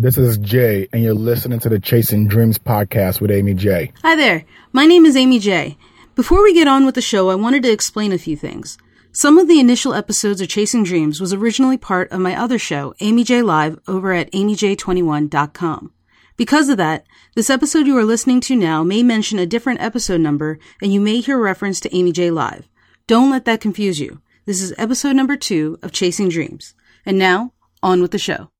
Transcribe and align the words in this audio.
This 0.00 0.16
is 0.16 0.38
Jay, 0.38 0.88
and 0.94 1.02
you're 1.02 1.12
listening 1.12 1.58
to 1.58 1.68
the 1.68 1.78
Chasing 1.78 2.26
Dreams 2.26 2.58
podcast 2.58 3.20
with 3.20 3.30
Amy 3.30 3.52
J. 3.52 3.92
Hi 4.00 4.16
there. 4.16 4.46
My 4.72 4.86
name 4.86 5.04
is 5.04 5.14
Amy 5.14 5.38
J. 5.38 5.76
Before 6.14 6.42
we 6.42 6.54
get 6.54 6.66
on 6.66 6.86
with 6.86 6.94
the 6.94 7.02
show, 7.02 7.28
I 7.28 7.34
wanted 7.34 7.62
to 7.64 7.70
explain 7.70 8.10
a 8.10 8.16
few 8.16 8.34
things. 8.34 8.78
Some 9.12 9.36
of 9.36 9.46
the 9.46 9.60
initial 9.60 9.92
episodes 9.92 10.40
of 10.40 10.48
Chasing 10.48 10.84
Dreams 10.84 11.20
was 11.20 11.34
originally 11.34 11.76
part 11.76 12.10
of 12.10 12.20
my 12.20 12.34
other 12.34 12.58
show, 12.58 12.94
Amy 13.00 13.24
J 13.24 13.42
Live, 13.42 13.78
over 13.86 14.14
at 14.14 14.32
amyj21.com. 14.32 15.92
Because 16.38 16.70
of 16.70 16.78
that, 16.78 17.04
this 17.34 17.50
episode 17.50 17.86
you 17.86 17.98
are 17.98 18.04
listening 18.06 18.40
to 18.40 18.56
now 18.56 18.82
may 18.82 19.02
mention 19.02 19.38
a 19.38 19.44
different 19.44 19.82
episode 19.82 20.22
number, 20.22 20.58
and 20.80 20.94
you 20.94 21.00
may 21.02 21.20
hear 21.20 21.38
reference 21.38 21.78
to 21.80 21.94
Amy 21.94 22.12
J 22.12 22.30
Live. 22.30 22.66
Don't 23.06 23.30
let 23.30 23.44
that 23.44 23.60
confuse 23.60 24.00
you. 24.00 24.22
This 24.46 24.62
is 24.62 24.72
episode 24.78 25.14
number 25.14 25.36
two 25.36 25.78
of 25.82 25.92
Chasing 25.92 26.30
Dreams. 26.30 26.74
And 27.04 27.18
now, 27.18 27.52
on 27.82 28.00
with 28.00 28.12
the 28.12 28.18
show. 28.18 28.50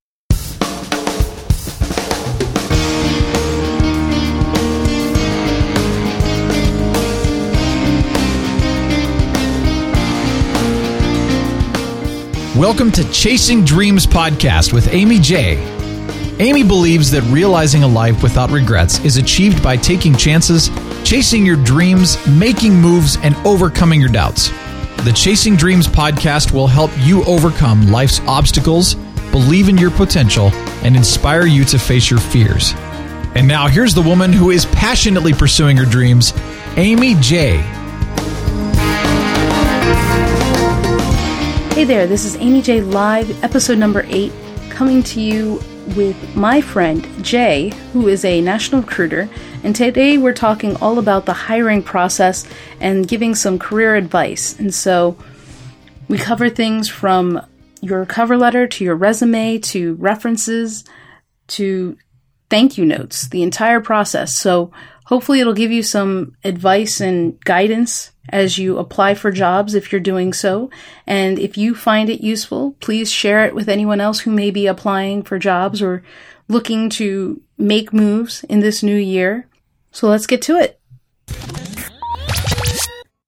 Welcome 12.57 12.90
to 12.93 13.09
Chasing 13.13 13.64
Dreams 13.64 14.09
podcast 14.09 14.72
with 14.72 14.93
Amy 14.93 15.21
J. 15.21 15.57
Amy 16.40 16.64
believes 16.64 17.09
that 17.13 17.23
realizing 17.31 17.85
a 17.85 17.86
life 17.86 18.25
without 18.25 18.50
regrets 18.50 18.99
is 19.04 19.18
achieved 19.18 19.63
by 19.63 19.76
taking 19.76 20.17
chances, 20.17 20.68
chasing 21.04 21.46
your 21.46 21.63
dreams, 21.63 22.18
making 22.26 22.75
moves, 22.75 23.17
and 23.18 23.36
overcoming 23.46 24.00
your 24.00 24.11
doubts. 24.11 24.49
The 25.04 25.13
Chasing 25.14 25.54
Dreams 25.54 25.86
podcast 25.86 26.50
will 26.53 26.67
help 26.67 26.90
you 26.99 27.25
overcome 27.25 27.93
life's 27.93 28.18
obstacles, 28.23 28.95
believe 29.31 29.68
in 29.68 29.79
your 29.79 29.93
potential, 29.93 30.48
and 30.82 30.96
inspire 30.96 31.46
you 31.46 31.64
to 31.67 31.79
face 31.79 32.11
your 32.11 32.19
fears. 32.19 32.73
And 33.37 33.47
now 33.47 33.69
here's 33.69 33.95
the 33.95 34.03
woman 34.03 34.33
who 34.33 34.51
is 34.51 34.67
passionately 34.67 35.33
pursuing 35.33 35.77
her 35.77 35.87
dreams, 35.87 36.33
Amy 36.77 37.15
J. 37.21 37.59
Hey 41.81 41.86
there, 41.86 42.06
this 42.06 42.27
is 42.27 42.36
Amy 42.36 42.61
J 42.61 42.83
Live, 42.83 43.42
episode 43.42 43.78
number 43.78 44.05
eight, 44.09 44.34
coming 44.69 45.03
to 45.05 45.19
you 45.19 45.55
with 45.97 46.37
my 46.37 46.61
friend 46.61 47.09
Jay, 47.25 47.70
who 47.95 48.06
is 48.06 48.22
a 48.22 48.42
national 48.42 48.83
recruiter. 48.83 49.31
And 49.64 49.75
today 49.75 50.19
we're 50.19 50.34
talking 50.34 50.77
all 50.77 50.98
about 50.98 51.25
the 51.25 51.33
hiring 51.33 51.83
process 51.83 52.47
and 52.81 53.09
giving 53.09 53.34
some 53.34 53.59
career 53.59 53.97
advice. 53.97 54.59
And 54.59 54.75
so 54.75 55.17
we 56.06 56.19
cover 56.19 56.50
things 56.50 56.87
from 56.87 57.41
your 57.81 58.05
cover 58.05 58.37
letter 58.37 58.67
to 58.67 58.84
your 58.84 58.94
resume 58.94 59.56
to 59.61 59.94
references 59.94 60.84
to 61.47 61.97
thank 62.50 62.77
you 62.77 62.84
notes, 62.84 63.27
the 63.28 63.42
entire 63.42 63.81
process. 63.81 64.37
So 64.37 64.70
hopefully 65.06 65.41
it'll 65.41 65.55
give 65.55 65.72
you 65.72 65.83
some 65.83 66.37
advice 66.44 67.00
and 67.00 67.42
guidance 67.42 68.11
as 68.31 68.59
you 68.59 68.78
apply 68.78 69.14
for 69.14 69.31
jobs 69.31 69.75
if 69.75 69.92
you're 69.92 70.00
doing 70.00 70.33
so. 70.33 70.70
And 71.06 71.39
if 71.39 71.59
you 71.59 71.75
find 71.75 72.09
it 72.09 72.23
useful, 72.23 72.72
please 72.81 73.11
share 73.11 73.45
it 73.45 73.55
with 73.55 73.69
anyone 73.69 74.00
else 74.00 74.20
who 74.20 74.31
may 74.31 74.50
be 74.50 74.67
applying 74.67 75.22
for 75.22 75.39
jobs 75.39 75.83
or 75.83 76.03
looking 76.48 76.89
to 76.91 77.42
make 77.59 77.92
moves 77.92 78.45
in 78.45 78.61
this 78.61 78.83
new 78.83 78.97
year. 78.97 79.47
So 79.92 80.09
let's 80.09 80.27
get 80.27 80.42
to 80.42 80.56
it. 80.56 80.81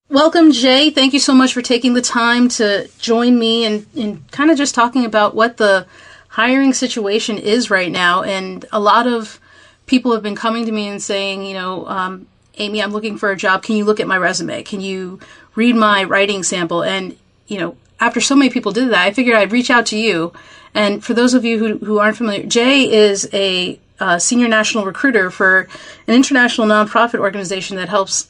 Welcome, 0.08 0.52
Jay. 0.52 0.90
Thank 0.90 1.14
you 1.14 1.18
so 1.18 1.32
much 1.32 1.54
for 1.54 1.62
taking 1.62 1.94
the 1.94 2.02
time 2.02 2.48
to 2.50 2.88
join 2.98 3.38
me 3.38 3.64
and, 3.64 3.86
and 3.96 4.30
kind 4.30 4.50
of 4.50 4.58
just 4.58 4.74
talking 4.74 5.04
about 5.04 5.34
what 5.34 5.56
the 5.56 5.86
hiring 6.28 6.74
situation 6.74 7.38
is 7.38 7.70
right 7.70 7.90
now. 7.90 8.22
And 8.22 8.64
a 8.72 8.78
lot 8.80 9.06
of 9.06 9.40
people 9.86 10.12
have 10.12 10.22
been 10.22 10.36
coming 10.36 10.66
to 10.66 10.72
me 10.72 10.88
and 10.88 11.02
saying, 11.02 11.44
you 11.44 11.54
know, 11.54 11.86
um, 11.86 12.26
Amy, 12.58 12.82
I'm 12.82 12.92
looking 12.92 13.16
for 13.16 13.30
a 13.30 13.36
job. 13.36 13.62
Can 13.62 13.76
you 13.76 13.84
look 13.84 14.00
at 14.00 14.06
my 14.06 14.16
resume? 14.16 14.62
Can 14.62 14.80
you 14.80 15.20
read 15.54 15.74
my 15.74 16.04
writing 16.04 16.42
sample? 16.42 16.82
And, 16.82 17.16
you 17.46 17.58
know, 17.58 17.76
after 18.00 18.20
so 18.20 18.34
many 18.34 18.50
people 18.50 18.72
did 18.72 18.90
that, 18.90 19.06
I 19.06 19.12
figured 19.12 19.36
I'd 19.36 19.52
reach 19.52 19.70
out 19.70 19.86
to 19.86 19.98
you. 19.98 20.32
And 20.74 21.04
for 21.04 21.14
those 21.14 21.34
of 21.34 21.44
you 21.44 21.58
who, 21.58 21.78
who 21.78 21.98
aren't 21.98 22.16
familiar, 22.16 22.44
Jay 22.44 22.90
is 22.90 23.28
a 23.32 23.78
uh, 24.00 24.18
senior 24.18 24.48
national 24.48 24.84
recruiter 24.84 25.30
for 25.30 25.68
an 26.06 26.14
international 26.14 26.66
nonprofit 26.66 27.20
organization 27.20 27.76
that 27.76 27.88
helps 27.88 28.28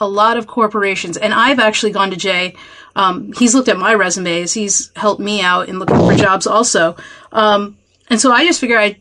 a 0.00 0.06
lot 0.06 0.36
of 0.36 0.46
corporations. 0.46 1.16
And 1.16 1.32
I've 1.32 1.58
actually 1.58 1.92
gone 1.92 2.10
to 2.10 2.16
Jay. 2.16 2.56
Um, 2.96 3.32
he's 3.32 3.54
looked 3.54 3.68
at 3.68 3.78
my 3.78 3.94
resumes. 3.94 4.52
He's 4.52 4.90
helped 4.96 5.20
me 5.20 5.40
out 5.40 5.68
in 5.68 5.78
looking 5.78 5.96
for 5.96 6.14
jobs 6.14 6.46
also. 6.46 6.96
Um, 7.32 7.78
and 8.10 8.20
so 8.20 8.30
I 8.32 8.44
just 8.44 8.60
figured 8.60 8.78
I'd 8.78 9.00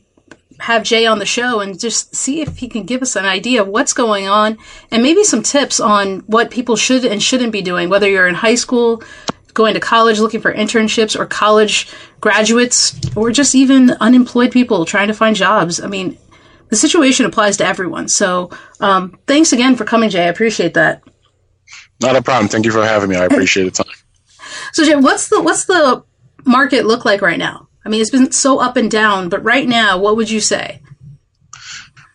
have 0.64 0.84
Jay 0.84 1.06
on 1.06 1.20
the 1.20 1.26
show 1.26 1.60
and 1.60 1.78
just 1.78 2.16
see 2.16 2.40
if 2.40 2.58
he 2.58 2.70
can 2.70 2.84
give 2.84 3.02
us 3.02 3.18
an 3.18 3.26
idea 3.26 3.62
of 3.62 3.68
what's 3.68 3.92
going 3.92 4.30
on 4.30 4.58
and 4.92 5.04
maybe 5.04 5.22
some 5.26 5.44
tips 5.44 5.82
on 5.82 6.20
what 6.22 6.52
people 6.52 6.78
should 6.78 7.04
and 7.04 7.22
shouldn't 7.22 7.52
be 7.52 7.62
doing, 7.62 7.90
whether 7.90 8.10
you're 8.10 8.28
in 8.28 8.36
high 8.36 8.56
school, 8.56 9.04
going 9.54 9.74
to 9.74 9.82
college 9.82 10.20
looking 10.20 10.40
for 10.40 10.54
internships, 10.54 11.20
or 11.20 11.26
college 11.26 11.92
graduates, 12.22 12.98
or 13.14 13.30
just 13.30 13.56
even 13.56 13.92
unemployed 14.00 14.54
people 14.54 14.86
trying 14.86 15.10
to 15.10 15.14
find 15.14 15.36
jobs. 15.36 15.82
I 15.82 15.88
mean, 15.88 16.18
the 16.70 16.78
situation 16.78 17.26
applies 17.26 17.58
to 17.58 17.66
everyone. 17.66 18.08
So, 18.08 18.50
um, 18.80 19.20
thanks 19.28 19.52
again 19.52 19.76
for 19.76 19.84
coming, 19.84 20.10
Jay. 20.10 20.24
I 20.24 20.30
appreciate 20.30 20.76
that. 20.76 21.04
Not 22.02 22.16
a 22.16 22.22
problem. 22.22 22.48
Thank 22.48 22.66
you 22.66 22.72
for 22.72 22.86
having 22.86 23.10
me. 23.10 23.18
I 23.18 23.26
appreciate 23.26 23.66
the 23.66 23.84
time. 23.84 23.94
So, 24.72 24.86
Jay, 24.86 24.96
what's 24.96 25.28
the 25.28 25.42
what's 25.42 25.66
the 25.66 26.04
market 26.46 26.86
look 26.86 27.04
like 27.04 27.22
right 27.22 27.38
now? 27.38 27.68
I 27.86 27.90
mean, 27.90 28.02
it's 28.02 28.10
been 28.10 28.32
so 28.32 28.60
up 28.60 28.78
and 28.78 28.90
down, 28.90 29.30
but 29.30 29.44
right 29.44 29.68
now, 29.68 29.98
what 29.98 30.16
would 30.16 30.30
you 30.30 30.40
say? 30.40 30.82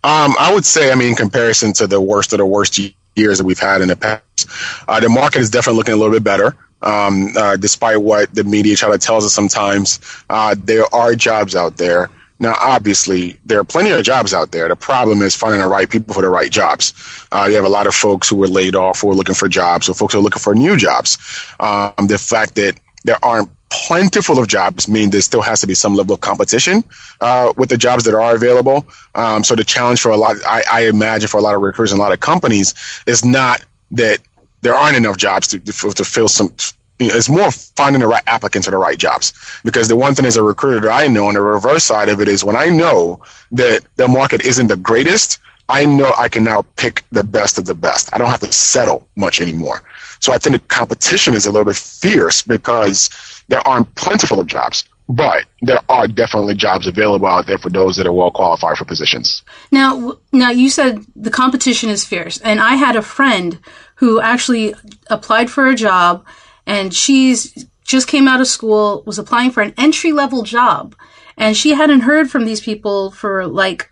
Um, 0.05 0.35
I 0.39 0.53
would 0.55 0.65
say, 0.65 0.93
I 0.93 0.95
mean, 0.95 1.11
in 1.11 1.15
comparison 1.17 1.73
to 1.75 1.87
the 1.87 2.01
worst 2.01 2.33
of 2.33 2.39
the 2.39 2.47
worst 2.47 2.79
years 3.17 3.39
that 3.39 3.45
we've 3.45 3.59
had 3.59 3.81
in 3.81 3.89
the 3.89 3.97
past, 3.97 4.49
uh, 4.87 5.01
the 5.01 5.09
market 5.09 5.41
is 5.41 5.51
definitely 5.51 5.79
looking 5.79 5.95
a 5.95 5.97
little 5.97 6.15
bit 6.15 6.25
better. 6.25 6.57
Um, 6.81 7.37
uh, 7.37 7.57
despite 7.57 8.01
what 8.01 8.33
the 8.33 8.45
media 8.45 8.77
try 8.77 8.91
to 8.91 8.99
tell 8.99 9.17
us 9.17 9.33
sometimes, 9.33 9.99
uh, 10.31 10.55
there 10.57 10.85
are 10.95 11.15
jobs 11.15 11.57
out 11.57 11.77
there. 11.77 12.09
Now, 12.41 12.55
obviously, 12.61 13.37
there 13.45 13.59
are 13.59 13.65
plenty 13.65 13.91
of 13.91 14.05
jobs 14.05 14.33
out 14.33 14.53
there. 14.53 14.69
The 14.69 14.77
problem 14.77 15.23
is 15.23 15.35
finding 15.35 15.61
the 15.61 15.67
right 15.67 15.91
people 15.91 16.15
for 16.15 16.23
the 16.23 16.29
right 16.29 16.53
jobs. 16.53 16.95
Uh, 17.33 17.47
you 17.49 17.57
have 17.57 17.65
a 17.65 17.69
lot 17.69 17.89
of 17.89 17.95
folks 17.97 18.29
who 18.29 18.37
were 18.37 18.47
laid 18.47 18.77
off 18.77 19.01
who 19.01 19.11
are 19.11 19.15
looking 19.15 19.35
for 19.35 19.49
jobs, 19.49 19.89
or 19.89 19.95
folks 19.95 20.15
who 20.15 20.21
are 20.21 20.23
looking 20.23 20.41
for 20.41 20.55
new 20.55 20.77
jobs. 20.77 21.19
Um, 21.59 22.07
the 22.07 22.17
fact 22.17 22.55
that 22.55 22.79
there 23.09 23.25
aren't 23.25 23.49
plentiful 23.71 24.39
of 24.39 24.47
jobs 24.49 24.87
mean 24.87 25.09
there 25.09 25.23
still 25.23 25.41
has 25.41 25.61
to 25.61 25.67
be 25.67 25.75
some 25.75 25.95
level 25.95 26.15
of 26.15 26.21
competition 26.21 26.85
uh, 27.23 27.53
with 27.57 27.71
the 27.71 27.77
jobs 27.79 28.05
that 28.05 28.15
are 28.15 28.35
available. 28.35 28.87
Um, 29.15 29.43
so 29.43 29.55
the 29.55 29.65
challenge 29.65 30.01
for 30.01 30.11
a 30.11 30.17
lot, 30.17 30.37
I, 30.47 30.63
I, 30.71 30.81
imagine 30.89 31.29
for 31.29 31.39
a 31.39 31.41
lot 31.41 31.55
of 31.55 31.63
recruiters 31.63 31.93
and 31.93 32.01
a 32.01 32.03
lot 32.03 32.13
of 32.13 32.21
companies 32.21 32.75
is 33.07 33.25
not 33.25 33.65
that 33.93 34.19
there 34.61 34.75
aren't 34.75 34.97
enough 34.97 35.17
jobs 35.17 35.49
to, 35.49 35.59
to, 35.59 35.91
to 35.93 36.05
fill 36.05 36.29
some. 36.29 36.53
You 36.99 37.09
know, 37.09 37.15
it's 37.15 37.31
more 37.31 37.51
finding 37.51 38.01
the 38.01 38.09
right 38.09 38.23
applicants 38.27 38.67
for 38.67 38.73
the 38.73 38.77
right 38.77 38.99
jobs. 38.99 39.33
Because 39.65 39.89
the 39.89 39.97
one 39.97 40.15
thing 40.15 40.27
as 40.27 40.37
a 40.37 40.43
recruiter 40.43 40.81
that 40.81 40.93
I 40.93 41.07
know 41.07 41.29
on 41.29 41.35
the 41.35 41.41
reverse 41.41 41.85
side 41.85 42.11
of 42.11 42.21
it 42.21 42.29
is 42.29 42.45
when 42.45 42.57
I 42.57 42.67
know 42.67 43.23
that 43.53 43.85
the 43.97 44.09
market 44.09 44.43
isn't 44.45 44.67
the 44.67 44.77
greatest, 44.77 45.39
I 45.69 45.85
know 45.85 46.13
I 46.17 46.29
can 46.29 46.45
now 46.45 46.65
pick 46.77 47.05
the 47.13 47.25
best 47.25 47.59
of 47.59 47.67
the 47.67 47.75
best. 47.75 48.09
I 48.15 48.19
don't 48.19 48.31
have 48.31 48.41
to 48.41 48.53
settle 48.53 49.07
much 49.17 49.41
anymore. 49.41 49.83
So 50.21 50.33
I 50.33 50.39
think 50.39 50.55
the 50.55 50.67
competition 50.69 51.35
is 51.35 51.47
a 51.47 51.53
little 51.53 51.67
bit 51.67 51.77
fierce 51.77 52.43
because 52.43 53.11
there 53.49 53.67
aren't 53.67 53.95
plentiful 53.95 54.41
of 54.41 54.47
jobs, 54.47 54.85
but 55.09 55.45
there 55.63 55.81
are 55.89 56.09
definitely 56.09 56.55
jobs 56.55 56.87
available 56.87 57.27
out 57.27 57.47
there 57.47 57.59
for 57.59 57.71
those 57.71 57.97
that 57.97 58.07
are 58.07 58.13
well 58.13 58.31
qualified 58.31 58.79
for 58.79 58.85
positions. 58.85 59.43
Now, 59.71 60.19
now 60.33 60.51
you 60.51 60.71
said 60.71 61.05
the 61.15 61.31
competition 61.31 61.91
is 61.91 62.05
fierce, 62.05 62.41
and 62.41 62.61
I 62.61 62.77
had 62.77 62.97
a 62.97 63.03
friend 63.03 63.59
who 63.97 64.21
actually 64.21 64.75
applied 65.09 65.51
for 65.51 65.69
a 65.69 65.75
job, 65.75 66.27
and 66.67 66.95
she's 66.95 67.67
just 67.85 68.09
came 68.09 68.29
out 68.29 68.41
of 68.41 68.47
school, 68.47 69.03
was 69.07 69.19
applying 69.19 69.51
for 69.51 69.63
an 69.63 69.75
entry 69.79 70.13
level 70.13 70.43
job, 70.43 70.95
and 71.37 71.57
she 71.57 71.71
hadn't 71.71 72.01
heard 72.01 72.31
from 72.31 72.45
these 72.45 72.61
people 72.61 73.11
for 73.11 73.47
like 73.47 73.91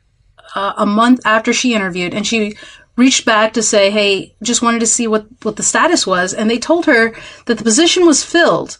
uh, 0.56 0.72
a 0.76 0.86
month 0.86 1.20
after 1.24 1.52
she 1.52 1.74
interviewed, 1.74 2.14
and 2.14 2.26
she 2.26 2.56
reached 2.96 3.24
back 3.24 3.52
to 3.52 3.62
say, 3.62 3.90
"Hey, 3.90 4.34
just 4.42 4.62
wanted 4.62 4.80
to 4.80 4.86
see 4.86 5.06
what 5.06 5.26
what 5.42 5.56
the 5.56 5.62
status 5.62 6.06
was," 6.06 6.34
and 6.34 6.50
they 6.50 6.58
told 6.58 6.86
her 6.86 7.14
that 7.46 7.58
the 7.58 7.64
position 7.64 8.06
was 8.06 8.24
filled 8.24 8.78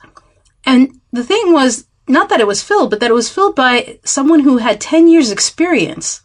and 0.67 1.01
the 1.13 1.25
thing 1.25 1.53
was 1.53 1.87
not 2.09 2.29
that 2.29 2.41
it 2.41 2.47
was 2.47 2.63
filled, 2.63 2.91
but 2.91 3.01
that 3.01 3.11
it 3.11 3.15
was 3.15 3.31
filled 3.31 3.57
by 3.57 3.99
someone 4.05 4.41
who 4.41 4.59
had 4.59 4.81
10 4.81 5.09
years 5.09 5.31
experience 5.31 6.21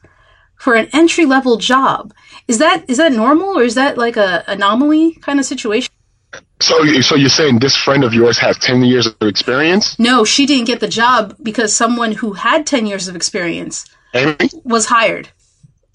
for 0.55 0.75
an 0.75 0.89
entry 0.91 1.25
level 1.25 1.57
job. 1.57 2.13
Is 2.47 2.57
that 2.57 2.83
is 2.89 2.97
that 2.97 3.13
normal 3.13 3.57
or 3.57 3.63
is 3.63 3.75
that 3.75 3.97
like 3.97 4.17
a 4.17 4.43
anomaly 4.47 5.15
kind 5.15 5.39
of 5.39 5.45
situation? 5.45 5.91
So, 6.59 7.01
so 7.01 7.15
you're 7.15 7.29
saying 7.29 7.59
this 7.59 7.75
friend 7.75 8.03
of 8.03 8.13
yours 8.13 8.37
has 8.37 8.57
10 8.59 8.83
years 8.83 9.07
of 9.07 9.15
experience? 9.21 9.97
No, 9.97 10.23
she 10.23 10.45
didn't 10.45 10.67
get 10.67 10.79
the 10.79 10.87
job 10.87 11.35
because 11.41 11.75
someone 11.75 12.11
who 12.11 12.33
had 12.33 12.67
10 12.67 12.85
years 12.85 13.07
of 13.07 13.15
experience 13.15 13.85
Amy? 14.13 14.37
was 14.63 14.85
hired. 14.85 15.29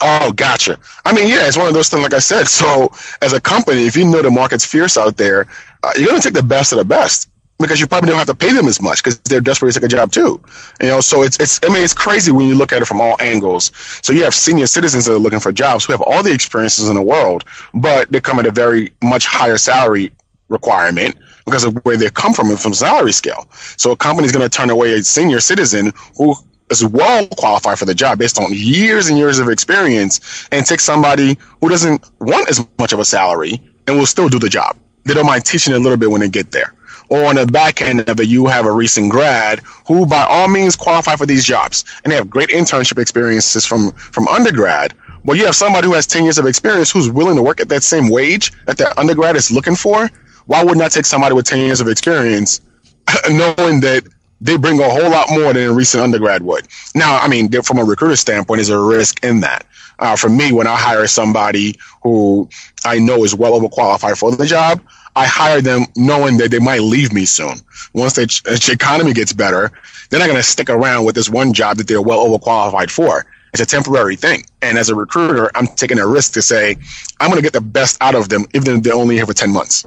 Oh, 0.01 0.33
gotcha. 0.33 0.79
I 1.05 1.15
mean, 1.15 1.29
yeah, 1.29 1.47
it's 1.47 1.57
one 1.57 1.69
of 1.69 1.75
those 1.75 1.89
things, 1.89 2.03
like 2.03 2.13
I 2.13 2.19
said. 2.19 2.49
So, 2.49 2.93
as 3.23 3.33
a 3.33 3.41
company, 3.41 3.87
if 3.87 3.97
you 3.97 4.05
know 4.05 4.23
the 4.23 4.31
market's 4.31 4.65
fierce 4.65 4.97
out 4.99 5.17
there, 5.17 5.47
uh, 5.83 5.93
you're 5.97 6.09
going 6.09 6.21
to 6.21 6.29
take 6.29 6.35
the 6.35 6.43
best 6.43 6.73
of 6.73 6.79
the 6.79 6.85
best 6.85 7.31
because 7.59 7.81
you 7.81 7.87
probably 7.87 8.11
don't 8.11 8.19
have 8.19 8.27
to 8.27 8.35
pay 8.35 8.53
them 8.53 8.67
as 8.67 8.83
much 8.83 9.03
because 9.03 9.19
they're 9.21 9.41
desperate 9.41 9.73
to 9.73 9.81
take 9.81 9.87
a 9.87 9.89
job 9.89 10.13
too. 10.13 10.41
You 10.83 10.89
know, 10.89 11.01
so 11.01 11.23
it's 11.23 11.39
it's 11.41 11.61
I 11.65 11.69
mean 11.73 11.83
it's 11.83 11.95
crazy 11.95 12.31
when 12.31 12.47
you 12.47 12.55
look 12.55 12.73
at 12.73 12.83
it 12.83 12.85
from 12.85 13.01
all 13.01 13.17
angles. 13.21 13.73
So 14.03 14.13
you 14.13 14.25
have 14.25 14.35
senior 14.35 14.67
citizens 14.67 15.07
that 15.07 15.15
are 15.15 15.19
looking 15.19 15.41
for 15.41 15.53
jobs 15.53 15.87
who 15.87 15.93
have 15.93 16.03
all 16.03 16.23
the 16.23 16.33
experiences 16.33 16.89
in 16.91 16.95
the 16.97 17.03
world, 17.03 17.45
but 17.73 18.11
they 18.13 18.21
come 18.21 18.39
at 18.39 18.47
a 18.47 18.51
very 18.51 18.93
much 19.03 19.27
higher 19.27 19.57
salary 19.57 20.13
requirement 20.49 21.17
because 21.47 21.65
of 21.65 21.75
where 21.85 21.97
they 21.97 22.11
come 22.11 22.35
from 22.35 22.51
and 22.51 22.61
from 22.61 22.75
salary 22.75 23.13
scale. 23.13 23.49
So 23.77 23.93
a 23.93 23.97
company's 23.97 24.33
going 24.33 24.49
to 24.49 24.55
turn 24.55 24.69
away 24.69 24.93
a 24.93 25.03
senior 25.03 25.41
citizen 25.41 25.93
who 26.17 26.35
is 26.71 26.85
well 26.85 27.27
qualified 27.29 27.79
for 27.79 27.85
the 27.85 27.95
job 27.95 28.19
based 28.19 28.39
on 28.41 28.53
years 28.53 29.09
and 29.09 29.19
years 29.19 29.39
of 29.39 29.49
experience 29.49 30.49
and 30.51 30.67
take 30.67 30.81
somebody 30.81 31.39
who 31.61 31.69
doesn't 31.69 32.11
want 32.21 32.49
as 32.49 32.67
much 32.79 32.93
of 32.93 32.99
a 32.99 33.05
salary 33.05 33.61
and 33.87 33.97
will 33.97 34.07
still 34.07 34.29
do 34.29 34.39
the 34.39 34.49
job. 34.49 34.77
They 35.05 35.15
don't 35.15 35.27
mind 35.27 35.45
teaching 35.45 35.75
a 35.75 35.79
little 35.79 35.97
bit 35.97 36.11
when 36.11 36.21
they 36.21 36.29
get 36.29 36.51
there. 36.51 36.75
Or 37.09 37.27
on 37.27 37.37
the 37.37 37.47
back 37.47 37.81
end 37.81 38.09
of 38.09 38.19
it, 38.19 38.27
you 38.27 38.47
have 38.47 38.67
a 38.67 38.73
recent 38.73 39.13
grad 39.13 39.61
who 39.87 40.07
by 40.07 40.25
all 40.25 40.49
means 40.49 40.75
qualify 40.75 41.15
for 41.15 41.25
these 41.25 41.45
jobs 41.45 41.85
and 42.03 42.11
they 42.11 42.17
have 42.17 42.29
great 42.29 42.49
internship 42.49 43.01
experiences 43.01 43.65
from, 43.65 43.93
from 43.93 44.27
undergrad. 44.27 44.93
But 45.25 45.37
you 45.37 45.47
have 45.47 45.55
somebody 45.55 45.87
who 45.87 45.95
has 45.95 46.07
10 46.07 46.25
years 46.25 46.39
of 46.39 46.47
experience 46.47 46.91
who's 46.91 47.09
willing 47.09 47.37
to 47.37 47.43
work 47.43 47.61
at 47.61 47.69
that 47.69 47.85
same 47.85 48.09
wage 48.09 48.53
that 48.67 48.79
that 48.79 48.99
undergrad 48.99 49.37
is 49.37 49.53
looking 49.53 49.77
for. 49.77 50.11
Why 50.47 50.65
would 50.65 50.79
not 50.79 50.91
take 50.91 51.07
somebody 51.07 51.35
with 51.35 51.47
10 51.47 51.61
years 51.61 51.81
of 51.81 51.89
experience 51.89 52.61
knowing 53.31 53.81
that 53.81 54.05
they 54.41 54.57
bring 54.57 54.81
a 54.81 54.89
whole 54.89 55.11
lot 55.11 55.29
more 55.31 55.53
than 55.53 55.69
a 55.69 55.73
recent 55.73 56.03
undergrad 56.03 56.43
would. 56.43 56.67
Now, 56.95 57.19
I 57.19 57.29
mean, 57.29 57.51
from 57.63 57.79
a 57.79 57.85
recruiter 57.85 58.17
standpoint, 58.17 58.59
there's 58.59 58.69
a 58.69 58.79
risk 58.79 59.25
in 59.25 59.41
that. 59.41 59.67
Uh, 59.99 60.17
for 60.17 60.29
me, 60.29 60.53
when 60.53 60.67
I 60.67 60.77
hire 60.77 61.07
somebody 61.07 61.79
who 62.03 62.49
I 62.85 62.99
know 62.99 63.25
is 63.25 63.35
well 63.35 63.59
overqualified 63.59 64.19
for 64.19 64.31
the 64.31 64.45
job, 64.45 64.83
I 65.15 65.27
hire 65.27 65.63
them 65.63 65.87
knowing 65.97 66.37
that 66.39 66.51
they 66.51 66.59
might 66.59 66.83
leave 66.83 67.13
me 67.13 67.25
soon. 67.25 67.57
Once 67.95 68.15
the, 68.15 68.27
the 68.45 68.71
economy 68.73 69.15
gets 69.15 69.33
better, 69.33 69.73
they're 70.11 70.21
not 70.21 70.27
going 70.27 70.37
to 70.37 70.43
stick 70.43 70.69
around 70.69 71.07
with 71.07 71.15
this 71.15 71.31
one 71.31 71.55
job 71.55 71.79
that 71.79 71.89
they're 71.89 72.03
well 72.03 72.29
overqualified 72.29 72.91
for. 72.91 73.25
It's 73.55 73.63
a 73.63 73.67
temporary 73.67 74.17
thing. 74.17 74.45
And 74.61 74.77
as 74.77 74.91
a 74.91 74.95
recruiter, 74.95 75.51
I'm 75.55 75.67
taking 75.67 75.99
a 75.99 76.07
risk 76.07 76.35
to 76.35 76.43
say, 76.43 76.77
I'm 77.19 77.31
going 77.31 77.39
to 77.39 77.43
get 77.43 77.55
the 77.55 77.63
best 77.63 77.97
out 78.03 78.15
of 78.15 78.29
them, 78.29 78.45
even 78.53 78.77
if 78.77 78.83
they're 78.83 78.95
only 78.95 79.15
here 79.17 79.25
for 79.25 79.33
10 79.33 79.51
months. 79.51 79.87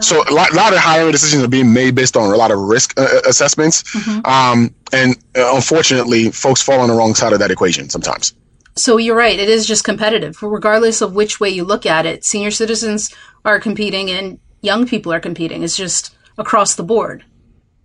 So 0.00 0.22
a 0.28 0.32
lot, 0.32 0.52
a 0.52 0.56
lot, 0.56 0.72
of 0.72 0.78
hiring 0.78 1.12
decisions 1.12 1.42
are 1.42 1.48
being 1.48 1.72
made 1.72 1.94
based 1.94 2.16
on 2.16 2.32
a 2.32 2.36
lot 2.36 2.50
of 2.50 2.58
risk 2.58 2.98
uh, 2.98 3.02
uh 3.02 3.20
assessments, 3.26 3.82
mm-hmm. 3.82 4.26
um, 4.26 4.74
and 4.92 5.16
uh, 5.36 5.54
unfortunately, 5.54 6.30
folks 6.30 6.62
fall 6.62 6.80
on 6.80 6.88
the 6.88 6.94
wrong 6.94 7.14
side 7.14 7.32
of 7.32 7.38
that 7.38 7.50
equation 7.50 7.88
sometimes. 7.90 8.34
So 8.76 8.96
you're 8.96 9.16
right; 9.16 9.38
it 9.38 9.48
is 9.48 9.66
just 9.66 9.84
competitive, 9.84 10.42
regardless 10.42 11.00
of 11.00 11.14
which 11.14 11.40
way 11.40 11.50
you 11.50 11.64
look 11.64 11.86
at 11.86 12.06
it. 12.06 12.24
Senior 12.24 12.50
citizens 12.50 13.14
are 13.44 13.60
competing, 13.60 14.10
and 14.10 14.38
young 14.62 14.86
people 14.86 15.12
are 15.12 15.20
competing. 15.20 15.62
It's 15.62 15.76
just 15.76 16.14
across 16.38 16.74
the 16.74 16.82
board 16.82 17.24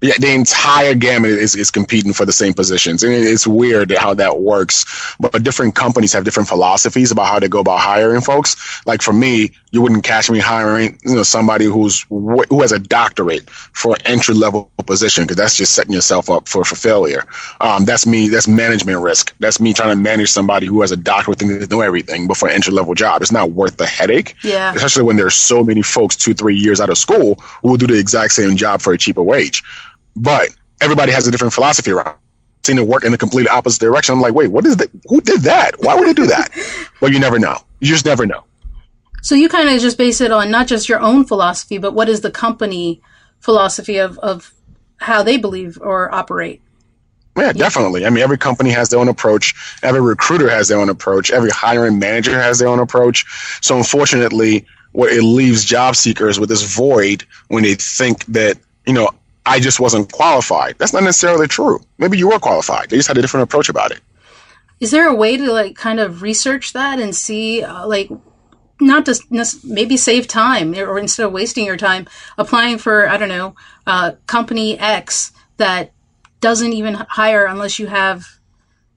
yeah, 0.06 0.14
the 0.20 0.32
entire 0.32 0.94
gamut 0.94 1.32
is, 1.32 1.56
is 1.56 1.72
competing 1.72 2.14
for 2.14 2.26
the 2.26 2.32
same 2.32 2.54
positions. 2.54 3.04
And 3.04 3.12
it's 3.12 3.48
weird 3.48 3.92
how 3.92 4.14
that 4.14 4.40
works. 4.40 4.86
But 5.20 5.42
different 5.42 5.74
companies 5.74 6.14
have 6.14 6.24
different 6.24 6.48
philosophies 6.48 7.12
about 7.12 7.26
how 7.26 7.40
they 7.40 7.48
go 7.48 7.60
about 7.60 7.80
hiring 7.80 8.22
folks. 8.22 8.56
Like 8.86 9.02
for 9.02 9.14
me, 9.14 9.52
you 9.72 9.82
wouldn't 9.82 10.04
catch 10.04 10.30
me 10.30 10.40
hiring, 10.40 11.00
you 11.04 11.16
know, 11.16 11.24
somebody 11.24 11.66
who's 11.66 12.06
who 12.10 12.62
has 12.62 12.72
a 12.72 12.80
doctorate 12.80 13.50
for 13.50 13.96
an 13.96 14.02
entry 14.06 14.36
level 14.36 14.72
position 14.86 15.24
because 15.24 15.38
that's 15.38 15.58
just 15.58 15.74
setting 15.74 15.94
yourself 15.94 16.30
up 16.30 16.48
for, 16.48 16.64
for 16.64 16.76
failure. 16.76 17.24
Um, 17.60 17.86
that's 17.86 18.06
me. 18.06 18.30
That's 18.30 18.48
management 18.48 19.00
risk. 19.00 19.36
That's 19.40 19.60
me 19.60 19.74
trying 19.74 19.90
to 19.90 19.96
manage 19.96 20.30
somebody 20.30 20.68
who 20.68 20.82
has 20.82 20.92
a 20.92 20.98
doctorate 20.98 21.40
thinking 21.40 21.60
they 21.60 21.66
know 21.66 21.82
everything, 21.82 22.28
but 22.28 22.38
for 22.38 22.48
an 22.48 22.54
entry 22.54 22.74
level 22.74 22.94
job, 22.94 23.22
it's 23.22 23.32
not 23.32 23.52
worth 23.52 23.78
the 23.78 23.88
headache. 23.88 24.36
Yeah. 24.44 24.74
Especially 24.74 25.04
when 25.04 25.16
there's 25.16 25.36
so 25.36 25.64
many 25.64 25.82
folks 25.82 26.16
two, 26.16 26.36
three 26.36 26.56
years 26.56 26.80
out 26.80 26.90
of 26.90 26.98
school 26.98 27.36
who 27.64 27.70
will 27.70 27.78
do 27.78 27.88
the 27.88 28.00
exact 28.00 28.34
same 28.34 28.56
job 28.56 28.82
for 28.82 28.94
a 28.94 28.98
cheaper 28.98 29.24
wage. 29.24 29.64
But 30.16 30.50
everybody 30.82 31.12
has 31.12 31.28
a 31.28 31.32
different 31.32 31.54
philosophy 31.54 31.92
around. 31.92 32.18
Seen 32.64 32.78
it 32.78 32.88
work 32.88 33.04
in 33.04 33.12
the 33.12 33.18
complete 33.18 33.48
opposite 33.48 33.80
direction. 33.80 34.14
I'm 34.14 34.22
like, 34.22 34.34
wait, 34.34 34.48
what 34.48 34.66
is 34.66 34.78
that? 34.78 34.90
Who 35.06 35.22
did 35.22 35.42
that? 35.42 35.80
Why 35.80 35.96
would 35.96 36.08
they 36.08 36.14
do 36.14 36.28
that? 36.28 36.50
well, 37.02 37.12
you 37.12 37.20
never 37.20 37.38
know. 37.38 37.58
You 37.80 37.90
just 37.90 38.06
never 38.06 38.26
know. 38.26 38.44
So 39.22 39.36
you 39.36 39.50
kind 39.50 39.70
of 39.70 39.80
just 39.80 39.98
base 39.98 40.22
it 40.22 40.32
on 40.32 40.52
not 40.52 40.68
just 40.68 40.88
your 40.90 41.00
own 41.00 41.26
philosophy, 41.26 41.78
but 41.78 41.94
what 41.94 42.10
is 42.10 42.22
the 42.22 42.32
company 42.32 43.02
philosophy 43.40 43.98
of, 43.98 44.18
of 44.20 44.54
how 44.98 45.24
they 45.24 45.38
believe 45.38 45.78
or 45.82 46.14
operate? 46.14 46.62
Yeah, 47.38 47.52
definitely. 47.52 48.06
I 48.06 48.10
mean, 48.10 48.24
every 48.24 48.38
company 48.38 48.70
has 48.70 48.90
their 48.90 49.00
own 49.00 49.10
approach. 49.10 49.54
Every 49.84 50.00
recruiter 50.00 50.50
has 50.50 50.70
their 50.70 50.80
own 50.80 50.90
approach. 50.90 51.32
Every 51.32 51.50
hiring 51.50 52.00
manager 52.00 52.40
has 52.40 52.60
their 52.60 52.70
own 52.70 52.80
approach. 52.80 53.26
So 53.62 53.78
unfortunately, 53.78 54.66
what 54.94 55.12
it 55.12 55.24
leaves 55.24 55.66
job 55.66 55.98
seekers 55.98 56.40
with 56.40 56.48
this 56.48 56.62
void 56.62 57.26
when 57.50 57.64
they 57.64 57.76
think 57.76 58.26
that, 58.28 58.58
you 58.86 58.94
know, 58.94 59.10
I 59.46 59.60
just 59.60 59.80
wasn't 59.80 60.12
qualified. 60.12 60.76
That's 60.78 60.94
not 60.94 61.04
necessarily 61.04 61.48
true. 61.48 61.80
Maybe 61.98 62.18
you 62.18 62.30
were 62.30 62.40
qualified. 62.40 62.90
They 62.90 62.98
just 62.98 63.08
had 63.08 63.18
a 63.18 63.22
different 63.22 63.44
approach 63.44 63.70
about 63.70 63.92
it. 63.92 64.02
Is 64.80 64.92
there 64.92 65.08
a 65.08 65.16
way 65.16 65.38
to 65.38 65.52
like 65.52 65.76
kind 65.76 66.00
of 66.00 66.22
research 66.22 66.74
that 66.74 67.00
and 67.00 67.16
see 67.16 67.64
uh, 67.64 67.88
like 67.88 68.10
not 68.82 69.06
to 69.06 69.16
maybe 69.64 69.96
save 69.96 70.28
time 70.28 70.76
or 70.76 71.00
instead 71.00 71.26
of 71.26 71.32
wasting 71.32 71.66
your 71.66 71.78
time 71.78 72.08
applying 72.38 72.78
for 72.78 73.08
I 73.08 73.18
don't 73.18 73.30
know 73.30 73.56
uh, 73.88 74.14
company 74.28 74.78
X 74.78 75.32
that 75.58 75.94
doesn't 76.42 76.74
even 76.74 76.96
hire 76.96 77.46
unless 77.46 77.80
you 77.80 77.88
have 77.88 78.26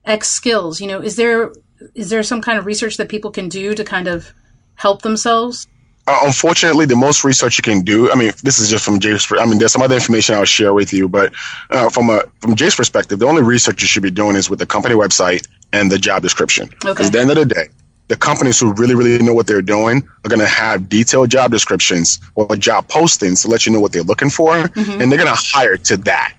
X 0.04 0.30
skills. 0.30 0.80
You 0.80 0.88
know, 0.88 1.00
is 1.00 1.16
there 1.16 1.52
is 1.94 2.10
there 2.10 2.22
some 2.22 2.40
kind 2.40 2.58
of 2.58 2.66
research 2.66 2.96
that 2.96 3.08
people 3.08 3.30
can 3.30 3.48
do 3.48 3.74
to 3.74 3.84
kind 3.84 4.08
of 4.08 4.32
help 4.74 5.02
themselves? 5.02 5.68
Uh, 6.08 6.20
unfortunately, 6.22 6.86
the 6.86 6.96
most 6.96 7.22
research 7.22 7.58
you 7.58 7.62
can 7.62 7.82
do, 7.82 8.10
I 8.10 8.14
mean, 8.14 8.32
this 8.42 8.58
is 8.58 8.70
just 8.70 8.82
from 8.82 8.98
Jay's, 8.98 9.30
I 9.30 9.44
mean, 9.44 9.58
there's 9.58 9.72
some 9.72 9.82
other 9.82 9.94
information 9.94 10.34
I'll 10.34 10.46
share 10.46 10.72
with 10.72 10.90
you, 10.90 11.06
but 11.06 11.34
uh, 11.68 11.90
from 11.90 12.08
a, 12.08 12.22
from 12.40 12.56
Jay's 12.56 12.74
perspective, 12.74 13.18
the 13.18 13.26
only 13.26 13.42
research 13.42 13.82
you 13.82 13.86
should 13.86 14.02
be 14.02 14.10
doing 14.10 14.34
is 14.34 14.48
with 14.48 14.58
the 14.58 14.64
company 14.64 14.94
website 14.94 15.46
and 15.70 15.92
the 15.92 15.98
job 15.98 16.22
description. 16.22 16.68
Because 16.68 16.96
okay. 16.96 17.06
at 17.08 17.12
the 17.12 17.20
end 17.20 17.30
of 17.30 17.36
the 17.36 17.44
day, 17.44 17.68
the 18.08 18.16
companies 18.16 18.58
who 18.58 18.72
really, 18.72 18.94
really 18.94 19.22
know 19.22 19.34
what 19.34 19.46
they're 19.46 19.60
doing 19.60 20.08
are 20.24 20.28
going 20.30 20.40
to 20.40 20.46
have 20.46 20.88
detailed 20.88 21.28
job 21.28 21.50
descriptions 21.50 22.18
or 22.36 22.56
job 22.56 22.88
postings 22.88 23.42
to 23.42 23.48
let 23.48 23.66
you 23.66 23.72
know 23.72 23.80
what 23.80 23.92
they're 23.92 24.02
looking 24.02 24.30
for, 24.30 24.54
mm-hmm. 24.54 25.02
and 25.02 25.12
they're 25.12 25.18
going 25.18 25.28
to 25.28 25.34
hire 25.34 25.76
to 25.76 25.98
that. 25.98 26.34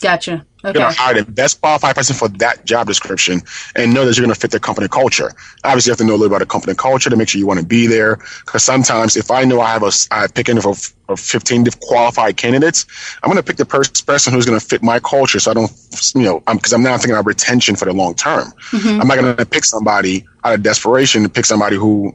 Gotcha. 0.00 0.32
Okay. 0.32 0.44
You're 0.64 0.72
going 0.74 0.94
to 0.94 1.00
hire 1.00 1.14
the 1.14 1.30
best 1.30 1.60
qualified 1.60 1.94
person 1.94 2.14
for 2.16 2.28
that 2.28 2.64
job 2.66 2.86
description 2.86 3.40
and 3.74 3.94
know 3.94 4.04
that 4.04 4.16
you're 4.16 4.24
going 4.24 4.34
to 4.34 4.38
fit 4.38 4.50
the 4.50 4.60
company 4.60 4.88
culture. 4.88 5.32
Obviously, 5.64 5.88
you 5.88 5.92
have 5.92 5.98
to 5.98 6.04
know 6.04 6.12
a 6.12 6.18
little 6.18 6.26
about 6.26 6.40
the 6.40 6.46
company 6.46 6.74
culture 6.74 7.08
to 7.08 7.16
make 7.16 7.28
sure 7.28 7.38
you 7.38 7.46
want 7.46 7.60
to 7.60 7.66
be 7.66 7.86
there. 7.86 8.16
Because 8.44 8.62
sometimes, 8.62 9.16
if 9.16 9.30
I 9.30 9.44
know 9.44 9.60
I 9.60 9.70
have 9.70 9.82
a, 9.82 9.92
I 10.10 10.26
pick 10.26 10.48
in 10.48 10.60
for, 10.60 10.74
for 10.74 11.16
15 11.16 11.66
qualified 11.80 12.36
candidates, 12.36 12.84
I'm 13.22 13.30
going 13.30 13.42
to 13.42 13.42
pick 13.42 13.56
the 13.56 13.64
person 13.64 14.32
who's 14.32 14.44
going 14.44 14.58
to 14.58 14.66
fit 14.66 14.82
my 14.82 15.00
culture. 15.00 15.40
So 15.40 15.50
I 15.50 15.54
don't, 15.54 15.72
you 16.14 16.22
know, 16.22 16.40
because 16.40 16.72
I'm, 16.72 16.80
I'm 16.80 16.84
now 16.84 16.96
thinking 16.98 17.12
about 17.12 17.26
retention 17.26 17.76
for 17.76 17.86
the 17.86 17.94
long 17.94 18.14
term. 18.14 18.52
Mm-hmm. 18.70 19.00
I'm 19.00 19.08
not 19.08 19.18
going 19.18 19.36
to 19.36 19.46
pick 19.46 19.64
somebody 19.64 20.26
out 20.44 20.54
of 20.54 20.62
desperation 20.62 21.22
to 21.22 21.28
pick 21.28 21.46
somebody 21.46 21.76
who 21.76 22.14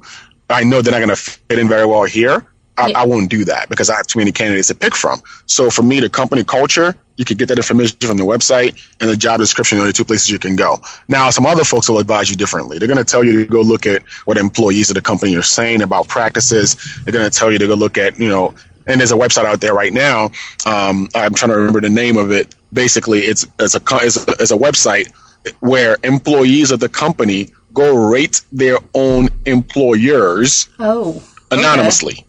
I 0.49 0.63
know 0.63 0.81
they're 0.81 0.91
not 0.91 0.99
going 0.99 1.09
to 1.09 1.15
fit 1.15 1.57
in 1.57 1.67
very 1.67 1.85
well 1.85 2.03
here. 2.03 2.45
I, 2.77 2.87
yeah. 2.87 2.99
I, 3.01 3.05
won't 3.05 3.29
do 3.29 3.45
that 3.45 3.69
because 3.69 3.89
I 3.89 3.97
have 3.97 4.07
too 4.07 4.19
many 4.19 4.31
candidates 4.31 4.69
to 4.69 4.75
pick 4.75 4.95
from. 4.95 5.21
So 5.45 5.69
for 5.69 5.83
me, 5.83 5.99
the 5.99 6.09
company 6.09 6.43
culture, 6.43 6.95
you 7.17 7.25
can 7.25 7.37
get 7.37 7.47
that 7.49 7.57
information 7.57 7.97
from 7.99 8.17
the 8.17 8.23
website 8.23 8.81
and 8.99 9.09
the 9.09 9.17
job 9.17 9.39
description 9.39 9.79
are 9.79 9.85
the 9.85 9.93
two 9.93 10.05
places 10.05 10.29
you 10.29 10.39
can 10.39 10.55
go. 10.55 10.81
Now, 11.07 11.29
some 11.29 11.45
other 11.45 11.63
folks 11.63 11.89
will 11.89 11.99
advise 11.99 12.29
you 12.29 12.35
differently. 12.35 12.79
They're 12.79 12.87
going 12.87 12.97
to 12.97 13.03
tell 13.03 13.23
you 13.23 13.45
to 13.45 13.45
go 13.45 13.61
look 13.61 13.85
at 13.85 14.03
what 14.25 14.37
employees 14.37 14.89
of 14.89 14.95
the 14.95 15.01
company 15.01 15.35
are 15.35 15.41
saying 15.41 15.81
about 15.81 16.07
practices. 16.07 16.75
They're 17.03 17.13
going 17.13 17.29
to 17.29 17.37
tell 17.37 17.51
you 17.51 17.59
to 17.59 17.67
go 17.67 17.75
look 17.75 17.97
at, 17.97 18.19
you 18.19 18.29
know, 18.29 18.55
and 18.87 18.99
there's 18.99 19.11
a 19.11 19.15
website 19.15 19.45
out 19.45 19.61
there 19.61 19.73
right 19.73 19.93
now. 19.93 20.31
Um, 20.65 21.09
I'm 21.13 21.33
trying 21.33 21.51
to 21.51 21.57
remember 21.57 21.81
the 21.81 21.89
name 21.89 22.17
of 22.17 22.31
it. 22.31 22.55
Basically, 22.73 23.19
it's, 23.19 23.45
it's 23.59 23.75
a, 23.75 23.81
it's 24.01 24.27
a, 24.27 24.31
it's 24.39 24.51
a 24.51 24.57
website 24.57 25.11
where 25.59 25.97
employees 26.03 26.71
of 26.71 26.79
the 26.79 26.89
company 26.89 27.49
go 27.73 27.95
rate 28.09 28.41
their 28.51 28.77
own 28.93 29.29
employers 29.45 30.69
oh, 30.79 31.21
anonymously. 31.51 32.13
Okay. 32.13 32.25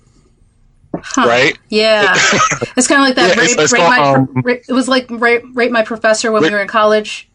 Huh. 0.95 1.27
Right? 1.27 1.59
Yeah. 1.69 2.13
it's 2.77 2.87
kind 2.87 3.01
of 3.01 3.07
like 3.07 3.15
that. 3.17 3.37
Yeah, 3.37 3.43
rate, 3.43 3.51
it's, 3.51 3.61
it's 3.61 3.73
rate 3.73 3.79
called, 3.81 4.35
my, 4.35 4.41
um, 4.41 4.45
it 4.47 4.73
was 4.73 4.89
like 4.89 5.11
rate, 5.11 5.43
rate 5.55 5.73
my 5.73 5.83
professor 5.83 6.31
when 6.33 6.43
we 6.43 6.51
were 6.51 6.61
in 6.61 6.69
college. 6.69 7.29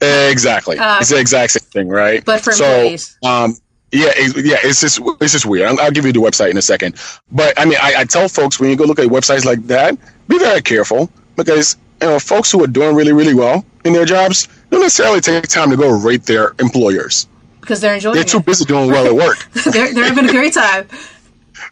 Exactly. 0.00 0.78
Uh, 0.78 0.98
it's 0.98 1.10
the 1.10 1.20
exact 1.20 1.52
same 1.52 1.68
thing, 1.70 1.88
right? 1.88 2.24
But 2.24 2.40
for 2.40 2.52
so, 2.52 2.64
employees. 2.64 3.18
Um, 3.22 3.56
yeah, 3.92 4.10
it, 4.14 4.44
yeah, 4.44 4.56
it's 4.62 4.80
just 4.80 5.00
it's 5.20 5.32
just 5.32 5.46
weird. 5.46 5.68
I'll, 5.68 5.80
I'll, 5.80 5.90
give 5.90 6.06
you 6.06 6.12
the 6.12 6.20
website 6.20 6.50
in 6.50 6.56
a 6.56 6.62
second. 6.62 6.94
But 7.32 7.58
I 7.58 7.64
mean, 7.64 7.78
I, 7.82 7.94
I 7.98 8.04
tell 8.04 8.28
folks 8.28 8.60
when 8.60 8.70
you 8.70 8.76
go 8.76 8.84
look 8.84 9.00
at 9.00 9.06
websites 9.08 9.44
like 9.44 9.66
that, 9.66 9.98
be 10.28 10.38
very 10.38 10.62
careful 10.62 11.10
because 11.36 11.76
you 12.00 12.08
know 12.08 12.18
folks 12.20 12.52
who 12.52 12.62
are 12.62 12.68
doing 12.68 12.94
really 12.94 13.12
really 13.12 13.34
well 13.34 13.64
in 13.84 13.92
their 13.92 14.04
jobs 14.04 14.46
don't 14.70 14.80
necessarily 14.80 15.20
take 15.20 15.48
time 15.48 15.70
to 15.70 15.76
go 15.76 15.90
rate 15.90 16.22
their 16.22 16.54
employers 16.60 17.26
because 17.60 17.80
they're 17.80 17.94
enjoying. 17.94 18.14
They're 18.14 18.24
too 18.24 18.40
busy 18.40 18.64
doing 18.64 18.90
well 18.90 19.06
at 19.06 19.14
work. 19.14 19.48
they're, 19.72 19.92
they're 19.92 20.04
having 20.04 20.28
a 20.28 20.32
great 20.32 20.54
time. 20.54 20.86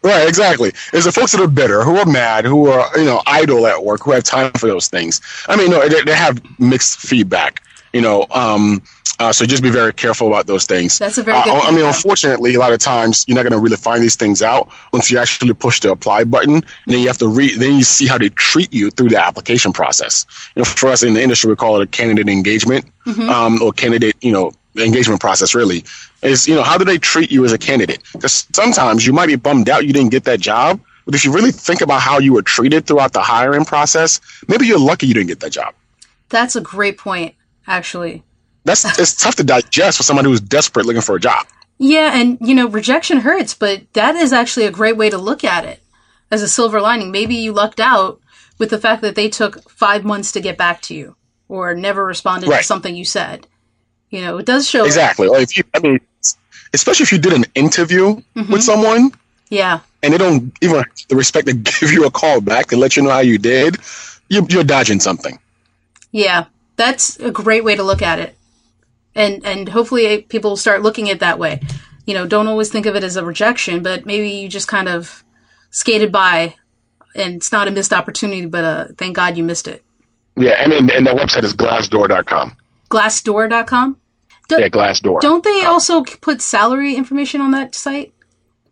Right, 0.02 0.28
exactly. 0.28 0.72
It's 0.92 1.04
the 1.04 1.12
folks 1.12 1.32
that 1.32 1.40
are 1.40 1.48
bitter, 1.48 1.82
who 1.82 1.96
are 1.96 2.06
mad, 2.06 2.44
who 2.44 2.68
are 2.68 2.90
you 2.98 3.04
know 3.04 3.22
idle 3.26 3.66
at 3.66 3.84
work, 3.84 4.02
who 4.02 4.12
have 4.12 4.24
time 4.24 4.52
for 4.52 4.66
those 4.66 4.88
things. 4.88 5.20
I 5.48 5.56
mean, 5.56 5.70
no, 5.70 5.88
they, 5.88 6.02
they 6.02 6.14
have 6.14 6.40
mixed 6.58 6.98
feedback. 7.00 7.62
You 7.92 8.02
know, 8.02 8.26
um, 8.30 8.82
uh, 9.18 9.32
so 9.32 9.44
just 9.44 9.62
be 9.62 9.70
very 9.70 9.92
careful 9.92 10.28
about 10.28 10.46
those 10.46 10.66
things. 10.66 10.98
That's 10.98 11.18
a 11.18 11.22
very 11.22 11.42
good 11.42 11.50
uh, 11.50 11.60
I 11.60 11.72
mean, 11.72 11.84
unfortunately, 11.84 12.54
a 12.54 12.58
lot 12.58 12.72
of 12.72 12.78
times 12.78 13.24
you're 13.26 13.34
not 13.34 13.42
going 13.42 13.52
to 13.52 13.58
really 13.58 13.76
find 13.76 14.02
these 14.02 14.14
things 14.14 14.42
out 14.42 14.68
once 14.92 15.10
you 15.10 15.18
actually 15.18 15.54
push 15.54 15.80
the 15.80 15.90
apply 15.90 16.24
button. 16.24 16.54
And 16.54 16.64
then 16.86 17.00
you 17.00 17.08
have 17.08 17.18
to 17.18 17.28
read, 17.28 17.58
then 17.58 17.74
you 17.76 17.82
see 17.82 18.06
how 18.06 18.18
they 18.18 18.28
treat 18.28 18.72
you 18.72 18.90
through 18.90 19.08
the 19.08 19.20
application 19.20 19.72
process. 19.72 20.26
You 20.54 20.60
know, 20.60 20.64
for 20.64 20.88
us 20.90 21.02
in 21.02 21.14
the 21.14 21.22
industry, 21.22 21.50
we 21.50 21.56
call 21.56 21.80
it 21.80 21.84
a 21.84 21.86
candidate 21.86 22.28
engagement 22.28 22.84
Mm-hmm. 23.08 23.30
um, 23.30 23.62
or 23.62 23.72
candidate, 23.72 24.16
you 24.20 24.32
know, 24.32 24.52
engagement 24.76 25.20
process 25.20 25.54
really 25.54 25.84
is, 26.22 26.46
you 26.46 26.54
know, 26.54 26.62
how 26.62 26.78
do 26.78 26.84
they 26.84 26.98
treat 26.98 27.30
you 27.30 27.44
as 27.44 27.52
a 27.52 27.58
candidate? 27.58 28.02
Because 28.12 28.46
sometimes 28.52 29.06
you 29.06 29.12
might 29.12 29.26
be 29.26 29.36
bummed 29.36 29.68
out 29.68 29.86
you 29.86 29.92
didn't 29.92 30.10
get 30.10 30.24
that 30.24 30.40
job. 30.40 30.80
But 31.04 31.14
if 31.14 31.24
you 31.24 31.32
really 31.32 31.52
think 31.52 31.80
about 31.80 32.02
how 32.02 32.18
you 32.18 32.34
were 32.34 32.42
treated 32.42 32.86
throughout 32.86 33.14
the 33.14 33.22
hiring 33.22 33.64
process, 33.64 34.20
maybe 34.46 34.66
you're 34.66 34.78
lucky 34.78 35.06
you 35.06 35.14
didn't 35.14 35.28
get 35.28 35.40
that 35.40 35.52
job. 35.52 35.74
That's 36.28 36.54
a 36.54 36.60
great 36.60 36.98
point, 36.98 37.34
actually. 37.66 38.22
That's 38.64 38.84
it's 38.98 39.14
tough 39.14 39.36
to 39.36 39.44
digest 39.44 39.96
for 39.96 40.02
somebody 40.02 40.28
who's 40.28 40.42
desperate 40.42 40.84
looking 40.84 41.00
for 41.00 41.16
a 41.16 41.20
job. 41.20 41.46
Yeah, 41.78 42.10
and 42.14 42.36
you 42.40 42.54
know, 42.54 42.68
rejection 42.68 43.20
hurts, 43.20 43.54
but 43.54 43.90
that 43.94 44.16
is 44.16 44.32
actually 44.32 44.66
a 44.66 44.70
great 44.70 44.98
way 44.98 45.08
to 45.08 45.16
look 45.16 45.44
at 45.44 45.64
it 45.64 45.80
as 46.30 46.42
a 46.42 46.48
silver 46.48 46.80
lining. 46.80 47.10
Maybe 47.10 47.36
you 47.36 47.52
lucked 47.52 47.80
out 47.80 48.20
with 48.58 48.68
the 48.68 48.78
fact 48.78 49.00
that 49.02 49.14
they 49.14 49.30
took 49.30 49.70
five 49.70 50.04
months 50.04 50.32
to 50.32 50.40
get 50.40 50.58
back 50.58 50.82
to 50.82 50.94
you 50.94 51.16
or 51.48 51.74
never 51.74 52.04
responded 52.04 52.50
to 52.50 52.62
something 52.62 52.94
you 52.94 53.04
said. 53.04 53.46
You 54.10 54.22
know, 54.22 54.38
it 54.38 54.46
does 54.46 54.68
show. 54.68 54.84
Exactly. 54.84 55.28
Or 55.28 55.38
if 55.38 55.56
you, 55.56 55.64
I 55.74 55.80
mean, 55.80 56.00
especially 56.74 57.04
if 57.04 57.12
you 57.12 57.18
did 57.18 57.32
an 57.32 57.44
interview 57.54 58.20
Mm-hmm. 58.36 58.52
with 58.52 58.62
someone 58.62 59.10
Yeah, 59.50 59.80
and 60.02 60.12
they 60.14 60.18
don't 60.18 60.52
even 60.62 60.76
have 60.76 60.86
the 61.08 61.16
respect 61.16 61.46
to 61.48 61.52
give 61.80 61.92
you 61.92 62.06
a 62.06 62.10
call 62.10 62.40
back 62.40 62.72
and 62.72 62.80
let 62.80 62.96
you 62.96 63.02
know 63.02 63.10
how 63.10 63.20
you 63.20 63.38
did, 63.38 63.76
you, 64.28 64.46
you're 64.48 64.64
dodging 64.64 65.00
something. 65.00 65.38
yeah, 66.12 66.46
that's 66.76 67.18
a 67.20 67.30
great 67.30 67.64
way 67.64 67.74
to 67.76 67.82
look 67.82 68.02
at 68.02 68.18
it, 68.18 68.36
and 69.14 69.44
and 69.44 69.68
hopefully 69.68 70.22
people 70.22 70.50
will 70.52 70.56
start 70.56 70.82
looking 70.82 71.08
at 71.10 71.16
it 71.16 71.20
that 71.20 71.38
way. 71.38 71.60
You 72.06 72.14
know, 72.14 72.26
don't 72.26 72.46
always 72.46 72.70
think 72.70 72.86
of 72.86 72.94
it 72.96 73.04
as 73.04 73.16
a 73.16 73.24
rejection, 73.24 73.82
but 73.82 74.06
maybe 74.06 74.28
you 74.30 74.48
just 74.48 74.68
kind 74.68 74.88
of 74.88 75.22
skated 75.70 76.10
by, 76.12 76.54
and 77.14 77.34
it's 77.36 77.52
not 77.52 77.68
a 77.68 77.70
missed 77.70 77.92
opportunity, 77.92 78.46
but 78.46 78.64
uh, 78.64 78.84
thank 78.96 79.16
God 79.16 79.36
you 79.36 79.44
missed 79.44 79.68
it. 79.68 79.82
Yeah, 80.36 80.52
and 80.62 80.72
then, 80.72 80.90
and 80.90 81.06
that 81.06 81.16
website 81.16 81.42
is 81.44 81.52
glassdoor.com. 81.54 82.56
Glassdoor.com. 82.90 83.96
Do- 84.48 84.60
Yeah, 84.60 84.68
Glassdoor. 84.68 85.20
Don't 85.20 85.44
they 85.44 85.64
also 85.64 86.02
put 86.02 86.40
salary 86.40 86.94
information 86.94 87.40
on 87.40 87.50
that 87.52 87.74
site? 87.74 88.12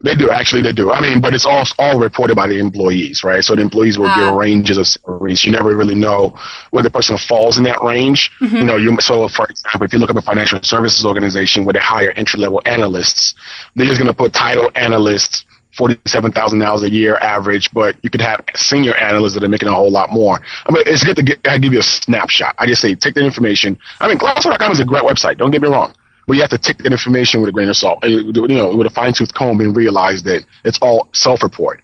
They 0.03 0.15
do 0.15 0.31
actually. 0.31 0.61
They 0.61 0.73
do. 0.75 0.93
I 0.93 1.01
mean, 1.01 1.23
but 1.23 1.33
it's 1.35 1.47
all 1.47 1.65
all 1.79 1.99
reported 1.99 2.35
by 2.37 2.47
the 2.49 2.59
employees, 2.59 3.25
right? 3.25 3.43
So 3.43 3.55
the 3.57 3.63
employees 3.63 3.99
will 3.99 4.07
Ah. 4.07 4.15
give 4.27 4.35
ranges 4.35 4.77
of 4.77 4.87
salaries. 4.87 5.43
You 5.43 5.53
never 5.53 5.75
really 5.75 5.95
know 5.95 6.39
where 6.71 6.83
the 6.83 6.91
person 6.91 7.17
falls 7.17 7.57
in 7.57 7.65
that 7.65 7.83
range. 7.83 8.31
Mm-hmm. 8.43 8.57
You 8.57 8.65
know, 8.65 8.77
you 8.77 8.95
so 9.01 9.27
for 9.29 9.47
example, 9.47 9.85
if 9.87 9.95
you 9.95 9.99
look 9.99 10.11
up 10.11 10.17
a 10.17 10.23
financial 10.23 10.63
services 10.63 11.07
organization 11.07 11.65
where 11.65 11.73
they 11.73 11.79
hire 11.81 12.11
entry 12.11 12.39
level 12.41 12.61
analysts, 12.67 13.35
they're 13.75 13.87
just 13.87 13.99
going 13.99 14.07
to 14.09 14.15
put 14.15 14.35
title 14.35 14.71
analysts. 14.75 15.46
Forty-seven 15.77 16.33
thousand 16.33 16.61
dollars 16.61 16.83
a 16.83 16.91
year 16.91 17.17
average, 17.19 17.71
but 17.73 17.97
you 18.03 18.09
could 18.09 18.23
have 18.23 18.43
senior 18.55 18.95
analysts 18.95 19.35
that 19.35 19.45
are 19.45 19.49
making 19.49 19.69
a 19.69 19.75
whole 19.75 19.91
lot 19.91 20.11
more. 20.11 20.41
I 20.67 20.73
mean, 20.73 20.85
it's 20.87 21.05
good 21.05 21.17
to 21.17 21.23
get, 21.23 21.47
I 21.47 21.59
give 21.59 21.75
you 21.75 21.81
a 21.81 21.83
snapshot. 21.83 22.55
I 22.59 22.67
just 22.67 22.81
say 22.81 22.95
take 22.95 23.15
that 23.15 23.25
information. 23.25 23.79
I 24.01 24.09
mean, 24.09 24.17
Glassdoor.com 24.17 24.73
is 24.73 24.81
a 24.81 24.87
great 24.87 25.03
website. 25.03 25.37
Don't 25.37 25.51
get 25.51 25.61
me 25.61 25.69
wrong, 25.69 25.95
but 26.27 26.35
you 26.35 26.41
have 26.41 26.51
to 26.51 26.59
take 26.59 26.79
that 26.79 26.93
information 26.93 27.43
with 27.43 27.51
a 27.51 27.53
grain 27.53 27.69
of 27.69 27.77
salt, 27.77 28.03
you 28.05 28.33
know, 28.33 28.75
with 28.75 28.87
a 28.87 28.91
fine 28.91 29.13
tooth 29.13 29.35
comb, 29.35 29.61
and 29.61 29.77
realize 29.77 30.23
that 30.23 30.45
it's 30.65 30.79
all 30.81 31.09
self-report. 31.13 31.83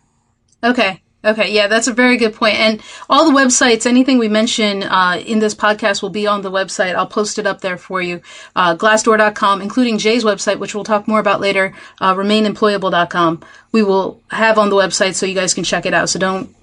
Okay. 0.64 1.01
Okay. 1.24 1.52
Yeah, 1.52 1.68
that's 1.68 1.86
a 1.86 1.92
very 1.92 2.16
good 2.16 2.34
point. 2.34 2.56
And 2.56 2.82
all 3.08 3.30
the 3.30 3.36
websites, 3.36 3.86
anything 3.86 4.18
we 4.18 4.28
mention 4.28 4.82
uh, 4.82 5.22
in 5.24 5.38
this 5.38 5.54
podcast 5.54 6.02
will 6.02 6.10
be 6.10 6.26
on 6.26 6.42
the 6.42 6.50
website. 6.50 6.96
I'll 6.96 7.06
post 7.06 7.38
it 7.38 7.46
up 7.46 7.60
there 7.60 7.78
for 7.78 8.02
you. 8.02 8.20
Uh, 8.56 8.74
glassdoor.com, 8.76 9.62
including 9.62 9.98
Jay's 9.98 10.24
website, 10.24 10.58
which 10.58 10.74
we'll 10.74 10.84
talk 10.84 11.06
more 11.06 11.20
about 11.20 11.40
later, 11.40 11.74
uh, 12.00 12.14
remainemployable.com. 12.14 13.42
We 13.70 13.82
will 13.82 14.20
have 14.30 14.58
on 14.58 14.68
the 14.68 14.76
website 14.76 15.14
so 15.14 15.26
you 15.26 15.34
guys 15.34 15.54
can 15.54 15.64
check 15.64 15.86
it 15.86 15.94
out. 15.94 16.08
So 16.08 16.18
don't 16.18 16.54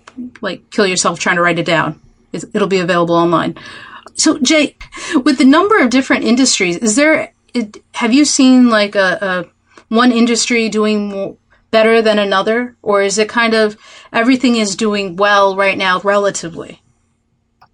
like 0.41 0.69
kill 0.71 0.85
yourself 0.85 1.19
trying 1.19 1.37
to 1.37 1.41
write 1.41 1.59
it 1.59 1.65
down. 1.65 2.01
It's, 2.33 2.45
it'll 2.53 2.67
be 2.67 2.79
available 2.79 3.15
online. 3.15 3.55
So 4.15 4.39
Jay, 4.39 4.75
with 5.23 5.37
the 5.37 5.45
number 5.45 5.79
of 5.79 5.89
different 5.89 6.25
industries, 6.25 6.75
is 6.77 6.97
there, 6.97 7.33
it, 7.53 7.77
have 7.93 8.13
you 8.13 8.25
seen 8.25 8.67
like 8.67 8.95
a, 8.95 9.17
a 9.21 9.45
one 9.87 10.11
industry 10.11 10.67
doing 10.67 11.07
more, 11.07 11.37
better 11.71 12.01
than 12.01 12.19
another, 12.19 12.75
or 12.81 13.01
is 13.01 13.17
it 13.17 13.29
kind 13.29 13.53
of 13.53 13.77
everything 14.13 14.55
is 14.55 14.75
doing 14.75 15.15
well 15.15 15.55
right 15.55 15.77
now 15.77 15.99
relatively? 16.01 16.81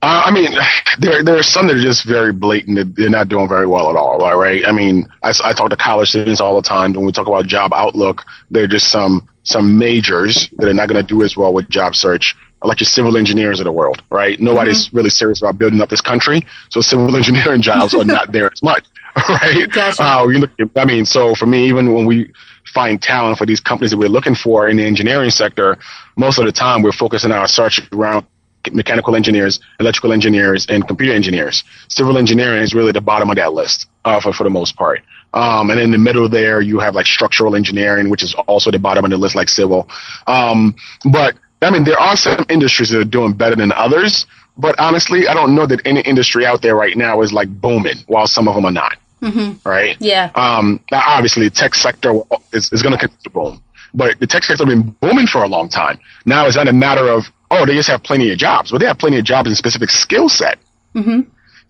Uh, 0.02 0.22
I 0.26 0.32
mean, 0.32 0.52
there 1.00 1.24
there 1.24 1.38
are 1.38 1.44
some 1.44 1.66
that 1.68 1.78
are 1.78 1.82
just 1.82 2.06
very 2.06 2.32
blatant. 2.32 2.78
That 2.78 2.96
they're 2.96 3.10
not 3.10 3.28
doing 3.28 3.48
very 3.48 3.66
well 3.66 3.90
at 3.90 3.96
all, 3.96 4.22
all 4.22 4.38
right? 4.38 4.64
I 4.64 4.72
mean, 4.72 5.08
I, 5.24 5.34
I 5.44 5.54
talk 5.54 5.72
to 5.72 5.78
college 5.78 6.10
students 6.10 6.40
all 6.40 6.56
the 6.56 6.68
time. 6.68 6.94
When 6.94 7.06
we 7.06 7.12
talk 7.12 7.28
about 7.28 7.48
job 7.48 7.74
outlook, 7.74 8.24
there 8.52 8.66
are 8.66 8.68
just 8.68 8.90
some 8.90 9.28
some 9.42 9.80
majors 9.80 10.48
that 10.58 10.68
are 10.70 10.74
not 10.76 10.90
going 10.90 11.04
to 11.04 11.08
do 11.08 11.24
as 11.24 11.36
well 11.36 11.54
with 11.54 11.70
job 11.70 11.96
search, 11.96 12.36
like 12.62 12.80
your 12.80 12.86
civil 12.86 13.18
engineers 13.18 13.60
of 13.60 13.64
the 13.64 13.72
world, 13.72 14.04
right? 14.12 14.40
Nobody's 14.40 14.94
really 14.94 15.10
serious 15.10 15.42
about 15.42 15.58
building 15.58 15.82
up 15.82 15.90
this 15.90 16.02
country, 16.02 16.46
so 16.70 16.82
civil 16.82 17.16
engineering 17.22 17.64
jobs 17.64 17.96
are 17.96 18.06
not 18.06 18.32
there 18.32 18.52
as 18.52 18.62
much, 18.62 18.86
right? 19.30 19.72
Gotcha. 19.72 20.04
Uh, 20.04 20.28
you 20.28 20.40
look, 20.40 20.52
I 20.76 20.86
mean, 20.86 21.06
so 21.06 21.34
for 21.34 21.48
me, 21.48 21.68
even 21.68 21.94
when 21.94 22.06
we 22.06 22.32
find 22.76 23.02
talent 23.02 23.38
for 23.40 23.46
these 23.48 23.62
companies 23.62 23.92
that 23.92 23.98
we're 23.98 24.10
looking 24.10 24.36
for 24.36 24.68
in 24.68 24.78
the 24.78 24.86
engineering 24.86 25.32
sector, 25.32 25.78
most 26.18 26.38
of 26.38 26.46
the 26.46 26.52
time 26.52 26.84
we're 26.84 26.92
focusing 26.92 27.32
our 27.32 27.48
search 27.48 27.82
around 27.94 28.28
mechanical 28.72 29.16
engineers, 29.16 29.60
electrical 29.80 30.12
engineers, 30.12 30.66
and 30.70 30.88
computer 30.88 31.14
engineers. 31.14 31.64
Civil 31.88 32.18
engineering 32.18 32.62
is 32.62 32.74
really 32.74 32.92
the 32.92 33.02
bottom 33.02 33.30
of 33.30 33.36
that 33.38 33.54
list 33.54 33.88
uh, 34.04 34.20
for, 34.20 34.34
for 34.34 34.44
the 34.44 34.50
most 34.50 34.76
part. 34.76 35.02
Um, 35.34 35.70
and 35.70 35.80
in 35.80 35.92
the 35.92 35.98
middle 35.98 36.28
there, 36.30 36.62
you 36.62 36.80
have 36.80 36.96
like 36.96 37.06
structural 37.06 37.56
engineering, 37.56 38.10
which 38.10 38.24
is 38.24 38.34
also 38.48 38.72
the 38.72 38.80
bottom 38.80 39.06
of 39.06 39.12
the 39.12 39.18
list, 39.18 39.36
like 39.36 39.50
civil. 39.50 39.88
Um, 40.28 40.76
but 41.12 41.36
I 41.62 41.72
mean, 41.72 41.84
there 41.84 42.00
are 42.00 42.16
some 42.16 42.46
industries 42.50 42.90
that 42.90 43.00
are 43.00 43.06
doing 43.06 43.34
better 43.34 43.56
than 43.56 43.72
others. 43.72 44.26
But 44.58 44.80
honestly, 44.80 45.28
I 45.28 45.34
don't 45.34 45.54
know 45.54 45.66
that 45.68 45.82
any 45.86 46.02
industry 46.02 46.46
out 46.46 46.62
there 46.62 46.76
right 46.76 46.96
now 46.96 47.22
is 47.22 47.34
like 47.34 47.50
booming, 47.50 47.98
while 48.08 48.28
some 48.28 48.48
of 48.48 48.56
them 48.56 48.66
are 48.66 48.72
not. 48.72 48.98
Mm-hmm. 49.22 49.68
Right? 49.68 49.98
Yeah. 50.00 50.32
Um, 50.36 50.80
now, 50.92 51.04
obviously, 51.06 51.46
the 51.46 51.56
tech 51.56 51.74
sector 51.74 52.22
is, 52.54 52.72
is 52.72 52.82
going 52.82 52.94
to 52.94 53.00
continue 53.00 53.24
to 53.24 53.30
boom, 53.30 53.64
but 53.94 54.20
the 54.20 54.28
tech 54.28 54.44
sector 54.44 54.66
has 54.66 54.74
been 54.74 54.92
booming 55.02 55.28
for 55.28 55.44
a 55.44 55.48
long 55.48 55.70
time. 55.70 56.00
Now 56.26 56.46
it's 56.46 56.56
not 56.56 56.68
a 56.68 56.74
matter 56.74 57.08
of 57.10 57.26
oh, 57.52 57.66
they 57.66 57.74
just 57.74 57.90
have 57.90 58.04
plenty 58.04 58.32
of 58.32 58.38
jobs, 58.38 58.72
but 58.72 58.80
they 58.80 58.88
have 58.88 58.98
plenty 58.98 59.18
of 59.18 59.26
jobs 59.26 59.48
in 59.48 59.54
a 59.54 59.56
specific 59.56 59.90
skill 59.90 60.30
set. 60.30 60.58
Mm-hmm. 60.94 61.22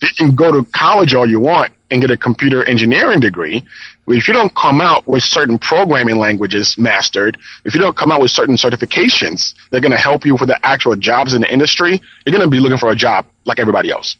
You 0.02 0.08
can 0.18 0.36
go 0.36 0.52
to 0.52 0.70
college 0.72 1.14
all 1.14 1.30
you 1.30 1.40
want 1.40 1.74
and 1.90 2.02
get 2.02 2.12
a 2.12 2.18
computer 2.18 2.64
engineering 2.66 3.20
degree. 3.20 3.64
But 4.06 4.18
if 4.18 4.28
you 4.28 4.34
don't 4.34 4.54
come 4.56 4.82
out 4.82 5.08
with 5.08 5.24
certain 5.24 5.58
programming 5.58 6.18
languages 6.18 6.78
mastered, 6.78 7.38
if 7.64 7.74
you 7.74 7.82
don't 7.82 7.96
come 7.96 8.12
out 8.12 8.22
with 8.22 8.32
certain 8.32 8.56
certifications, 8.56 9.54
they're 9.72 9.82
going 9.82 9.92
to 9.92 9.98
help 9.98 10.25
you 10.25 10.38
for 10.38 10.46
the 10.46 10.64
actual 10.66 10.96
jobs 10.96 11.34
in 11.34 11.42
the 11.42 11.52
industry. 11.52 12.02
You're 12.25 12.36
going 12.36 12.44
to 12.44 12.50
be 12.50 12.60
looking 12.60 12.78
for 12.78 12.92
a 12.92 12.96
job 12.96 13.25
like 13.46 13.60
everybody 13.60 13.90
else. 13.90 14.18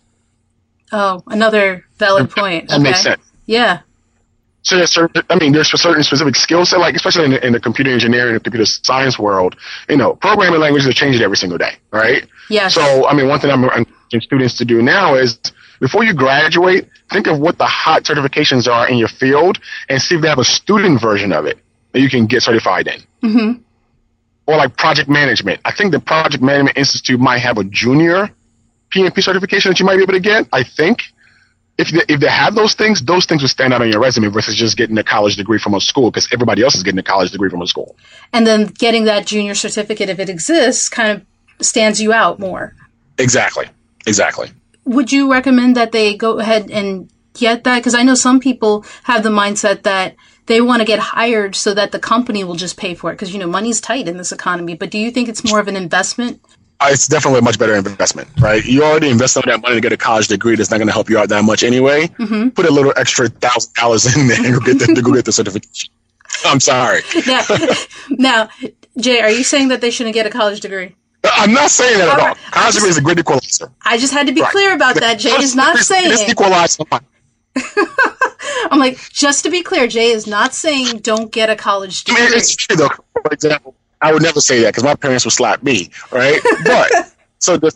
Oh, 0.92 1.24
another 1.28 1.86
valid 1.98 2.30
point. 2.30 2.70
That 2.70 2.82
makes 2.82 3.02
sense. 3.02 3.22
Yeah. 3.46 3.82
So 4.62 4.78
there's 4.78 4.92
certain, 4.92 5.22
I 5.30 5.38
mean, 5.38 5.54
there's 5.54 5.72
a 5.74 5.78
certain 5.78 6.04
specific 6.04 6.36
skill 6.36 6.66
set, 6.66 6.80
like 6.80 6.96
especially 6.96 7.26
in 7.26 7.32
the, 7.32 7.46
in 7.46 7.54
the 7.54 7.60
computer 7.60 7.92
engineering 7.92 8.34
and 8.34 8.44
computer 8.44 8.66
science 8.66 9.20
world, 9.20 9.56
you 9.88 9.96
know, 9.96 10.16
programming 10.16 10.60
languages 10.60 10.88
are 10.88 10.94
changing 10.94 11.22
every 11.22 11.38
single 11.38 11.60
day, 11.60 11.74
right? 11.92 12.28
Yes. 12.50 12.74
So, 12.74 13.08
I 13.08 13.14
mean, 13.14 13.28
one 13.28 13.40
thing 13.40 13.52
I'm 13.52 13.64
encouraging 13.64 14.22
students 14.22 14.58
to 14.58 14.66
do 14.66 14.82
now 14.82 15.16
is 15.16 15.40
before 15.80 16.04
you 16.04 16.16
graduate, 16.16 16.90
think 17.12 17.28
of 17.28 17.40
what 17.40 17.60
the 17.60 17.66
hot 17.66 18.04
certifications 18.06 18.68
are 18.72 18.90
in 18.90 18.98
your 18.98 19.08
field 19.08 19.60
and 19.88 20.02
see 20.02 20.16
if 20.16 20.22
they 20.22 20.30
have 20.30 20.40
a 20.40 20.44
student 20.44 21.00
version 21.00 21.32
of 21.32 21.46
it 21.46 21.60
that 21.92 22.00
you 22.00 22.10
can 22.10 22.26
get 22.26 22.42
certified 22.42 22.88
in. 22.88 23.02
Mm-hmm. 23.22 23.62
Or 24.48 24.58
like 24.58 24.78
project 24.78 25.10
management. 25.10 25.62
I 25.64 25.74
think 25.74 25.92
the 25.92 26.00
Project 26.00 26.42
Management 26.42 26.78
Institute 26.78 27.20
might 27.20 27.40
have 27.40 27.58
a 27.58 27.64
junior 27.64 28.32
PMP 28.96 29.22
certification 29.22 29.72
that 29.72 29.80
you 29.80 29.86
might 29.86 29.98
be 29.98 30.04
able 30.04 30.14
to 30.14 30.20
get. 30.20 30.48
I 30.54 30.64
think 30.64 31.04
if 31.78 31.90
they, 31.90 32.02
if 32.08 32.20
they 32.22 32.30
have 32.30 32.56
those 32.56 32.74
things, 32.74 33.04
those 33.04 33.26
things 33.26 33.42
would 33.42 33.52
stand 33.52 33.74
out 33.74 33.82
on 33.82 33.90
your 33.90 34.00
resume 34.00 34.30
versus 34.30 34.56
just 34.56 34.78
getting 34.78 34.98
a 34.98 35.04
college 35.04 35.36
degree 35.36 35.60
from 35.60 35.74
a 35.74 35.82
school 35.82 36.10
because 36.10 36.32
everybody 36.32 36.64
else 36.64 36.76
is 36.76 36.84
getting 36.84 37.00
a 37.00 37.04
college 37.04 37.32
degree 37.32 37.50
from 37.50 37.62
a 37.62 37.68
school. 37.68 37.96
And 38.32 38.48
then 38.48 38.68
getting 38.68 39.06
that 39.06 39.26
junior 39.26 39.56
certificate, 39.56 40.10
if 40.10 40.20
it 40.20 40.30
exists, 40.30 40.88
kind 40.88 41.12
of 41.12 41.66
stands 41.66 42.02
you 42.02 42.14
out 42.14 42.40
more. 42.40 42.74
Exactly. 43.18 43.66
Exactly. 44.08 44.50
Would 44.86 45.12
you 45.12 45.32
recommend 45.32 45.76
that 45.76 45.92
they 45.92 46.16
go 46.16 46.40
ahead 46.40 46.70
and 46.72 47.10
get 47.34 47.64
that? 47.66 47.80
Because 47.80 47.96
I 47.96 48.04
know 48.04 48.16
some 48.16 48.40
people 48.40 48.86
have 49.04 49.24
the 49.24 49.30
mindset 49.30 49.84
that 49.84 50.16
they 50.46 50.62
want 50.62 50.82
to 50.82 50.86
get 50.86 51.00
hired 51.00 51.56
so 51.56 51.74
that 51.74 51.92
the 51.92 52.00
company 52.00 52.44
will 52.44 52.56
just 52.56 52.78
pay 52.78 52.94
for 52.94 53.12
it 53.12 53.16
because 53.16 53.34
you 53.34 53.40
know 53.40 53.48
money's 53.48 53.82
tight 53.82 54.08
in 54.08 54.18
this 54.18 54.32
economy. 54.32 54.76
But 54.76 54.92
do 54.92 55.00
you 55.00 55.12
think 55.12 55.28
it's 55.28 55.44
more 55.44 55.60
of 55.60 55.68
an 55.68 55.76
investment? 55.76 56.42
Uh, 56.82 56.88
It's 56.92 57.08
definitely 57.08 57.40
a 57.40 57.42
much 57.42 57.58
better 57.58 57.74
investment, 57.76 58.28
right? 58.40 58.64
You 58.66 58.84
already 58.84 59.10
invest 59.10 59.34
some 59.34 59.44
of 59.44 59.50
that 59.50 59.62
money 59.62 59.76
to 59.76 59.82
get 59.82 59.94
a 59.94 59.98
college 59.98 60.28
degree 60.28 60.56
that's 60.56 60.72
not 60.72 60.78
going 60.78 60.88
to 60.88 60.94
help 60.94 61.10
you 61.10 61.18
out 61.18 61.30
that 61.30 61.44
much 61.44 61.64
anyway. 61.64 62.08
Mm-hmm. 62.08 62.50
Put 62.50 62.66
a 62.66 62.72
little 62.72 62.94
extra 62.98 63.30
thousand 63.30 63.74
dollars 63.76 64.06
in 64.16 64.28
there 64.28 64.38
and 64.46 64.54
go 64.54 64.60
get 64.60 64.80
the, 64.80 64.94
to 64.94 65.02
go 65.02 65.14
get 65.14 65.26
the 65.26 65.32
certification. 65.32 65.94
I'm 66.46 66.60
sorry. 66.60 67.02
Now, 67.26 67.44
now, 68.10 68.50
Jay, 69.00 69.22
are 69.22 69.32
you 69.32 69.44
saying 69.44 69.70
that 69.70 69.80
they 69.82 69.90
shouldn't 69.92 70.14
get 70.16 70.26
a 70.26 70.30
college 70.30 70.60
degree? 70.60 70.96
I'm 71.24 71.54
not 71.54 71.72
saying 71.72 71.98
that 71.98 72.08
at 72.10 72.14
All 72.14 72.20
all. 72.20 72.28
right. 72.28 72.38
College 72.52 72.76
degree 72.76 72.90
is 72.90 72.98
a 72.98 73.02
great 73.02 73.20
equalizer. 73.20 73.72
I 73.84 73.98
just 73.98 74.14
had 74.14 74.28
to 74.28 74.34
be 74.34 74.42
Right. 74.42 74.52
clear 74.52 74.74
about 74.76 74.96
that. 74.96 75.18
Jay 75.18 75.32
is 75.32 75.56
not 75.56 75.78
saying. 75.78 76.12
It's 76.12 76.30
equalized. 76.30 76.82
I'm 78.72 78.80
like, 78.80 78.98
just 79.12 79.44
to 79.46 79.50
be 79.50 79.64
clear, 79.64 79.88
Jay 79.88 80.12
is 80.12 80.28
not 80.28 80.54
saying 80.54 81.00
don't 81.00 81.32
get 81.32 81.50
a 81.50 81.56
college 81.56 82.04
I 82.08 82.14
degree. 82.14 82.26
mean, 82.26 82.34
it's 82.38 82.56
true 82.56 82.76
though. 82.76 82.90
For 82.90 83.32
example, 83.32 83.76
I 84.06 84.14
would 84.14 84.22
never 84.22 84.40
say 84.40 84.62
that 84.62 84.70
because 84.70 84.84
my 84.84 84.94
parents 84.94 85.26
would 85.26 85.34
slap 85.34 85.64
me, 85.64 85.90
right? 86.12 86.40
But 86.64 86.92
so, 87.40 87.58
the, 87.58 87.72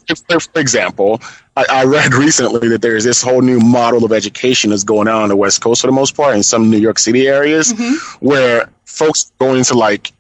for 0.53 0.59
example, 0.59 1.21
I, 1.55 1.65
I 1.69 1.83
read 1.86 2.13
recently 2.13 2.67
that 2.69 2.81
there's 2.81 3.03
this 3.03 3.21
whole 3.21 3.41
new 3.41 3.59
model 3.59 4.05
of 4.05 4.12
education 4.12 4.69
that's 4.69 4.83
going 4.83 5.07
on 5.07 5.24
on 5.24 5.29
the 5.29 5.36
West 5.36 5.62
Coast 5.62 5.81
for 5.81 5.88
the 5.88 5.93
most 5.93 6.15
part, 6.15 6.36
in 6.36 6.43
some 6.43 6.69
New 6.69 6.77
York 6.77 7.00
City 7.00 7.27
areas, 7.27 7.74
mm-hmm. 7.74 8.25
where 8.25 8.69
folks 8.86 9.31
go 9.39 9.55
into 9.55 9.74
like 9.74 10.13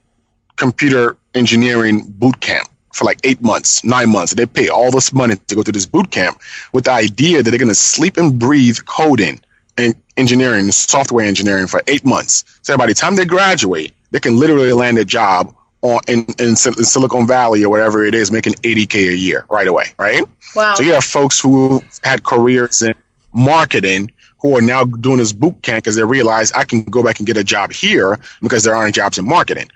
computer 0.55 1.15
engineering 1.35 2.05
boot 2.07 2.39
camp 2.41 2.67
for 2.91 3.05
like 3.05 3.19
eight 3.23 3.41
months, 3.41 3.83
nine 3.83 4.09
months. 4.09 4.33
They 4.33 4.45
pay 4.45 4.67
all 4.67 4.91
this 4.91 5.13
money 5.13 5.35
to 5.35 5.55
go 5.55 5.61
to 5.63 5.71
this 5.71 5.85
boot 5.85 6.09
camp 6.09 6.39
with 6.73 6.85
the 6.85 6.91
idea 6.91 7.43
that 7.43 7.49
they're 7.49 7.59
going 7.59 7.69
to 7.69 7.75
sleep 7.75 8.17
and 8.17 8.37
breathe 8.37 8.79
coding 8.85 9.41
and 9.77 9.95
engineering, 10.17 10.71
software 10.71 11.25
engineering 11.25 11.67
for 11.67 11.81
eight 11.87 12.03
months. 12.03 12.43
So 12.63 12.77
by 12.77 12.87
the 12.87 12.93
time 12.93 13.15
they 13.15 13.25
graduate, 13.25 13.93
they 14.11 14.19
can 14.19 14.37
literally 14.37 14.73
land 14.73 14.97
a 14.97 15.05
job 15.05 15.55
on 15.81 16.01
in, 16.07 16.25
in, 16.39 16.49
in 16.49 16.55
Silicon 16.55 17.27
Valley 17.27 17.63
or 17.63 17.69
whatever 17.69 18.03
it 18.03 18.13
is, 18.13 18.31
making 18.31 18.53
80k 18.53 19.09
a 19.09 19.15
year 19.15 19.45
right 19.49 19.67
away, 19.67 19.85
right? 19.97 20.23
wow. 20.55 20.73
So 20.75 20.83
you 20.83 20.93
have 20.93 21.03
folks 21.03 21.39
who 21.39 21.81
had 22.03 22.23
careers 22.23 22.81
in 22.81 22.93
marketing 23.33 24.11
who 24.41 24.57
are 24.57 24.61
now 24.61 24.85
doing 24.85 25.17
this 25.17 25.33
boot 25.33 25.61
camp 25.61 25.83
because 25.83 25.95
they 25.95 26.03
realize 26.03 26.51
I 26.53 26.63
can 26.63 26.83
go 26.83 27.03
back 27.03 27.19
and 27.19 27.27
get 27.27 27.37
a 27.37 27.43
job 27.43 27.71
here 27.71 28.19
because 28.41 28.63
there 28.63 28.75
aren't 28.75 28.95
jobs 28.95 29.17
in 29.17 29.27
marketing 29.27 29.69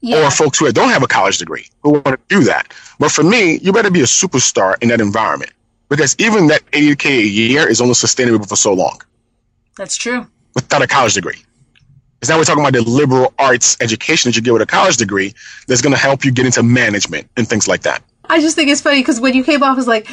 yeah. 0.00 0.26
or 0.26 0.30
folks 0.30 0.58
who 0.58 0.70
don't 0.72 0.90
have 0.90 1.02
a 1.02 1.08
college 1.08 1.38
degree 1.38 1.66
who 1.82 1.92
want 1.92 2.06
to 2.06 2.18
do 2.28 2.44
that. 2.44 2.72
But 2.98 3.10
for 3.10 3.22
me, 3.22 3.58
you 3.58 3.72
better 3.72 3.90
be 3.90 4.00
a 4.00 4.04
superstar 4.04 4.80
in 4.82 4.88
that 4.88 5.00
environment 5.00 5.52
because 5.88 6.14
even 6.18 6.46
that 6.48 6.64
80k 6.70 7.04
a 7.04 7.26
year 7.26 7.68
is 7.68 7.80
only 7.80 7.94
sustainable 7.94 8.46
for 8.46 8.56
so 8.56 8.72
long 8.72 9.00
That's 9.76 9.96
true. 9.96 10.26
without 10.54 10.82
a 10.82 10.86
college 10.86 11.14
degree. 11.14 11.42
Because 12.20 12.28
now 12.28 12.36
we're 12.36 12.44
talking 12.44 12.62
about 12.62 12.74
the 12.74 12.82
liberal 12.82 13.32
arts 13.38 13.78
education 13.80 14.28
that 14.28 14.36
you 14.36 14.42
get 14.42 14.52
with 14.52 14.62
a 14.62 14.66
college 14.66 14.98
degree 14.98 15.34
that's 15.66 15.80
going 15.80 15.94
to 15.94 16.00
help 16.00 16.24
you 16.24 16.30
get 16.30 16.44
into 16.44 16.62
management 16.62 17.28
and 17.36 17.48
things 17.48 17.66
like 17.66 17.82
that. 17.82 18.02
I 18.28 18.40
just 18.40 18.54
think 18.56 18.70
it's 18.70 18.82
funny 18.82 19.00
because 19.00 19.20
when 19.20 19.34
you 19.34 19.42
came 19.42 19.62
off 19.62 19.78
as 19.78 19.88
like 19.88 20.06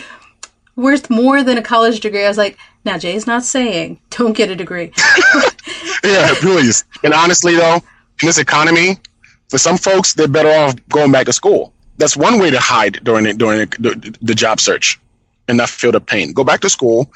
worth 0.75 1.09
more 1.09 1.43
than 1.43 1.57
a 1.57 1.61
college 1.61 1.99
degree, 1.99 2.23
I 2.23 2.29
was 2.29 2.37
like, 2.37 2.57
now 2.85 2.97
Jay's 2.97 3.27
not 3.27 3.43
saying 3.43 3.99
don't 4.09 4.33
get 4.33 4.49
a 4.49 4.55
degree. 4.55 4.93
Yeah, 6.03 6.33
please. 6.39 6.85
And 7.03 7.13
honestly, 7.13 7.55
though, 7.55 7.75
in 7.75 8.25
this 8.25 8.37
economy, 8.37 8.97
for 9.49 9.57
some 9.57 9.77
folks, 9.77 10.13
they're 10.13 10.27
better 10.27 10.49
off 10.49 10.75
going 10.89 11.11
back 11.11 11.25
to 11.25 11.33
school. 11.33 11.73
That's 11.97 12.15
one 12.15 12.39
way 12.39 12.51
to 12.51 12.59
hide 12.59 13.03
during 13.03 13.25
the, 13.25 13.33
during 13.33 13.59
the, 13.59 13.77
the, 13.79 14.17
the 14.21 14.35
job 14.35 14.59
search 14.59 14.99
and 15.47 15.57
not 15.57 15.69
feel 15.69 15.91
the 15.91 16.01
pain. 16.01 16.33
Go 16.33 16.43
back 16.43 16.61
to 16.61 16.69
school, 16.69 17.11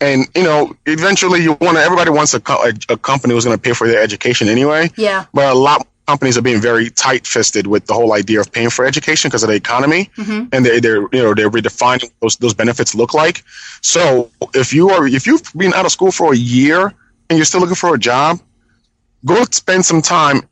and 0.00 0.26
you 0.34 0.42
know, 0.42 0.74
eventually, 0.86 1.42
you 1.42 1.52
want 1.60 1.76
to. 1.76 1.82
Everybody 1.82 2.10
wants 2.10 2.34
a, 2.34 2.40
co- 2.40 2.70
a, 2.88 2.96
company 2.96 3.34
who's 3.34 3.44
going 3.44 3.56
to 3.56 3.62
pay 3.62 3.72
for 3.72 3.86
their 3.86 4.02
education 4.02 4.48
anyway. 4.48 4.90
yeah. 4.96 5.26
But 5.32 5.52
a 5.52 5.58
lot 5.58 5.80
of 5.80 5.86
companies 6.06 6.36
are 6.36 6.42
being 6.42 6.60
very 6.60 6.90
tight-fisted 6.90 7.66
with 7.66 7.86
the 7.86 7.94
whole 7.94 8.12
idea 8.12 8.40
of 8.40 8.52
paying 8.52 8.70
for 8.70 8.84
education 8.84 9.28
because 9.28 9.42
of 9.42 9.48
the 9.48 9.54
economy, 9.54 10.10
mm-hmm. 10.16 10.48
and 10.52 10.66
they, 10.66 10.80
they're 10.80 11.02
you 11.12 11.22
know 11.22 11.34
they're 11.34 11.50
redefining 11.50 12.10
those 12.20 12.36
those 12.36 12.54
benefits 12.54 12.94
look 12.94 13.14
like. 13.14 13.42
So 13.82 14.30
if 14.54 14.72
you 14.72 14.90
are 14.90 15.06
if 15.06 15.26
you've 15.26 15.42
been 15.56 15.72
out 15.74 15.86
of 15.86 15.92
school 15.92 16.12
for 16.12 16.32
a 16.32 16.36
year 16.36 16.92
and 17.30 17.38
you're 17.38 17.46
still 17.46 17.60
looking 17.60 17.76
for 17.76 17.94
a 17.94 17.98
job, 17.98 18.40
go 19.24 19.44
spend 19.50 19.84
some 19.84 20.02
time 20.02 20.42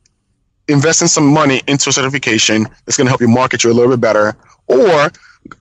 investing 0.69 1.09
some 1.09 1.27
money 1.27 1.61
into 1.67 1.89
a 1.89 1.93
certification 1.93 2.63
that's 2.85 2.95
going 2.95 3.05
to 3.05 3.09
help 3.09 3.19
you 3.19 3.27
market 3.27 3.63
you 3.63 3.71
a 3.71 3.73
little 3.73 3.91
bit 3.91 3.99
better. 3.99 4.35
Or 4.67 5.11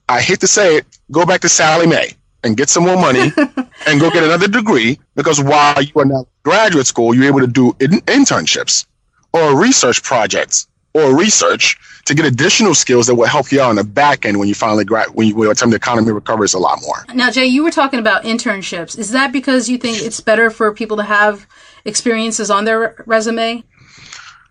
I 0.09 0.21
hate 0.21 0.39
to 0.41 0.47
say 0.47 0.77
it, 0.77 0.87
go 1.11 1.27
back 1.27 1.41
to 1.41 1.49
Sallie 1.49 1.89
Mae 1.89 2.15
and 2.45 2.57
get 2.57 2.69
some 2.69 2.85
more 2.85 2.97
money 2.97 3.33
and 3.87 4.01
go 4.01 4.11
get 4.11 4.25
another 4.25 4.49
degree 4.49 4.99
because 5.15 5.41
while 5.41 5.81
you 5.81 5.93
are 5.97 6.05
now 6.05 6.21
in 6.21 6.27
graduate 6.43 6.87
school, 6.87 7.15
you're 7.15 7.27
able 7.27 7.41
to 7.41 7.47
do 7.47 7.75
in- 7.81 8.01
internships 8.03 8.87
or 9.33 9.59
research 9.59 10.03
projects 10.03 10.67
or 10.95 11.17
research 11.17 11.79
to 12.05 12.15
get 12.15 12.27
additional 12.27 12.75
skills 12.75 13.07
that 13.07 13.15
will 13.15 13.27
help 13.27 13.51
you 13.53 13.61
out 13.61 13.71
on 13.71 13.77
the 13.77 13.85
back 13.85 14.27
end 14.27 14.39
when 14.39 14.49
you 14.49 14.55
finally 14.55 14.85
grad 14.85 15.09
when 15.15 15.29
you 15.29 15.37
when 15.37 15.49
the 15.49 15.55
time 15.55 15.71
the 15.71 15.77
economy 15.77 16.13
recovers 16.13 16.55
a 16.55 16.59
lot 16.59 16.81
more. 16.83 17.05
Now, 17.15 17.31
Jay, 17.31 17.47
you 17.47 17.63
were 17.63 17.71
talking 17.71 17.99
about 17.99 18.25
internships. 18.25 18.99
Is 18.99 19.13
that 19.13 19.33
because 19.33 19.69
you 19.69 19.79
think 19.79 20.03
it's 20.03 20.21
better 20.21 20.51
for 20.51 20.73
people 20.75 20.97
to 20.99 21.05
have 21.05 21.47
experiences 21.85 22.51
on 22.51 22.65
their 22.65 23.03
resume? 23.07 23.65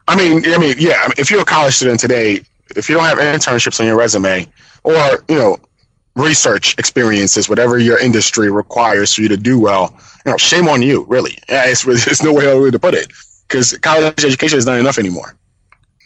I 0.08 0.16
mean, 0.16 0.44
I 0.52 0.58
mean, 0.58 0.76
yeah. 0.80 1.10
If 1.18 1.30
you're 1.30 1.42
a 1.42 1.46
college 1.46 1.76
student 1.76 2.00
today, 2.00 2.42
if 2.76 2.90
you 2.90 2.96
don't 2.96 3.06
have 3.06 3.20
internships 3.20 3.80
on 3.80 3.86
your 3.86 3.98
resume, 3.98 4.48
or 4.84 5.24
you 5.30 5.36
know, 5.36 5.58
research 6.16 6.76
experiences, 6.78 7.48
whatever 7.50 7.78
your 7.78 7.98
industry 8.00 8.52
requires 8.52 9.14
for 9.14 9.22
you 9.22 9.30
to 9.30 9.38
do 9.38 9.60
well, 9.60 9.98
you 10.26 10.32
know, 10.32 10.38
shame 10.38 10.68
on 10.68 10.82
you. 10.82 11.06
Really, 11.08 11.38
yeah, 11.50 11.66
it's 11.66 11.84
there's 11.84 12.24
no 12.24 12.34
way 12.34 12.48
other 12.48 12.62
way 12.62 12.72
to 12.72 12.80
put 12.80 12.94
it 12.94 13.12
because 13.48 13.78
college 13.80 14.24
education 14.24 14.58
is 14.58 14.66
not 14.66 14.80
enough 14.80 14.98
anymore. 14.98 15.36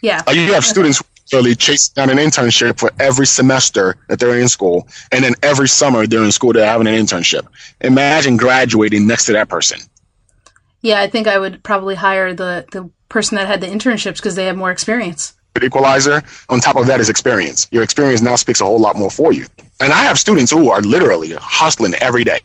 Yeah. 0.02 0.22
Like 0.26 0.36
you 0.36 0.52
have 0.52 0.64
students 0.64 1.02
who 1.30 1.38
really 1.38 1.54
chase 1.54 1.88
down 1.88 2.10
an 2.10 2.18
internship 2.18 2.78
for 2.78 2.92
every 3.00 3.26
semester 3.26 3.96
that 4.08 4.20
they're 4.20 4.38
in 4.38 4.48
school, 4.48 4.86
and 5.10 5.24
then 5.24 5.34
every 5.42 5.68
summer 5.68 6.06
they're 6.06 6.24
in 6.24 6.32
school 6.32 6.52
they're 6.52 6.66
having 6.66 6.86
an 6.86 6.94
internship. 6.94 7.46
Imagine 7.80 8.36
graduating 8.36 9.06
next 9.06 9.26
to 9.26 9.32
that 9.32 9.48
person. 9.48 9.80
Yeah, 10.82 11.00
I 11.00 11.08
think 11.08 11.26
I 11.26 11.38
would 11.38 11.64
probably 11.64 11.96
hire 11.96 12.32
the, 12.32 12.64
the 12.70 12.90
person 13.08 13.36
that 13.36 13.48
had 13.48 13.60
the 13.60 13.66
internships 13.66 14.16
because 14.16 14.36
they 14.36 14.44
have 14.44 14.56
more 14.56 14.70
experience. 14.70 15.35
Equalizer. 15.64 16.22
On 16.48 16.60
top 16.60 16.76
of 16.76 16.86
that 16.86 17.00
is 17.00 17.08
experience. 17.08 17.68
Your 17.70 17.82
experience 17.82 18.20
now 18.20 18.36
speaks 18.36 18.60
a 18.60 18.64
whole 18.64 18.80
lot 18.80 18.96
more 18.96 19.10
for 19.10 19.32
you. 19.32 19.46
And 19.80 19.92
I 19.92 20.04
have 20.04 20.18
students 20.18 20.50
who 20.50 20.70
are 20.70 20.80
literally 20.80 21.32
hustling 21.34 21.94
every 21.94 22.24
day. 22.24 22.40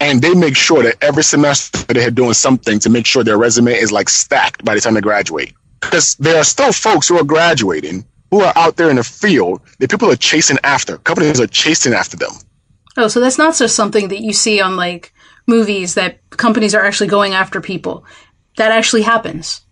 And 0.00 0.20
they 0.20 0.34
make 0.34 0.56
sure 0.56 0.82
that 0.82 0.96
every 1.00 1.22
semester 1.22 1.78
they're 1.92 2.10
doing 2.10 2.34
something 2.34 2.78
to 2.80 2.90
make 2.90 3.06
sure 3.06 3.22
their 3.22 3.38
resume 3.38 3.72
is 3.72 3.92
like 3.92 4.08
stacked 4.08 4.64
by 4.64 4.74
the 4.74 4.80
time 4.80 4.94
they 4.94 5.00
graduate. 5.00 5.54
Because 5.80 6.14
there 6.16 6.36
are 6.36 6.44
still 6.44 6.72
folks 6.72 7.08
who 7.08 7.18
are 7.18 7.24
graduating 7.24 8.04
who 8.30 8.40
are 8.40 8.52
out 8.56 8.76
there 8.76 8.90
in 8.90 8.96
the 8.96 9.04
field 9.04 9.60
that 9.78 9.90
people 9.90 10.10
are 10.10 10.16
chasing 10.16 10.58
after. 10.64 10.98
Companies 10.98 11.40
are 11.40 11.46
chasing 11.46 11.92
after 11.92 12.16
them. 12.16 12.32
Oh, 12.96 13.08
so 13.08 13.20
that's 13.20 13.38
not 13.38 13.54
just 13.54 13.76
something 13.76 14.08
that 14.08 14.20
you 14.20 14.32
see 14.32 14.60
on 14.60 14.76
like 14.76 15.12
movies 15.46 15.94
that 15.94 16.18
companies 16.30 16.74
are 16.74 16.84
actually 16.84 17.06
going 17.06 17.32
after 17.32 17.60
people. 17.60 18.04
That 18.56 18.72
actually 18.72 19.02
happens. 19.02 19.63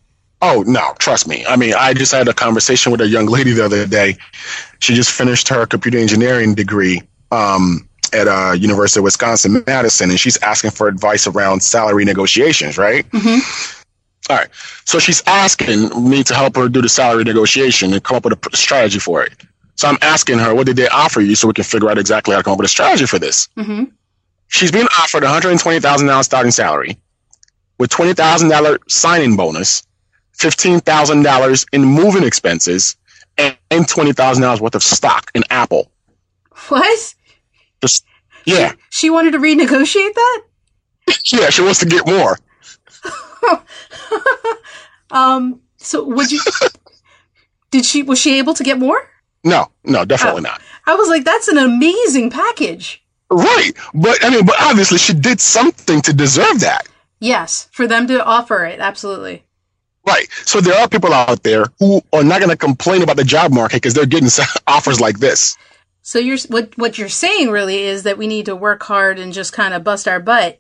Oh 0.45 0.65
no, 0.67 0.93
trust 0.99 1.29
me. 1.29 1.47
I 1.47 1.57
mean, 1.57 1.73
I 1.75 1.95
just 1.95 2.13
had 2.13 2.29
a 2.29 2.35
conversation 2.35 2.93
with 2.93 3.01
a 3.01 3.07
young 3.09 3.27
lady 3.27 3.53
the 3.53 3.65
other 3.65 3.87
day. 3.87 4.17
She 4.81 4.95
just 4.95 5.11
finished 5.13 5.49
her 5.49 5.67
computer 5.67 5.99
engineering 5.99 6.55
degree 6.55 7.01
um, 7.31 7.89
at 8.13 8.27
uh, 8.29 8.53
University 8.53 9.01
of 9.01 9.05
Wisconsin 9.05 9.63
Madison, 9.67 10.11
and 10.11 10.19
she's 10.19 10.37
asking 10.43 10.73
for 10.73 10.89
advice 10.89 11.27
around 11.29 11.63
salary 11.63 12.05
negotiations. 12.05 12.77
Right. 12.77 13.07
All 14.31 14.37
right. 14.37 14.49
So 14.85 14.99
she's 14.99 15.23
asking 15.27 16.09
me 16.09 16.23
to 16.25 16.35
help 16.35 16.57
her 16.57 16.69
do 16.69 16.83
the 16.83 16.89
salary 16.89 17.25
negotiation 17.25 17.93
and 17.93 18.03
come 18.03 18.17
up 18.17 18.25
with 18.25 18.35
a 18.53 18.57
strategy 18.57 18.99
for 18.99 19.23
it. 19.23 19.33
So 19.77 19.89
I'm 19.89 19.99
asking 20.03 20.39
her, 20.39 20.55
what 20.55 20.67
did 20.67 20.77
they 20.77 20.89
offer 20.89 21.21
you, 21.21 21.35
so 21.35 21.49
we 21.49 21.55
can 21.55 21.65
figure 21.65 21.89
out 21.91 21.99
exactly 21.99 22.33
how 22.35 22.39
to 22.41 22.45
come 22.45 22.53
up 22.53 22.59
with 22.59 22.67
a 22.67 22.69
strategy 22.69 23.07
for 23.07 23.19
this. 23.19 23.49
hmm 23.57 23.85
She's 24.49 24.71
being 24.71 24.87
offered 24.99 25.23
$120,000 25.23 26.25
starting 26.25 26.53
salary 26.53 26.99
with 27.79 27.91
$20,000 27.91 28.79
signing 28.87 29.35
bonus, 29.35 29.83
$15,000 30.39 31.67
in 31.73 31.85
moving 31.85 32.25
expenses, 32.25 32.97
and 33.39 33.57
and 33.71 33.87
$20,000 33.87 34.61
worth 34.61 34.75
of 34.75 34.83
stock 34.83 35.31
in 35.35 35.45
Apple. 35.51 35.91
What? 36.69 37.15
Just, 37.81 38.05
yeah. 38.45 38.73
She 38.91 39.11
wanted 39.11 39.33
to 39.33 39.39
renegotiate 39.39 40.15
that? 40.15 40.43
Yeah, 41.33 41.51
she 41.51 41.63
wants 41.63 41.81
to 41.81 41.87
get 41.87 42.07
more. 42.07 42.39
Um, 45.13 45.61
so 45.77 46.03
would 46.03 46.33
you, 46.33 46.41
did 47.71 47.85
she, 47.85 48.03
was 48.03 48.19
she 48.19 48.39
able 48.39 48.55
to 48.55 48.65
get 48.65 48.79
more? 48.79 49.11
No, 49.45 49.71
no, 49.85 50.05
definitely 50.05 50.41
not. 50.41 50.63
I 50.87 50.95
was 50.95 51.09
like, 51.09 51.25
that's 51.25 51.49
an 51.49 51.59
amazing 51.59 52.31
package. 52.31 53.05
Right. 53.31 53.73
But, 53.95 54.25
I 54.25 54.31
mean, 54.31 54.47
but 54.47 54.57
obviously 54.61 54.99
she 54.99 55.15
did 55.15 55.41
something 55.41 56.01
to 56.03 56.13
deserve 56.13 56.61
that. 56.61 56.87
Yes, 57.21 57.69
for 57.73 57.87
them 57.87 58.07
to 58.09 58.25
offer 58.25 58.65
it. 58.65 58.81
Absolutely. 58.81 59.45
Right. 60.07 60.31
So 60.45 60.61
there 60.61 60.75
are 60.75 60.89
people 60.89 61.13
out 61.13 61.43
there 61.43 61.67
who 61.79 62.03
are 62.13 62.25
not 62.25 62.41
going 62.41 62.51
to 62.51 62.57
complain 62.57 63.03
about 63.03 63.17
the 63.17 63.25
job 63.25 63.53
market 63.53 63.77
because 63.77 63.95
they're 63.95 64.07
getting 64.07 64.29
offers 64.67 65.01
like 65.01 65.19
this. 65.19 65.57
So 66.03 66.19
you're, 66.19 66.39
what, 66.49 66.77
what 66.77 66.99
you're 66.99 67.09
saying 67.09 67.51
really 67.51 67.83
is 67.85 68.03
that 68.03 68.19
we 68.19 68.27
need 68.27 68.47
to 68.47 68.57
work 68.57 68.83
hard 68.83 69.21
and 69.21 69.33
just 69.33 69.53
kind 69.53 69.73
of 69.73 69.85
bust 69.85 70.09
our 70.09 70.19
butt 70.19 70.59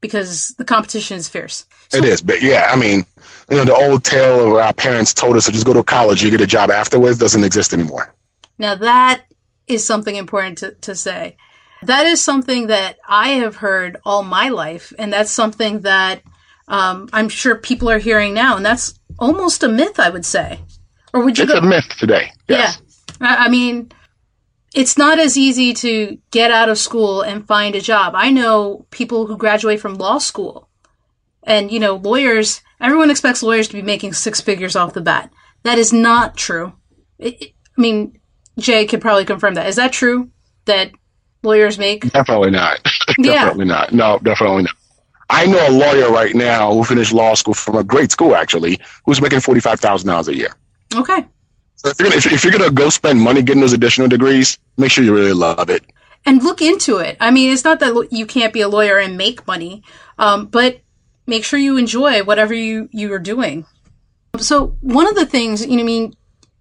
because 0.00 0.54
the 0.58 0.64
competition 0.64 1.16
is 1.16 1.28
fierce. 1.28 1.66
It 1.92 2.04
is, 2.04 2.22
but 2.22 2.40
yeah, 2.40 2.70
I 2.72 2.76
mean, 2.76 3.04
you 3.50 3.56
know, 3.56 3.64
the 3.64 3.74
old 3.74 4.04
tale 4.04 4.46
of 4.46 4.54
our 4.54 4.72
parents 4.72 5.12
told 5.12 5.36
us 5.36 5.46
to 5.46 5.52
just 5.52 5.66
go 5.66 5.72
to 5.72 5.82
college, 5.82 6.22
you 6.22 6.30
get 6.30 6.40
a 6.40 6.46
job 6.46 6.70
afterwards, 6.70 7.18
doesn't 7.18 7.42
exist 7.42 7.72
anymore. 7.72 8.14
Now 8.58 8.76
that 8.76 9.24
is 9.66 9.86
something 9.86 10.14
important 10.14 10.58
to, 10.58 10.72
to 10.72 10.94
say. 10.94 11.36
That 11.82 12.06
is 12.06 12.22
something 12.22 12.68
that 12.68 12.98
I 13.08 13.30
have 13.30 13.56
heard 13.56 13.98
all 14.04 14.22
my 14.22 14.48
life, 14.48 14.92
and 14.98 15.12
that's 15.12 15.30
something 15.30 15.80
that 15.80 16.22
um, 16.68 17.08
I'm 17.12 17.28
sure 17.28 17.56
people 17.56 17.90
are 17.90 17.98
hearing 17.98 18.34
now, 18.34 18.56
and 18.56 18.64
that's 18.64 18.98
almost 19.18 19.62
a 19.62 19.68
myth, 19.68 19.98
I 19.98 20.10
would 20.10 20.24
say. 20.24 20.60
Or 21.12 21.24
would 21.24 21.38
you 21.38 21.44
It's 21.44 21.52
go? 21.52 21.58
a 21.58 21.62
myth 21.62 21.88
today. 21.98 22.30
Yes. 22.48 22.80
Yeah, 23.20 23.26
I, 23.28 23.46
I 23.46 23.48
mean, 23.48 23.90
it's 24.74 24.98
not 24.98 25.18
as 25.18 25.36
easy 25.36 25.72
to 25.74 26.18
get 26.30 26.50
out 26.50 26.68
of 26.68 26.78
school 26.78 27.22
and 27.22 27.46
find 27.46 27.74
a 27.74 27.80
job. 27.80 28.12
I 28.14 28.30
know 28.30 28.86
people 28.90 29.26
who 29.26 29.36
graduate 29.38 29.80
from 29.80 29.94
law 29.94 30.18
school 30.18 30.68
and, 31.42 31.70
you 31.72 31.80
know, 31.80 31.96
lawyers, 31.96 32.60
everyone 32.80 33.10
expects 33.10 33.42
lawyers 33.42 33.68
to 33.68 33.74
be 33.74 33.82
making 33.82 34.12
six 34.12 34.40
figures 34.40 34.76
off 34.76 34.92
the 34.92 35.00
bat. 35.00 35.32
That 35.62 35.78
is 35.78 35.92
not 35.92 36.36
true. 36.36 36.74
It, 37.18 37.42
it, 37.42 37.52
I 37.76 37.80
mean, 37.80 38.18
Jay 38.58 38.86
could 38.86 39.00
probably 39.00 39.24
confirm 39.24 39.54
that. 39.54 39.66
Is 39.66 39.76
that 39.76 39.92
true 39.92 40.30
that 40.66 40.92
lawyers 41.42 41.78
make? 41.78 42.02
Definitely 42.12 42.50
not. 42.50 42.78
definitely 43.22 43.66
yeah. 43.66 43.72
not. 43.72 43.92
No, 43.92 44.18
definitely 44.18 44.64
not. 44.64 44.74
I 45.30 45.46
know 45.46 45.68
a 45.68 45.70
lawyer 45.70 46.10
right 46.10 46.34
now 46.34 46.72
who 46.72 46.84
finished 46.84 47.12
law 47.12 47.34
school 47.34 47.54
from 47.54 47.76
a 47.76 47.84
great 47.84 48.10
school, 48.10 48.34
actually, 48.34 48.80
who's 49.04 49.20
making 49.20 49.40
$45,000 49.40 50.28
a 50.28 50.34
year. 50.34 50.56
Okay. 50.94 51.24
So 51.76 51.90
if 51.90 51.98
you're, 51.98 52.08
gonna, 52.08 52.16
if, 52.16 52.32
if 52.32 52.44
you're 52.44 52.52
gonna 52.52 52.70
go 52.70 52.88
spend 52.88 53.20
money 53.20 53.42
getting 53.42 53.60
those 53.60 53.74
additional 53.74 54.08
degrees, 54.08 54.58
make 54.78 54.90
sure 54.90 55.04
you 55.04 55.14
really 55.14 55.34
love 55.34 55.70
it 55.70 55.84
and 56.28 56.42
look 56.42 56.60
into 56.60 56.98
it. 56.98 57.16
I 57.20 57.30
mean, 57.30 57.52
it's 57.52 57.64
not 57.64 57.80
that 57.80 58.08
you 58.10 58.26
can't 58.26 58.52
be 58.52 58.60
a 58.60 58.68
lawyer 58.68 58.98
and 58.98 59.16
make 59.16 59.46
money, 59.46 59.82
um, 60.18 60.46
but 60.46 60.80
make 61.26 61.44
sure 61.44 61.58
you 61.58 61.76
enjoy 61.76 62.22
whatever 62.22 62.54
you 62.54 62.88
you 62.92 63.12
are 63.12 63.18
doing. 63.18 63.66
So 64.38 64.76
one 64.80 65.06
of 65.06 65.14
the 65.14 65.26
things, 65.26 65.66
you 65.66 65.76
know, 65.76 65.82
I 65.82 65.86
mean, 65.86 66.14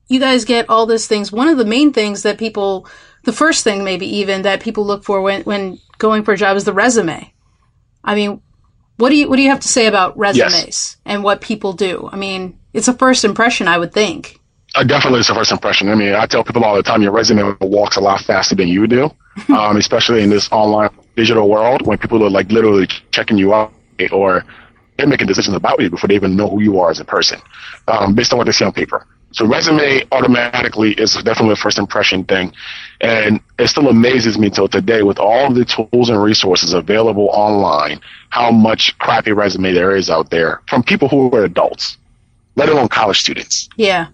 you 0.08 0.20
guys 0.20 0.46
get 0.46 0.70
all 0.70 0.86
these 0.86 1.08
things. 1.08 1.32
One 1.32 1.50
of 1.50 1.58
the 1.58 1.66
main 1.66 1.92
things 1.92 2.24
that 2.24 2.38
people, 2.38 2.88
the 3.26 3.34
first 3.34 3.64
thing 3.64 3.84
maybe 3.84 4.08
even 4.18 4.44
that 4.44 4.62
people 4.62 4.86
look 4.86 5.04
for 5.04 5.22
when 5.22 5.44
when 5.44 5.80
going 5.98 6.24
for 6.24 6.34
a 6.34 6.38
job 6.38 6.56
is 6.56 6.64
the 6.64 6.74
resume. 6.74 7.34
I 8.04 8.16
mean, 8.16 8.42
what 8.98 9.10
do 9.10 9.16
you 9.16 9.30
what 9.30 9.38
do 9.38 9.42
you 9.42 9.50
have 9.50 9.60
to 9.62 9.68
say 9.68 9.88
about 9.88 10.18
resumes 10.18 10.54
yes. 10.54 10.98
and 11.06 11.24
what 11.24 11.42
people 11.42 11.74
do? 11.74 12.10
I 12.12 12.16
mean, 12.18 12.60
it's 12.74 12.88
a 12.88 12.94
first 12.94 13.24
impression, 13.24 13.68
I 13.68 13.78
would 13.78 13.94
think. 13.94 14.40
Uh, 14.76 14.84
definitely, 14.84 15.20
it's 15.20 15.30
a 15.30 15.36
first 15.36 15.52
impression. 15.52 15.90
I 15.90 15.96
mean, 15.96 16.14
I 16.14 16.26
tell 16.26 16.44
people 16.44 16.64
all 16.64 16.76
the 16.76 16.84
time, 16.84 17.02
your 17.02 17.12
resume 17.12 17.56
walks 17.62 17.96
a 17.96 18.02
lot 18.02 18.22
faster 18.22 18.56
than 18.56 18.68
you 18.68 18.86
do, 18.88 19.10
um, 19.50 19.78
especially 19.78 20.24
in 20.24 20.30
this 20.30 20.52
online 20.52 20.90
digital 21.16 21.50
world 21.50 21.86
when 21.86 21.98
people 21.98 22.24
are 22.24 22.30
like 22.30 22.52
literally 22.52 22.88
checking 23.12 23.38
you 23.38 23.54
out 23.54 23.74
or 24.12 24.44
they're 24.98 25.08
making 25.08 25.28
decisions 25.28 25.56
about 25.56 25.82
you 25.82 25.90
before 25.90 26.08
they 26.08 26.16
even 26.16 26.36
know 26.36 26.50
who 26.50 26.62
you 26.62 26.80
are 26.80 26.90
as 26.90 27.00
a 27.00 27.06
person, 27.06 27.40
um, 27.88 28.14
based 28.14 28.34
on 28.34 28.38
what 28.38 28.46
they 28.46 28.52
see 28.52 28.66
on 28.66 28.74
paper. 28.74 29.06
So 29.32 29.46
resume 29.46 30.04
automatically 30.12 30.94
is 30.94 31.14
definitely 31.14 31.54
a 31.54 31.58
first 31.58 31.78
impression 31.78 32.24
thing. 32.24 32.54
And 33.00 33.40
it 33.60 33.68
still 33.68 33.90
amazes 33.90 34.38
me 34.38 34.50
till 34.50 34.68
today 34.68 35.04
with 35.04 35.20
all 35.20 35.54
the 35.54 35.66
tools 35.66 36.10
and 36.10 36.22
resources 36.22 36.74
available 36.74 37.30
online, 37.32 38.02
how 38.30 38.52
much 38.52 38.98
crappy 38.98 39.32
resume 39.32 39.74
there 39.74 39.96
is 39.96 40.10
out 40.10 40.30
there 40.30 40.62
from 40.68 40.84
people 40.84 41.08
who 41.08 41.32
are 41.36 41.44
adults, 41.44 41.98
let 42.56 42.70
alone 42.70 42.88
college 42.88 43.20
students. 43.20 43.70
Yeah. 43.76 44.08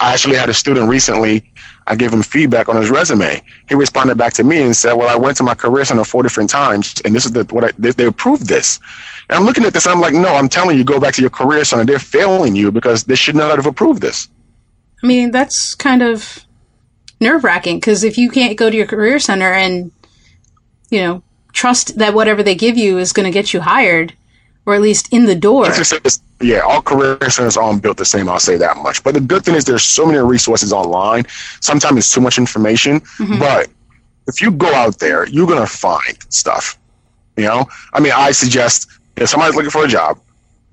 I 0.00 0.12
actually 0.12 0.36
had 0.36 0.48
a 0.48 0.54
student 0.54 0.88
recently. 0.88 1.50
I 1.86 1.96
gave 1.96 2.12
him 2.12 2.22
feedback 2.22 2.68
on 2.68 2.76
his 2.76 2.90
resume. 2.90 3.42
He 3.68 3.74
responded 3.74 4.16
back 4.16 4.32
to 4.34 4.44
me 4.44 4.62
and 4.62 4.76
said, 4.76 4.92
"Well, 4.92 5.08
I 5.08 5.16
went 5.16 5.36
to 5.38 5.42
my 5.42 5.54
career 5.54 5.84
center 5.84 6.04
four 6.04 6.22
different 6.22 6.50
times, 6.50 7.00
and 7.04 7.14
this 7.14 7.24
is 7.24 7.32
the 7.32 7.44
what 7.44 7.64
I, 7.64 7.72
they, 7.78 7.90
they 7.90 8.04
approved 8.04 8.46
this." 8.46 8.78
And 9.28 9.38
I'm 9.38 9.44
looking 9.44 9.64
at 9.64 9.72
this, 9.72 9.86
and 9.86 9.94
I'm 9.94 10.00
like, 10.00 10.14
"No, 10.14 10.34
I'm 10.34 10.48
telling 10.48 10.76
you, 10.76 10.84
go 10.84 11.00
back 11.00 11.14
to 11.14 11.20
your 11.20 11.30
career 11.30 11.64
center. 11.64 11.84
They're 11.84 11.98
failing 11.98 12.54
you 12.54 12.70
because 12.70 13.04
they 13.04 13.16
should 13.16 13.34
not 13.34 13.56
have 13.56 13.66
approved 13.66 14.00
this." 14.00 14.28
I 15.02 15.06
mean, 15.06 15.30
that's 15.30 15.74
kind 15.74 16.02
of 16.02 16.44
nerve 17.20 17.44
wracking 17.44 17.78
because 17.78 18.04
if 18.04 18.18
you 18.18 18.30
can't 18.30 18.56
go 18.56 18.70
to 18.70 18.76
your 18.76 18.86
career 18.86 19.18
center 19.18 19.52
and 19.52 19.90
you 20.90 21.00
know 21.00 21.22
trust 21.52 21.98
that 21.98 22.14
whatever 22.14 22.42
they 22.42 22.54
give 22.54 22.76
you 22.76 22.98
is 22.98 23.12
going 23.12 23.24
to 23.24 23.32
get 23.32 23.52
you 23.52 23.60
hired, 23.60 24.14
or 24.64 24.74
at 24.74 24.80
least 24.80 25.12
in 25.12 25.24
the 25.24 25.34
door. 25.34 25.66
Yeah, 26.40 26.60
all 26.60 26.82
career 26.82 27.18
centers 27.30 27.56
aren't 27.56 27.82
built 27.82 27.96
the 27.96 28.04
same. 28.04 28.28
I'll 28.28 28.38
say 28.38 28.56
that 28.58 28.76
much. 28.76 29.02
But 29.02 29.14
the 29.14 29.20
good 29.20 29.44
thing 29.44 29.56
is 29.56 29.64
there's 29.64 29.82
so 29.82 30.06
many 30.06 30.18
resources 30.18 30.72
online. 30.72 31.24
Sometimes 31.60 31.98
it's 31.98 32.14
too 32.14 32.20
much 32.20 32.38
information, 32.38 33.00
mm-hmm. 33.00 33.40
but 33.40 33.68
if 34.28 34.40
you 34.40 34.52
go 34.52 34.72
out 34.72 35.00
there, 35.00 35.26
you're 35.26 35.48
gonna 35.48 35.66
find 35.66 36.16
stuff. 36.28 36.78
You 37.36 37.44
know, 37.44 37.66
I 37.92 38.00
mean, 38.00 38.12
I 38.14 38.30
suggest 38.30 38.88
if 39.16 39.28
somebody's 39.28 39.56
looking 39.56 39.70
for 39.70 39.84
a 39.84 39.88
job 39.88 40.20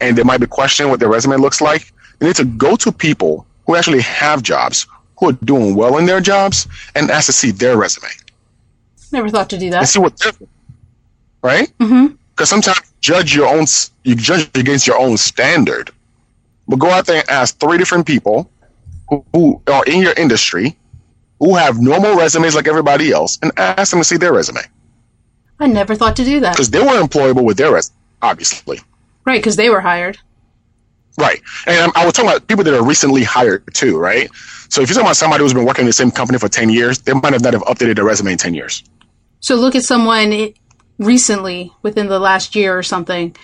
and 0.02 0.16
they 0.16 0.24
might 0.24 0.40
be 0.40 0.48
questioning 0.48 0.92
what 0.92 1.00
their 1.00 1.10
resume 1.10 1.38
looks 1.38 1.62
like, 1.62 1.92
they 2.20 2.28
need 2.28 2.36
to 2.36 2.46
go 2.46 2.76
to 2.76 2.92
people 2.92 3.48
who 3.66 3.76
actually 3.76 4.02
have 4.02 4.44
jobs, 4.44 4.86
who 5.17 5.30
are 5.30 5.34
doing 5.34 5.75
well 5.75 5.97
in 5.97 6.06
their 6.06 6.21
jobs, 6.21 6.67
and 6.95 7.10
ask 7.10 7.28
to 7.28 7.34
see 7.34 7.51
their 7.51 7.78
resume. 7.78 8.10
Never 9.12 9.30
thought 9.30 9.49
to 9.51 9.58
do 9.58 9.69
that. 9.69 9.80
And 9.80 9.88
see 9.88 9.99
what 9.99 10.19
right. 11.41 11.71
Mm-hmm. 11.80 12.15
Because 12.32 12.49
sometimes 12.49 12.82
judge 12.99 13.34
your 13.34 13.47
own, 13.47 13.65
you 14.04 14.15
judge 14.15 14.49
against 14.58 14.88
your 14.88 14.97
own 14.97 15.15
standard. 15.15 15.91
But 16.67 16.78
go 16.78 16.89
out 16.89 17.06
there 17.06 17.19
and 17.19 17.30
ask 17.30 17.58
three 17.60 17.78
different 17.78 18.06
people 18.06 18.49
who, 19.08 19.23
who 19.32 19.62
are 19.67 19.86
in 19.86 20.01
your 20.01 20.13
industry, 20.13 20.75
who 21.39 21.56
have 21.56 21.80
normal 21.80 22.15
resumes 22.15 22.56
like 22.56 22.67
everybody 22.67 23.12
else, 23.12 23.38
and 23.41 23.51
ask 23.58 23.91
them 23.91 24.01
to 24.01 24.04
see 24.04 24.17
their 24.17 24.34
resume. 24.34 24.62
I 25.60 25.67
never 25.67 25.95
thought 25.95 26.17
to 26.17 26.25
do 26.25 26.41
that. 26.41 26.54
Because 26.54 26.71
they 26.71 26.82
were 26.82 27.01
employable 27.01 27.45
with 27.45 27.58
their 27.58 27.71
resume, 27.71 27.95
obviously. 28.21 28.80
Right, 29.23 29.39
because 29.39 29.56
they 29.56 29.69
were 29.69 29.82
hired. 29.82 30.17
Right. 31.17 31.41
And 31.65 31.91
I 31.95 32.06
was 32.06 32.13
talking 32.13 32.30
about 32.30 32.47
people 32.47 32.63
that 32.63 32.73
are 32.73 32.84
recently 32.84 33.23
hired 33.23 33.63
too, 33.73 33.97
right? 33.97 34.30
So 34.69 34.82
if 34.82 34.89
you're 34.89 34.95
talking 34.95 35.08
about 35.08 35.15
somebody 35.15 35.43
who's 35.43 35.54
been 35.54 35.65
working 35.65 35.84
in 35.84 35.88
the 35.88 35.93
same 35.93 36.12
company 36.12 36.39
for 36.39 36.49
10 36.49 36.69
years, 36.69 36.99
they 36.99 37.13
might 37.13 37.34
have 37.34 37.41
not 37.41 37.54
have 37.54 37.63
updated 37.63 37.95
their 37.95 38.04
resume 38.04 38.34
in 38.34 38.38
10 38.38 38.54
years. 38.54 38.84
So 39.39 39.56
look 39.56 39.75
at 39.75 39.84
someone 39.84 40.54
recently 40.97 41.71
within 41.84 42.08
the 42.08 42.19
last 42.19 42.56
year 42.56 42.78
or 42.78 42.84
something 42.84 43.36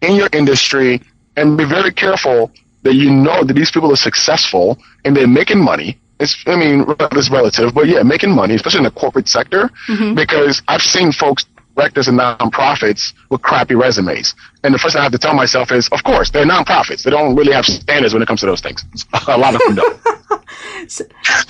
in 0.00 0.16
your 0.16 0.28
industry 0.32 1.00
and 1.36 1.56
be 1.56 1.64
very 1.64 1.92
careful 1.92 2.50
that 2.82 2.94
you 2.94 3.10
know 3.10 3.42
that 3.44 3.54
these 3.54 3.70
people 3.70 3.92
are 3.92 3.96
successful 3.96 4.78
and 5.04 5.16
they're 5.16 5.26
making 5.26 5.62
money 5.62 5.98
it's 6.20 6.42
i 6.46 6.56
mean 6.56 6.84
it's 7.12 7.30
relative 7.30 7.74
but 7.74 7.88
yeah 7.88 8.02
making 8.02 8.30
money 8.30 8.54
especially 8.54 8.78
in 8.78 8.84
the 8.84 8.90
corporate 8.90 9.28
sector 9.28 9.70
mm-hmm. 9.88 10.14
because 10.14 10.62
i've 10.68 10.82
seen 10.82 11.12
folks 11.12 11.46
directors 11.76 12.08
and 12.08 12.18
nonprofits 12.18 13.12
with 13.30 13.42
crappy 13.42 13.74
resumes 13.74 14.34
and 14.62 14.74
the 14.74 14.78
first 14.78 14.94
thing 14.94 15.00
i 15.00 15.02
have 15.02 15.12
to 15.12 15.18
tell 15.18 15.34
myself 15.34 15.72
is 15.72 15.88
of 15.88 16.02
course 16.04 16.30
they're 16.30 16.46
nonprofits 16.46 17.02
they 17.02 17.10
don't 17.10 17.34
really 17.34 17.52
have 17.52 17.64
standards 17.66 18.14
when 18.14 18.22
it 18.22 18.26
comes 18.26 18.40
to 18.40 18.46
those 18.46 18.60
things 18.60 18.84
a 19.28 19.38
lot 19.38 19.54
of 19.54 19.60
them 19.66 19.74
don't 19.74 20.00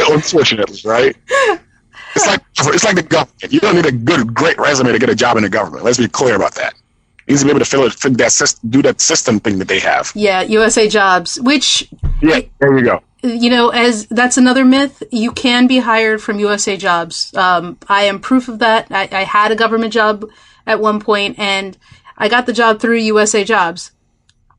unfortunately 0.11 0.79
right 0.85 1.17
it's 2.15 2.27
like 2.27 2.41
it's 2.57 2.85
like 2.85 2.97
the 2.97 3.03
government. 3.03 3.53
You 3.53 3.61
don't 3.61 3.77
need 3.77 3.87
a 3.87 3.93
good, 3.93 4.35
great 4.35 4.59
resume 4.59 4.93
to 4.93 4.99
get 4.99 5.09
a 5.09 5.15
job 5.15 5.37
in 5.37 5.43
the 5.43 5.49
government. 5.49 5.85
Let's 5.85 5.99
be 5.99 6.09
clear 6.09 6.37
about 6.37 6.55
that. 6.55 6.75
You 7.27 7.35
need 7.35 7.41
to 7.41 7.45
be 7.47 7.51
able 7.51 7.61
to 7.61 7.65
fill 7.65 7.85
it, 7.85 7.93
fit 7.95 8.19
that 8.19 8.33
system, 8.33 8.71
do 8.71 8.83
that 8.83 9.01
system 9.01 9.41
thing 9.41 9.59
that 9.59 9.69
they 9.69 9.81
have. 9.81 10.13
Yeah, 10.15 10.43
USA 10.43 10.89
Jobs, 10.89 11.41
which 11.41 11.89
yeah, 12.23 12.41
there 12.61 12.79
you 12.79 12.85
go. 12.85 13.03
You 13.25 13.49
know, 13.49 13.71
as 13.71 14.07
that's 14.09 14.37
another 14.37 14.67
myth. 14.67 15.03
You 15.11 15.33
can 15.33 15.67
be 15.67 15.79
hired 15.79 16.23
from 16.23 16.39
USA 16.39 16.77
Jobs. 16.77 17.35
Um, 17.35 17.79
I 17.89 18.03
am 18.03 18.21
proof 18.21 18.49
of 18.49 18.59
that. 18.59 18.89
I, 18.91 19.09
I 19.11 19.25
had 19.25 19.51
a 19.51 19.57
government 19.57 19.95
job 19.95 20.29
at 20.67 20.79
one 20.79 21.01
point, 21.01 21.39
and 21.39 21.79
I 22.19 22.29
got 22.29 22.45
the 22.45 22.53
job 22.53 22.81
through 22.81 22.99
USA 22.99 23.43
Jobs. 23.43 23.93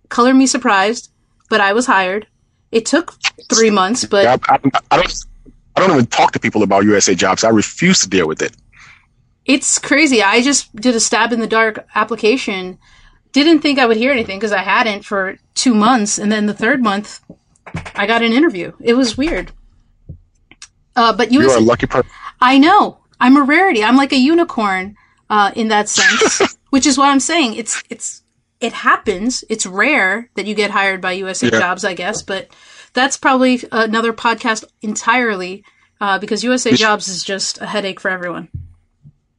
Color 0.09 0.33
me 0.33 0.47
surprised, 0.47 1.11
but 1.47 1.61
I 1.61 1.73
was 1.73 1.85
hired. 1.85 2.25
It 2.71 2.87
took 2.87 3.13
three 3.53 3.69
months, 3.69 4.03
but 4.03 4.23
yeah, 4.23 4.37
I, 4.49 4.59
I, 4.89 4.97
don't. 4.97 5.25
I 5.75 5.79
don't 5.79 5.91
even 5.91 6.07
talk 6.07 6.31
to 6.31 6.39
people 6.39 6.63
about 6.63 6.85
USA 6.85 7.13
jobs. 7.13 7.43
I 7.43 7.49
refuse 7.49 7.99
to 7.99 8.09
deal 8.09 8.27
with 8.27 8.41
it. 8.41 8.55
It's 9.45 9.77
crazy. 9.77 10.23
I 10.23 10.41
just 10.41 10.75
did 10.75 10.95
a 10.95 10.99
stab 10.99 11.31
in 11.31 11.39
the 11.39 11.47
dark 11.47 11.87
application. 11.93 12.79
Didn't 13.31 13.59
think 13.59 13.77
I 13.77 13.85
would 13.85 13.97
hear 13.97 14.11
anything 14.11 14.39
because 14.39 14.51
I 14.51 14.63
hadn't 14.63 15.05
for 15.05 15.37
two 15.53 15.75
months, 15.75 16.17
and 16.17 16.31
then 16.31 16.47
the 16.47 16.53
third 16.53 16.81
month, 16.81 17.21
I 17.95 18.05
got 18.07 18.21
an 18.21 18.31
interview. 18.31 18.73
It 18.79 18.93
was 18.93 19.17
weird. 19.17 19.51
Uh, 20.95 21.13
but 21.13 21.31
USA, 21.31 21.49
you're 21.49 21.57
a 21.57 21.61
lucky 21.61 21.87
person. 21.87 22.09
I 22.39 22.57
know. 22.57 22.99
I'm 23.19 23.37
a 23.37 23.43
rarity. 23.43 23.83
I'm 23.83 23.95
like 23.95 24.13
a 24.13 24.17
unicorn 24.17 24.95
uh, 25.29 25.51
in 25.55 25.69
that 25.69 25.89
sense, 25.89 26.55
which 26.69 26.85
is 26.85 26.97
what 26.97 27.09
I'm 27.09 27.19
saying. 27.19 27.55
It's 27.55 27.83
it's 27.89 28.23
it 28.59 28.73
happens. 28.73 29.43
It's 29.49 29.65
rare 29.65 30.29
that 30.35 30.45
you 30.45 30.55
get 30.55 30.71
hired 30.71 31.01
by 31.01 31.13
USA 31.13 31.49
yeah. 31.49 31.59
Jobs, 31.59 31.83
I 31.83 31.93
guess, 31.93 32.21
but 32.21 32.49
that's 32.93 33.17
probably 33.17 33.61
another 33.71 34.13
podcast 34.13 34.63
entirely 34.81 35.63
uh, 35.99 36.19
because 36.19 36.43
USA 36.43 36.71
Jobs 36.73 37.07
is 37.07 37.23
just 37.23 37.61
a 37.61 37.65
headache 37.65 37.99
for 37.99 38.09
everyone. 38.09 38.49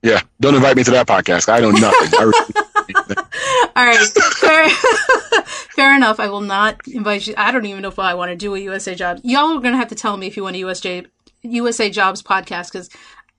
Yeah, 0.03 0.21
don't 0.41 0.55
invite 0.55 0.77
me 0.77 0.85
to 0.85 0.91
that 0.93 1.07
podcast. 1.07 1.49
I 1.49 1.61
don't 1.61 1.81
know 1.81 1.91
nothing. 1.91 2.63
All 2.95 3.85
right, 3.85 3.99
fair, 3.99 4.69
fair 5.75 5.97
enough. 5.97 6.21
I 6.21 6.29
will 6.29 6.41
not 6.41 6.81
invite 6.87 7.27
you. 7.27 7.35
I 7.37 7.53
don't 7.53 7.67
even 7.67 7.83
know 7.83 7.89
if 7.89 7.99
I 7.99 8.15
want 8.15 8.31
to 8.31 8.37
do 8.37 8.55
a 8.55 8.59
USA 8.59 8.95
Jobs. 8.95 9.21
Y'all 9.25 9.57
are 9.57 9.61
gonna 9.61 9.77
have 9.77 9.89
to 9.89 9.95
tell 9.95 10.17
me 10.17 10.27
if 10.27 10.37
you 10.37 10.43
want 10.43 10.57
a 10.57 10.61
USJ, 10.61 11.07
USA 11.43 11.91
Jobs 11.91 12.23
podcast 12.23 12.73
because 12.73 12.91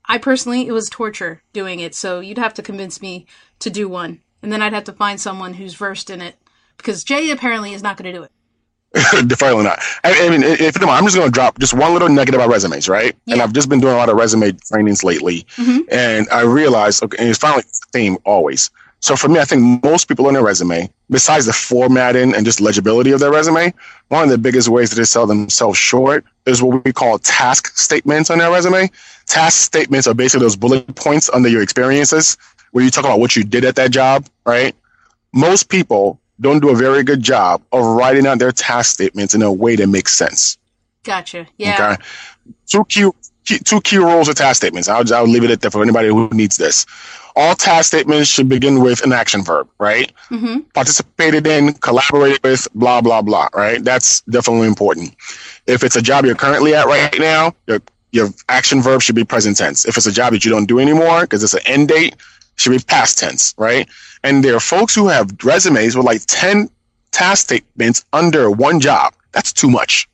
I 0.06 0.18
personally 0.18 0.66
it 0.66 0.72
was 0.72 0.88
torture 0.88 1.42
doing 1.52 1.80
it. 1.80 1.94
So 1.94 2.20
you'd 2.20 2.38
have 2.38 2.54
to 2.54 2.62
convince 2.62 3.02
me 3.02 3.26
to 3.60 3.70
do 3.70 3.88
one, 3.88 4.22
and 4.42 4.52
then 4.52 4.62
I'd 4.62 4.72
have 4.72 4.84
to 4.84 4.92
find 4.92 5.20
someone 5.20 5.54
who's 5.54 5.74
versed 5.74 6.10
in 6.10 6.20
it 6.20 6.36
because 6.76 7.04
Jay 7.04 7.30
apparently 7.30 7.72
is 7.74 7.82
not 7.82 7.96
going 7.96 8.12
to 8.12 8.18
do 8.18 8.24
it. 8.24 8.32
Definitely 9.28 9.64
not. 9.64 9.80
I, 10.02 10.26
I 10.26 10.30
mean, 10.30 10.42
if 10.42 10.80
I'm 10.82 11.04
just 11.04 11.16
going 11.16 11.28
to 11.28 11.32
drop 11.32 11.58
just 11.58 11.74
one 11.74 11.92
little 11.92 12.08
nugget 12.08 12.34
about 12.34 12.48
resumes, 12.48 12.88
right? 12.88 13.14
Yeah. 13.26 13.34
And 13.34 13.42
I've 13.42 13.52
just 13.52 13.68
been 13.68 13.80
doing 13.80 13.92
a 13.92 13.96
lot 13.96 14.08
of 14.08 14.16
resume 14.16 14.52
trainings 14.52 15.04
lately, 15.04 15.42
mm-hmm. 15.56 15.80
and 15.90 16.26
I 16.30 16.42
realized, 16.42 17.02
okay, 17.04 17.18
and 17.18 17.28
it's 17.28 17.38
finally 17.38 17.62
the 17.62 17.86
theme 17.92 18.16
always. 18.24 18.70
So 19.00 19.14
for 19.14 19.28
me, 19.28 19.38
I 19.38 19.44
think 19.44 19.84
most 19.84 20.08
people 20.08 20.26
on 20.26 20.34
their 20.34 20.42
resume, 20.42 20.90
besides 21.08 21.46
the 21.46 21.52
formatting 21.52 22.34
and 22.34 22.44
just 22.44 22.60
legibility 22.60 23.12
of 23.12 23.20
their 23.20 23.30
resume, 23.30 23.72
one 24.08 24.24
of 24.24 24.30
the 24.30 24.38
biggest 24.38 24.68
ways 24.68 24.90
that 24.90 24.96
they 24.96 25.04
sell 25.04 25.26
themselves 25.26 25.78
short 25.78 26.24
is 26.46 26.62
what 26.62 26.84
we 26.84 26.92
call 26.92 27.18
task 27.18 27.76
statements 27.76 28.28
on 28.28 28.38
their 28.38 28.50
resume. 28.50 28.90
Task 29.26 29.62
statements 29.62 30.08
are 30.08 30.14
basically 30.14 30.44
those 30.44 30.56
bullet 30.56 30.94
points 30.96 31.30
under 31.30 31.48
your 31.48 31.62
experiences 31.62 32.36
where 32.72 32.84
you 32.84 32.90
talk 32.90 33.04
about 33.04 33.20
what 33.20 33.36
you 33.36 33.44
did 33.44 33.64
at 33.64 33.76
that 33.76 33.90
job, 33.90 34.26
right? 34.44 34.74
Most 35.32 35.68
people 35.68 36.20
don't 36.40 36.60
do 36.60 36.70
a 36.70 36.76
very 36.76 37.02
good 37.02 37.22
job 37.22 37.62
of 37.72 37.84
writing 37.84 38.26
out 38.26 38.38
their 38.38 38.52
task 38.52 38.92
statements 38.94 39.34
in 39.34 39.42
a 39.42 39.52
way 39.52 39.76
that 39.76 39.86
makes 39.88 40.12
sense. 40.12 40.58
Gotcha. 41.04 41.46
Yeah. 41.56 41.92
Okay. 41.92 42.02
Two 42.66 42.84
key, 42.84 43.10
key 43.48 43.58
two 43.58 43.80
key 43.80 43.98
rules 43.98 44.28
of 44.28 44.34
task 44.34 44.58
statements. 44.58 44.88
I'll, 44.88 45.12
I'll 45.14 45.26
leave 45.26 45.44
it 45.44 45.50
at 45.50 45.60
that 45.62 45.72
for 45.72 45.82
anybody 45.82 46.08
who 46.08 46.28
needs 46.30 46.56
this. 46.56 46.86
All 47.36 47.54
task 47.54 47.88
statements 47.88 48.28
should 48.28 48.48
begin 48.48 48.80
with 48.80 49.02
an 49.02 49.12
action 49.12 49.44
verb, 49.44 49.68
right? 49.78 50.12
Mm-hmm. 50.30 50.60
Participated 50.74 51.46
in, 51.46 51.72
collaborated 51.74 52.42
with, 52.42 52.66
blah, 52.74 53.00
blah, 53.00 53.22
blah, 53.22 53.48
right? 53.54 53.82
That's 53.82 54.22
definitely 54.22 54.66
important. 54.66 55.14
If 55.66 55.84
it's 55.84 55.94
a 55.94 56.02
job 56.02 56.24
you're 56.24 56.34
currently 56.34 56.74
at 56.74 56.86
right 56.86 57.16
now, 57.18 57.54
your, 57.66 57.80
your 58.10 58.28
action 58.48 58.82
verb 58.82 59.02
should 59.02 59.14
be 59.14 59.24
present 59.24 59.56
tense. 59.56 59.86
If 59.86 59.96
it's 59.96 60.06
a 60.06 60.12
job 60.12 60.32
that 60.32 60.44
you 60.44 60.50
don't 60.50 60.66
do 60.66 60.80
anymore 60.80 61.22
because 61.22 61.44
it's 61.44 61.54
an 61.54 61.62
end 61.64 61.88
date, 61.88 62.16
should 62.56 62.70
be 62.70 62.80
past 62.80 63.18
tense, 63.18 63.54
right? 63.56 63.88
And 64.24 64.42
there 64.42 64.56
are 64.56 64.60
folks 64.60 64.94
who 64.94 65.06
have 65.06 65.30
resumes 65.44 65.96
with 65.96 66.06
like 66.06 66.22
10 66.26 66.68
task 67.12 67.44
statements 67.44 68.04
under 68.12 68.50
one 68.50 68.80
job. 68.80 69.14
That's 69.30 69.52
too 69.52 69.70
much. 69.70 70.08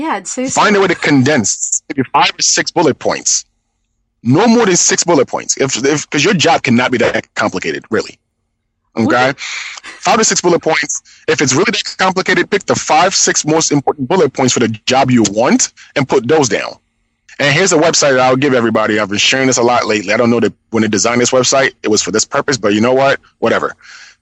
Yeah, 0.00 0.14
I'd 0.14 0.26
so. 0.26 0.48
Find 0.48 0.74
a 0.76 0.80
way 0.80 0.86
to 0.86 0.94
condense 0.94 1.82
maybe 1.88 2.08
five 2.14 2.30
or 2.30 2.40
six 2.40 2.70
bullet 2.70 2.98
points. 2.98 3.44
No 4.22 4.48
more 4.48 4.64
than 4.64 4.76
six 4.76 5.04
bullet 5.04 5.28
points. 5.28 5.58
If 5.58 5.76
if 5.84 6.08
because 6.08 6.24
your 6.24 6.32
job 6.32 6.62
cannot 6.62 6.90
be 6.90 6.96
that 6.98 7.34
complicated, 7.34 7.84
really. 7.90 8.18
Okay, 8.96 9.34
five 9.36 10.18
to 10.18 10.24
six 10.24 10.40
bullet 10.40 10.62
points. 10.62 11.02
If 11.28 11.42
it's 11.42 11.52
really 11.52 11.72
that 11.72 11.96
complicated, 11.98 12.50
pick 12.50 12.64
the 12.64 12.74
five, 12.74 13.14
six 13.14 13.44
most 13.44 13.72
important 13.72 14.08
bullet 14.08 14.32
points 14.32 14.54
for 14.54 14.60
the 14.60 14.68
job 14.68 15.10
you 15.10 15.22
want 15.28 15.70
and 15.94 16.08
put 16.08 16.26
those 16.26 16.48
down. 16.48 16.72
And 17.38 17.54
here's 17.54 17.72
a 17.72 17.78
website 17.78 18.12
that 18.12 18.20
I'll 18.20 18.36
give 18.36 18.54
everybody. 18.54 18.98
I've 18.98 19.10
been 19.10 19.18
sharing 19.18 19.48
this 19.48 19.58
a 19.58 19.62
lot 19.62 19.86
lately. 19.86 20.14
I 20.14 20.16
don't 20.16 20.30
know 20.30 20.40
that 20.40 20.54
when 20.70 20.80
they 20.80 20.88
designed 20.88 21.20
this 21.20 21.30
website, 21.30 21.74
it 21.82 21.88
was 21.88 22.02
for 22.02 22.10
this 22.10 22.24
purpose, 22.24 22.56
but 22.56 22.72
you 22.72 22.80
know 22.80 22.94
what? 22.94 23.20
Whatever. 23.38 23.76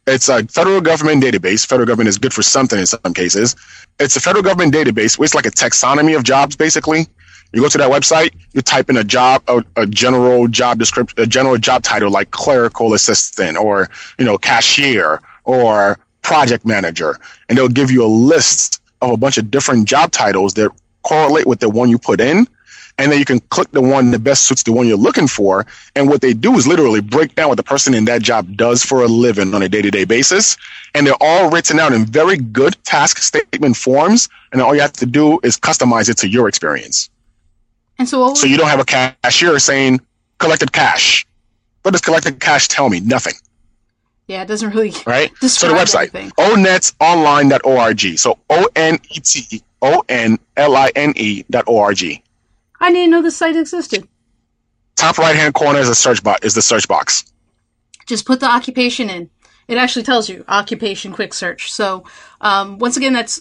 It's 0.09 0.29
a 0.29 0.43
federal 0.45 0.81
government 0.81 1.23
database. 1.23 1.67
Federal 1.67 1.87
government 1.87 2.09
is 2.09 2.19
good 2.19 2.33
for 2.33 2.43
something 2.43 2.79
in 2.79 2.87
some 2.87 3.13
cases. 3.15 3.55
It's 4.01 4.17
a 4.17 4.21
federal 4.21 4.43
government 4.43 4.75
database. 4.75 5.23
It's 5.23 5.35
like 5.35 5.47
a 5.47 5.51
taxonomy 5.51 6.17
of 6.17 6.25
jobs, 6.25 6.57
basically. 6.57 7.07
You 7.53 7.63
go 7.63 7.69
to 7.69 7.79
that 7.79 7.91
website, 7.91 8.35
you 8.53 8.63
type 8.63 8.91
in 8.91 8.97
a 8.97 9.05
job, 9.05 9.43
a, 9.49 9.65
a 9.77 9.87
general 9.87 10.49
job 10.49 10.79
description, 10.79 11.19
a 11.21 11.27
general 11.27 11.57
job 11.59 11.83
title 11.83 12.11
like 12.11 12.31
clerical 12.31 12.95
assistant 12.95 13.57
or, 13.57 13.89
you 14.19 14.25
know, 14.25 14.37
cashier 14.39 15.21
or 15.45 15.99
project 16.23 16.67
manager. 16.67 17.19
And 17.49 17.57
they'll 17.57 17.69
give 17.69 17.91
you 17.91 18.05
a 18.05 18.07
list 18.09 18.83
of 19.01 19.11
a 19.11 19.17
bunch 19.17 19.39
of 19.39 19.51
different 19.51 19.89
job 19.89 20.11
titles 20.11 20.55
that 20.55 20.71
correlate 21.03 21.47
with 21.47 21.61
the 21.61 21.69
one 21.71 21.89
you 21.89 21.99
put 21.99 22.21
in 22.21 22.47
and 22.99 23.13
then 23.13 23.19
you 23.19 23.25
can 23.25 23.41
click 23.41 23.71
the 23.71 23.81
one 23.81 24.11
that 24.11 24.19
best 24.19 24.45
suits 24.45 24.65
the 24.65 24.73
one 24.73 24.87
you're 24.87 24.97
looking 24.97 25.29
for. 25.29 25.65
And 25.95 26.09
what 26.09 26.21
they 26.21 26.35
do 26.35 26.57
is 26.57 26.67
literally 26.67 27.01
break 27.01 27.35
down 27.37 27.49
what 27.49 27.57
the 27.57 27.63
person 27.63 27.95
in 27.95 28.05
that 28.07 28.23
job 28.23 28.57
does 28.57 28.85
for 28.85 29.03
a 29.03 29.07
living 29.07 29.55
on 29.55 29.63
a 29.63 29.69
day 29.69 29.81
to 29.81 29.91
day 29.91 30.05
basis. 30.05 30.57
And 30.95 31.07
they're 31.07 31.15
all 31.21 31.49
written 31.49 31.79
out 31.79 31.93
in 31.93 32.05
very 32.05 32.37
good 32.37 32.77
task 32.85 33.19
statement 33.19 33.77
forms. 33.77 34.29
And 34.53 34.61
all 34.61 34.75
you 34.75 34.81
have 34.81 34.93
to 34.95 35.07
do 35.07 35.39
is 35.45 35.57
customize 35.57 36.09
it 36.09 36.17
to 36.19 36.29
your 36.29 36.49
experience. 36.49 37.09
And 37.99 38.09
so, 38.09 38.35
so 38.35 38.47
you 38.47 38.57
don't 38.57 38.69
have 38.69 38.81
a 38.81 38.85
cashier 38.85 39.59
saying 39.59 40.01
collected 40.39 40.73
cash. 40.73 41.27
What 41.83 41.93
does 41.93 42.01
collected 42.01 42.41
cash 42.41 42.69
tell 42.69 42.89
me? 42.89 43.01
Nothing. 43.01 43.35
Yeah, 44.27 44.43
it 44.43 44.47
doesn't 44.47 44.71
really 44.71 44.93
right. 45.07 45.35
So 45.39 45.69
the 45.69 45.75
website 45.75 46.11
onetonline.org. 46.11 48.19
So 48.19 48.39
O 48.51 48.69
N 48.77 48.99
E 49.11 49.21
T 49.21 49.63
O 49.81 50.05
N 50.09 50.39
L 50.57 50.77
I 50.77 50.93
N 50.95 51.15
E 51.17 51.45
dot 51.51 51.65
O 51.67 51.79
R 51.79 51.95
G. 51.95 52.23
I 52.81 52.93
didn't 52.93 53.11
know 53.11 53.23
the 53.23 53.31
site 53.31 53.57
existed. 53.57 54.07
Top 54.97 55.19
right 55.19 55.37
hand 55.37 55.55
corner 55.55 55.79
is 55.79 55.89
a 55.89 55.95
search 55.95 56.23
box. 56.23 56.45
Is 56.45 56.55
the 56.55 56.63
search 56.63 56.89
box. 56.89 57.25
Just 58.07 58.27
put 58.27 58.41
the 58.41 58.51
occupation 58.51 59.11
in. 59.11 59.31
It 59.69 59.77
actually 59.77 60.03
tells 60.03 60.29
you 60.29 60.45
occupation 60.49 61.13
quick 61.13 61.35
search. 61.35 61.73
So 61.73 62.05
um, 62.41 62.79
once 62.79 62.97
again, 62.97 63.13
that's 63.13 63.41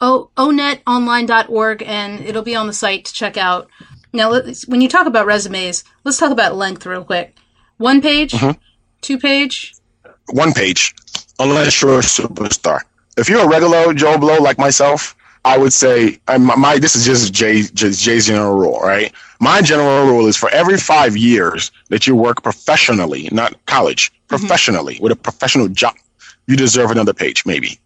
o- 0.00 0.30
onetonline.org, 0.36 1.82
and 1.82 2.20
it'll 2.20 2.42
be 2.42 2.54
on 2.54 2.66
the 2.66 2.72
site 2.72 3.04
to 3.06 3.12
check 3.12 3.36
out. 3.36 3.68
Now, 4.12 4.40
when 4.66 4.80
you 4.80 4.88
talk 4.88 5.06
about 5.06 5.26
resumes, 5.26 5.84
let's 6.04 6.18
talk 6.18 6.30
about 6.30 6.54
length 6.54 6.86
real 6.86 7.04
quick. 7.04 7.36
One 7.76 8.00
page, 8.00 8.32
mm-hmm. 8.32 8.58
two 9.02 9.18
page, 9.18 9.74
one 10.30 10.52
page. 10.52 10.94
Unless 11.38 11.82
you're 11.82 11.98
a 11.98 12.02
superstar. 12.02 12.80
If 13.16 13.28
you're 13.28 13.44
a 13.44 13.48
regular 13.48 13.92
Joe 13.94 14.18
Blow 14.18 14.38
like 14.38 14.58
myself, 14.58 15.14
I 15.48 15.56
would 15.56 15.72
say 15.72 16.20
my, 16.28 16.56
my 16.56 16.78
this 16.78 16.94
is 16.94 17.06
just 17.06 17.32
Jay 17.32 17.62
just 17.62 18.04
Jay's 18.04 18.26
general 18.26 18.54
rule, 18.54 18.78
right? 18.80 19.10
My 19.40 19.62
general 19.62 20.04
rule 20.06 20.26
is 20.26 20.36
for 20.36 20.50
every 20.50 20.76
five 20.76 21.16
years 21.16 21.72
that 21.88 22.06
you 22.06 22.14
work 22.14 22.42
professionally, 22.42 23.30
not 23.32 23.54
college, 23.64 24.10
mm-hmm. 24.10 24.26
professionally 24.28 24.94
mm-hmm. 24.96 25.04
with 25.04 25.12
a 25.12 25.16
professional 25.16 25.68
job, 25.68 25.94
you 26.46 26.54
deserve 26.54 26.90
another 26.90 27.14
page, 27.14 27.46
maybe. 27.46 27.78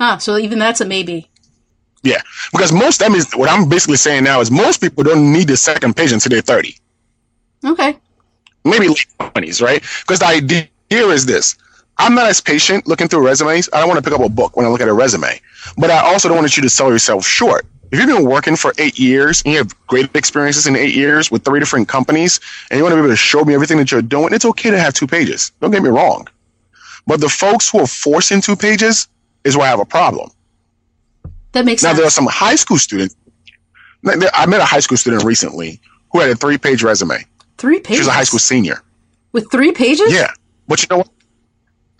Ah, 0.00 0.16
so 0.16 0.38
even 0.38 0.58
that's 0.58 0.80
a 0.80 0.84
maybe. 0.84 1.30
Yeah, 2.02 2.20
because 2.50 2.72
most 2.72 2.98
that 2.98 3.12
means 3.12 3.32
what 3.32 3.48
I'm 3.48 3.68
basically 3.68 3.96
saying 3.96 4.24
now 4.24 4.40
is 4.40 4.50
most 4.50 4.80
people 4.80 5.04
don't 5.04 5.32
need 5.32 5.46
the 5.46 5.56
second 5.56 5.94
page 5.94 6.10
until 6.10 6.30
they're 6.30 6.40
30. 6.40 6.76
Okay. 7.64 7.96
Maybe 8.64 8.88
late 8.88 9.06
20s, 9.20 9.62
right? 9.62 9.80
Because 10.00 10.18
the 10.18 10.26
idea 10.26 11.06
is 11.06 11.26
this 11.26 11.56
I'm 11.98 12.14
not 12.14 12.26
as 12.26 12.40
patient 12.40 12.86
looking 12.86 13.08
through 13.08 13.26
resumes. 13.26 13.68
I 13.72 13.80
don't 13.80 13.88
want 13.88 14.02
to 14.02 14.08
pick 14.08 14.18
up 14.18 14.24
a 14.24 14.28
book 14.28 14.56
when 14.56 14.64
I 14.64 14.68
look 14.68 14.80
at 14.80 14.88
a 14.88 14.92
resume, 14.92 15.40
but 15.76 15.90
I 15.90 15.98
also 15.98 16.28
don't 16.28 16.38
want 16.38 16.56
you 16.56 16.62
to 16.62 16.70
sell 16.70 16.90
yourself 16.90 17.26
short. 17.26 17.66
If 17.90 17.98
you've 17.98 18.08
been 18.08 18.28
working 18.28 18.54
for 18.54 18.72
eight 18.78 18.98
years 18.98 19.42
and 19.42 19.52
you 19.52 19.58
have 19.58 19.86
great 19.86 20.14
experiences 20.14 20.66
in 20.66 20.76
eight 20.76 20.94
years 20.94 21.30
with 21.30 21.42
three 21.44 21.58
different 21.58 21.88
companies 21.88 22.38
and 22.70 22.76
you 22.76 22.84
want 22.84 22.92
to 22.92 22.96
be 22.96 23.00
able 23.00 23.08
to 23.10 23.16
show 23.16 23.44
me 23.44 23.54
everything 23.54 23.78
that 23.78 23.90
you're 23.90 24.02
doing, 24.02 24.34
it's 24.34 24.44
okay 24.44 24.70
to 24.70 24.78
have 24.78 24.92
two 24.92 25.06
pages. 25.06 25.52
Don't 25.60 25.70
get 25.70 25.82
me 25.82 25.88
wrong. 25.88 26.28
But 27.06 27.20
the 27.20 27.30
folks 27.30 27.70
who 27.70 27.80
are 27.80 27.86
forcing 27.86 28.42
two 28.42 28.56
pages 28.56 29.08
is 29.44 29.56
where 29.56 29.66
I 29.66 29.70
have 29.70 29.80
a 29.80 29.86
problem. 29.86 30.30
That 31.52 31.64
makes 31.64 31.82
now, 31.82 31.88
sense. 31.88 31.94
Now, 31.94 31.98
there 32.00 32.06
are 32.06 32.10
some 32.10 32.26
high 32.26 32.56
school 32.56 32.76
students. 32.76 33.16
I 34.06 34.46
met 34.46 34.60
a 34.60 34.66
high 34.66 34.80
school 34.80 34.98
student 34.98 35.24
recently 35.24 35.80
who 36.12 36.20
had 36.20 36.30
a 36.30 36.34
three 36.34 36.58
page 36.58 36.82
resume. 36.82 37.24
Three 37.56 37.80
pages? 37.80 37.96
She 37.96 38.00
was 38.00 38.08
a 38.08 38.12
high 38.12 38.24
school 38.24 38.38
senior. 38.38 38.82
With 39.32 39.50
three 39.50 39.72
pages? 39.72 40.12
Yeah. 40.12 40.30
But 40.68 40.82
you 40.82 40.88
know 40.90 40.98
what? 40.98 41.08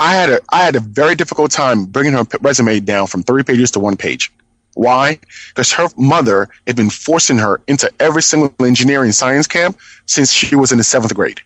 I 0.01 0.15
had 0.15 0.31
a 0.31 0.41
I 0.51 0.65
had 0.65 0.77
a 0.77 0.81
very 0.81 1.15
difficult 1.15 1.51
time 1.51 1.85
bringing 1.85 2.13
her 2.13 2.25
resume 2.41 2.81
down 2.81 3.07
from 3.07 3.23
three 3.23 3.43
pages 3.43 3.71
to 3.73 3.81
one 3.81 3.97
page. 3.97 4.33
Why? 4.75 5.19
Because 5.49 5.73
her 5.73 5.89
mother 5.97 6.49
had 6.67 6.77
been 6.77 6.91
forcing 6.91 7.39
her 7.39 7.61
into 7.67 7.91
every 7.99 8.23
single 8.23 8.55
engineering 8.65 9.11
science 9.11 9.47
camp 9.49 9.79
since 10.07 10.31
she 10.31 10.55
was 10.55 10.71
in 10.71 10.79
the 10.79 10.85
seventh 10.85 11.15
grade. 11.15 11.41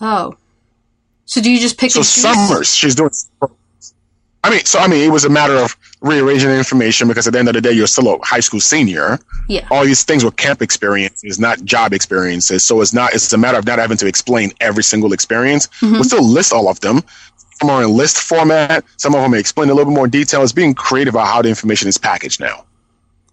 Oh, 0.00 0.36
so 1.26 1.40
do 1.40 1.50
you 1.50 1.58
just 1.58 1.78
pick? 1.78 1.90
So 1.90 2.02
summers 2.02 2.74
she's 2.74 2.94
doing. 2.94 3.10
I 4.44 4.50
mean, 4.50 4.64
so 4.64 4.80
I 4.80 4.88
mean, 4.88 5.04
it 5.04 5.12
was 5.12 5.24
a 5.24 5.28
matter 5.28 5.56
of 5.56 5.76
rearranging 6.00 6.48
the 6.48 6.58
information 6.58 7.06
because 7.06 7.28
at 7.28 7.32
the 7.32 7.38
end 7.38 7.48
of 7.48 7.54
the 7.54 7.60
day, 7.60 7.70
you're 7.70 7.86
still 7.86 8.14
a 8.14 8.18
high 8.24 8.40
school 8.40 8.58
senior. 8.58 9.20
Yeah. 9.48 9.66
All 9.70 9.84
these 9.84 10.02
things 10.02 10.24
were 10.24 10.32
camp 10.32 10.60
experiences, 10.60 11.38
not 11.38 11.64
job 11.64 11.92
experiences. 11.92 12.64
So 12.64 12.80
it's 12.80 12.92
not. 12.92 13.14
It's 13.14 13.32
a 13.32 13.38
matter 13.38 13.58
of 13.58 13.66
not 13.66 13.78
having 13.78 13.98
to 13.98 14.06
explain 14.06 14.50
every 14.60 14.82
single 14.82 15.12
experience. 15.12 15.68
Mm-hmm. 15.68 15.92
We'll 15.92 16.04
still 16.04 16.28
list 16.28 16.52
all 16.52 16.68
of 16.68 16.80
them, 16.80 17.02
are 17.70 17.82
in 17.82 17.90
list 17.90 18.18
format. 18.18 18.84
Some 18.96 19.14
of 19.14 19.22
them 19.22 19.34
explain 19.34 19.70
a 19.70 19.74
little 19.74 19.90
bit 19.90 19.96
more 19.96 20.08
detail. 20.08 20.42
It's 20.42 20.52
being 20.52 20.74
creative 20.74 21.14
about 21.14 21.26
how 21.26 21.42
the 21.42 21.48
information 21.48 21.88
is 21.88 21.98
packaged 21.98 22.40
now. 22.40 22.64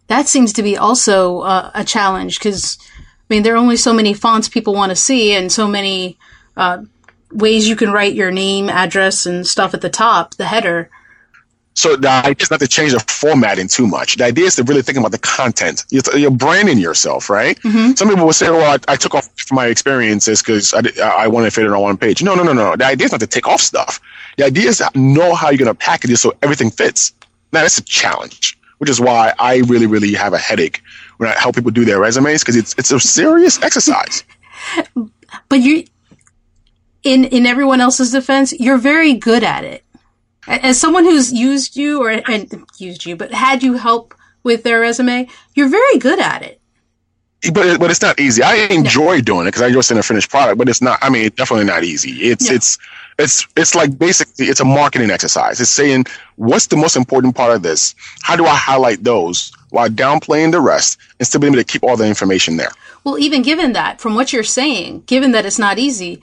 That 0.07 0.27
seems 0.27 0.53
to 0.53 0.63
be 0.63 0.75
also 0.75 1.41
uh, 1.41 1.71
a 1.73 1.83
challenge 1.83 2.39
because, 2.39 2.77
I 2.97 3.03
mean, 3.29 3.43
there 3.43 3.53
are 3.53 3.57
only 3.57 3.77
so 3.77 3.93
many 3.93 4.13
fonts 4.13 4.49
people 4.49 4.73
want 4.73 4.89
to 4.91 4.95
see 4.95 5.33
and 5.33 5.51
so 5.51 5.67
many 5.67 6.17
uh, 6.57 6.83
ways 7.31 7.67
you 7.67 7.75
can 7.75 7.91
write 7.91 8.15
your 8.15 8.31
name, 8.31 8.69
address, 8.69 9.25
and 9.25 9.45
stuff 9.45 9.73
at 9.73 9.81
the 9.81 9.89
top, 9.89 10.35
the 10.35 10.45
header. 10.45 10.89
So 11.75 11.95
the 11.95 12.09
idea 12.09 12.35
is 12.39 12.51
not 12.51 12.59
to 12.59 12.67
change 12.67 12.91
the 12.91 12.99
formatting 12.99 13.69
too 13.69 13.87
much. 13.87 14.17
The 14.17 14.25
idea 14.25 14.45
is 14.45 14.55
to 14.57 14.63
really 14.63 14.81
think 14.81 14.97
about 14.97 15.11
the 15.11 15.19
content. 15.19 15.85
You're, 15.89 16.17
you're 16.17 16.31
branding 16.31 16.77
yourself, 16.77 17.29
right? 17.29 17.57
Mm-hmm. 17.61 17.93
Some 17.93 18.09
people 18.09 18.25
will 18.25 18.33
say, 18.33 18.49
"Well, 18.49 18.69
I, 18.69 18.93
I 18.93 18.95
took 18.97 19.15
off 19.15 19.29
my 19.51 19.67
experiences 19.67 20.41
because 20.41 20.73
I, 20.73 20.81
I 21.01 21.27
wanted 21.27 21.45
to 21.45 21.51
fit 21.51 21.65
it 21.65 21.71
on 21.71 21.81
one 21.81 21.95
page." 21.95 22.21
No, 22.21 22.35
no, 22.35 22.43
no, 22.43 22.51
no. 22.51 22.75
The 22.75 22.85
idea 22.85 23.05
is 23.05 23.11
not 23.11 23.21
to 23.21 23.27
take 23.27 23.47
off 23.47 23.61
stuff. 23.61 24.01
The 24.39 24.45
idea 24.45 24.69
is 24.69 24.77
to 24.77 24.89
know 24.95 25.35
how 25.35 25.49
you're 25.49 25.57
going 25.57 25.67
to 25.67 25.75
package 25.75 26.11
it 26.11 26.17
so 26.17 26.33
everything 26.41 26.71
fits. 26.71 27.11
Now 27.51 27.63
that's 27.63 27.77
a 27.77 27.83
challenge, 27.83 28.57
which 28.77 28.89
is 28.89 29.01
why 29.01 29.33
I 29.37 29.57
really, 29.67 29.85
really 29.85 30.13
have 30.13 30.31
a 30.31 30.37
headache 30.37 30.81
when 31.17 31.29
I 31.29 31.37
help 31.37 31.55
people 31.55 31.71
do 31.71 31.83
their 31.83 31.99
resumes 31.99 32.39
because 32.41 32.55
it's 32.55 32.73
it's 32.77 32.89
a 32.89 33.01
serious 33.01 33.61
exercise. 33.61 34.23
But 35.49 35.59
you, 35.59 35.83
in 37.03 37.25
in 37.25 37.45
everyone 37.45 37.81
else's 37.81 38.13
defense, 38.13 38.53
you're 38.53 38.77
very 38.77 39.13
good 39.13 39.43
at 39.43 39.65
it. 39.65 39.83
As 40.47 40.79
someone 40.79 41.03
who's 41.03 41.33
used 41.33 41.75
you 41.75 42.01
or 42.01 42.09
and 42.09 42.63
used 42.77 43.05
you, 43.05 43.17
but 43.17 43.33
had 43.33 43.61
you 43.61 43.73
help 43.73 44.15
with 44.43 44.63
their 44.63 44.79
resume, 44.79 45.27
you're 45.53 45.67
very 45.67 45.97
good 45.97 46.19
at 46.19 46.43
it 46.43 46.59
but 47.53 47.79
but 47.79 47.89
it's 47.89 48.01
not 48.01 48.19
easy. 48.19 48.43
I 48.43 48.55
enjoy 48.67 49.15
no. 49.15 49.21
doing 49.21 49.41
it 49.41 49.49
because 49.49 49.61
I 49.61 49.67
enjoy 49.67 49.81
seeing 49.81 49.99
a 49.99 50.03
finished 50.03 50.29
product, 50.29 50.57
but 50.57 50.67
it's 50.67 50.81
not. 50.81 50.99
I 51.01 51.09
mean, 51.09 51.25
it's 51.25 51.35
definitely 51.35 51.65
not 51.65 51.83
easy. 51.83 52.11
It's 52.29 52.49
it's 52.51 52.77
It's 53.19 53.45
it's 53.57 53.75
like 53.75 53.99
basically 53.99 54.45
it's 54.45 54.61
a 54.61 54.65
marketing 54.65 55.11
exercise. 55.11 55.59
It's 55.59 55.69
saying 55.69 56.05
what's 56.37 56.67
the 56.67 56.77
most 56.77 56.95
important 56.95 57.35
part 57.35 57.53
of 57.53 57.61
this? 57.61 57.93
How 58.21 58.37
do 58.37 58.45
I 58.45 58.55
highlight 58.55 59.03
those 59.03 59.51
while 59.71 59.89
downplaying 59.89 60.51
the 60.51 60.61
rest 60.61 60.97
and 61.19 61.27
still 61.27 61.41
be 61.41 61.47
able 61.47 61.57
to 61.57 61.65
keep 61.65 61.83
all 61.83 61.97
the 61.97 62.07
information 62.07 62.55
there? 62.55 62.71
Well, 63.03 63.19
even 63.19 63.41
given 63.41 63.73
that, 63.73 63.99
from 63.99 64.15
what 64.15 64.31
you're 64.31 64.43
saying, 64.43 65.03
given 65.05 65.33
that 65.33 65.45
it's 65.45 65.59
not 65.59 65.77
easy, 65.77 66.21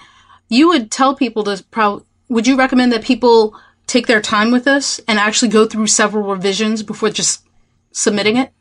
you 0.49 0.69
would 0.69 0.91
tell 0.91 1.15
people 1.15 1.45
to 1.45 1.63
probably 1.71 2.05
would 2.29 2.47
you 2.47 2.57
recommend 2.57 2.93
that 2.93 3.05
people 3.05 3.55
take 3.87 4.07
their 4.07 4.23
time 4.23 4.51
with 4.51 4.65
this 4.65 4.99
and 5.07 5.19
actually 5.19 5.49
go 5.49 5.67
through 5.67 5.87
several 5.87 6.25
revisions 6.25 6.83
before 6.83 7.11
just 7.11 7.47
submitting 7.93 8.37
it? 8.37 8.53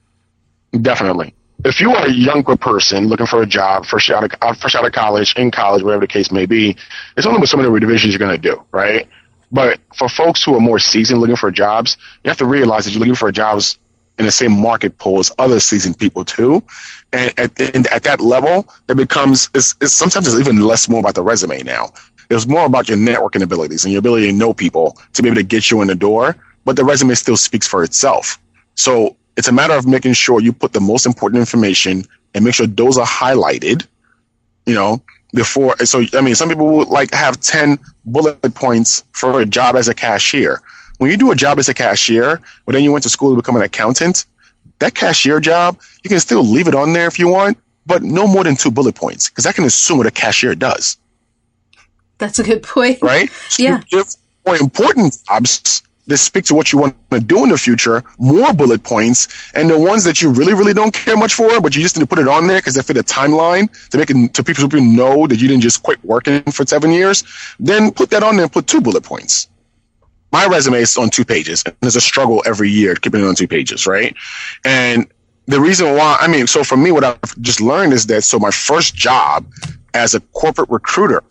Definitely. 0.81 1.33
If 1.65 1.81
you 1.81 1.91
are 1.95 2.05
a 2.05 2.11
younger 2.11 2.55
person 2.55 3.07
looking 3.07 3.25
for 3.25 3.41
a 3.41 3.45
job, 3.47 3.87
fresh 3.87 4.11
out 4.11 4.23
of, 4.23 4.31
uh, 4.39 4.77
out 4.77 4.85
of 4.85 4.91
college, 4.91 5.35
in 5.35 5.49
college, 5.49 5.81
whatever 5.81 6.01
the 6.01 6.07
case 6.07 6.31
may 6.31 6.45
be, 6.45 6.77
it's 7.17 7.25
only 7.25 7.39
with 7.39 7.49
so 7.49 7.57
many 7.57 7.67
revisions 7.67 8.13
you're 8.13 8.19
going 8.19 8.39
to 8.39 8.49
do, 8.49 8.63
right? 8.71 9.07
But 9.51 9.79
for 9.95 10.07
folks 10.07 10.43
who 10.43 10.55
are 10.55 10.59
more 10.59 10.77
seasoned 10.77 11.21
looking 11.21 11.35
for 11.35 11.49
jobs, 11.49 11.97
you 12.23 12.29
have 12.29 12.37
to 12.37 12.45
realize 12.45 12.85
that 12.85 12.91
you're 12.91 12.99
looking 12.99 13.15
for 13.15 13.31
jobs 13.31 13.79
in 14.19 14.25
the 14.25 14.31
same 14.31 14.51
market 14.51 14.99
pool 14.99 15.17
as 15.17 15.31
other 15.39 15.59
seasoned 15.59 15.97
people 15.97 16.23
too. 16.23 16.63
And 17.11 17.33
at, 17.39 17.59
and 17.59 17.87
at 17.87 18.03
that 18.03 18.21
level, 18.21 18.69
it 18.87 18.95
becomes, 18.95 19.49
it's, 19.55 19.75
it's 19.81 19.91
sometimes 19.91 20.27
it's 20.27 20.39
even 20.39 20.61
less 20.61 20.87
more 20.87 20.99
about 20.99 21.15
the 21.15 21.23
resume 21.23 21.63
now. 21.63 21.93
It's 22.29 22.45
more 22.45 22.67
about 22.67 22.89
your 22.89 22.97
networking 22.99 23.41
abilities 23.41 23.85
and 23.85 23.91
your 23.91 23.99
ability 23.99 24.27
to 24.27 24.33
know 24.33 24.53
people 24.53 24.99
to 25.13 25.23
be 25.23 25.29
able 25.29 25.37
to 25.37 25.43
get 25.43 25.71
you 25.71 25.81
in 25.81 25.87
the 25.87 25.95
door. 25.95 26.35
But 26.63 26.75
the 26.75 26.85
resume 26.85 27.15
still 27.15 27.37
speaks 27.37 27.67
for 27.67 27.83
itself. 27.83 28.39
So 28.75 29.17
it's 29.37 29.47
a 29.47 29.51
matter 29.51 29.73
of 29.73 29.85
making 29.85 30.13
sure 30.13 30.39
you 30.39 30.53
put 30.53 30.73
the 30.73 30.81
most 30.81 31.05
important 31.05 31.39
information 31.39 32.03
and 32.33 32.45
make 32.45 32.55
sure 32.55 32.67
those 32.67 32.97
are 32.97 33.05
highlighted, 33.05 33.85
you 34.65 34.73
know, 34.73 35.01
before. 35.33 35.77
So, 35.85 36.03
I 36.13 36.21
mean, 36.21 36.35
some 36.35 36.49
people 36.49 36.67
would 36.77 36.87
like 36.87 37.13
have 37.13 37.39
10 37.39 37.77
bullet 38.05 38.53
points 38.55 39.03
for 39.11 39.41
a 39.41 39.45
job 39.45 39.75
as 39.75 39.87
a 39.87 39.93
cashier. 39.93 40.61
When 40.97 41.11
you 41.11 41.17
do 41.17 41.31
a 41.31 41.35
job 41.35 41.59
as 41.59 41.67
a 41.67 41.73
cashier, 41.73 42.39
but 42.65 42.73
then 42.73 42.83
you 42.83 42.91
went 42.91 43.03
to 43.03 43.09
school 43.09 43.31
to 43.31 43.35
become 43.35 43.55
an 43.55 43.61
accountant, 43.61 44.25
that 44.79 44.95
cashier 44.95 45.39
job, 45.39 45.79
you 46.03 46.09
can 46.09 46.19
still 46.19 46.43
leave 46.43 46.67
it 46.67 46.75
on 46.75 46.93
there 46.93 47.07
if 47.07 47.19
you 47.19 47.27
want, 47.27 47.57
but 47.85 48.03
no 48.03 48.27
more 48.27 48.43
than 48.43 48.55
two 48.55 48.71
bullet 48.71 48.95
points 48.95 49.29
because 49.29 49.45
I 49.45 49.51
can 49.51 49.65
assume 49.65 49.97
what 49.97 50.07
a 50.07 50.11
cashier 50.11 50.55
does. 50.55 50.97
That's 52.17 52.39
a 52.39 52.43
good 52.43 52.63
point. 52.63 53.01
Right? 53.01 53.29
So 53.49 53.63
yeah. 53.91 54.03
more 54.45 54.55
important 54.55 55.17
jobs 55.27 55.83
that 56.07 56.17
speak 56.17 56.45
to 56.45 56.55
what 56.55 56.71
you 56.71 56.79
want 56.79 56.95
to 57.11 57.19
do 57.19 57.43
in 57.43 57.49
the 57.49 57.57
future, 57.57 58.03
more 58.19 58.53
bullet 58.53 58.83
points, 58.83 59.27
and 59.53 59.69
the 59.69 59.77
ones 59.77 60.03
that 60.03 60.21
you 60.21 60.31
really, 60.31 60.53
really 60.53 60.73
don't 60.73 60.93
care 60.93 61.17
much 61.17 61.33
for, 61.33 61.59
but 61.61 61.75
you 61.75 61.81
just 61.81 61.97
need 61.97 62.03
to 62.03 62.07
put 62.07 62.19
it 62.19 62.27
on 62.27 62.47
there 62.47 62.59
because 62.59 62.75
they 62.75 62.81
fit 62.81 62.97
a 62.97 63.03
timeline 63.03 63.69
to 63.89 63.97
make 63.97 64.09
it 64.09 64.33
to 64.33 64.43
people 64.43 64.67
who 64.67 64.81
know 64.81 65.27
that 65.27 65.39
you 65.39 65.47
didn't 65.47 65.63
just 65.63 65.81
quit 65.83 66.03
working 66.05 66.41
for 66.43 66.65
seven 66.65 66.91
years. 66.91 67.23
Then 67.59 67.91
put 67.91 68.11
that 68.11 68.23
on 68.23 68.35
there 68.35 68.43
and 68.43 68.51
put 68.51 68.67
two 68.67 68.81
bullet 68.81 69.03
points. 69.03 69.47
My 70.31 70.45
resume 70.45 70.79
is 70.79 70.97
on 70.97 71.09
two 71.09 71.25
pages, 71.25 71.63
and 71.65 71.75
there's 71.81 71.95
a 71.95 72.01
struggle 72.01 72.43
every 72.45 72.69
year 72.69 72.95
keeping 72.95 73.21
it 73.21 73.27
on 73.27 73.35
two 73.35 73.47
pages, 73.47 73.87
right? 73.87 74.15
And 74.63 75.07
the 75.47 75.61
reason 75.61 75.95
why, 75.95 76.17
I 76.19 76.27
mean, 76.27 76.47
so 76.47 76.63
for 76.63 76.75
me, 76.75 76.91
what 76.91 77.03
I've 77.03 77.41
just 77.41 77.61
learned 77.61 77.93
is 77.93 78.07
that 78.07 78.23
so 78.23 78.37
my 78.39 78.51
first 78.51 78.95
job 78.95 79.45
as 79.93 80.13
a 80.13 80.19
corporate 80.19 80.69
recruiter 80.69 81.23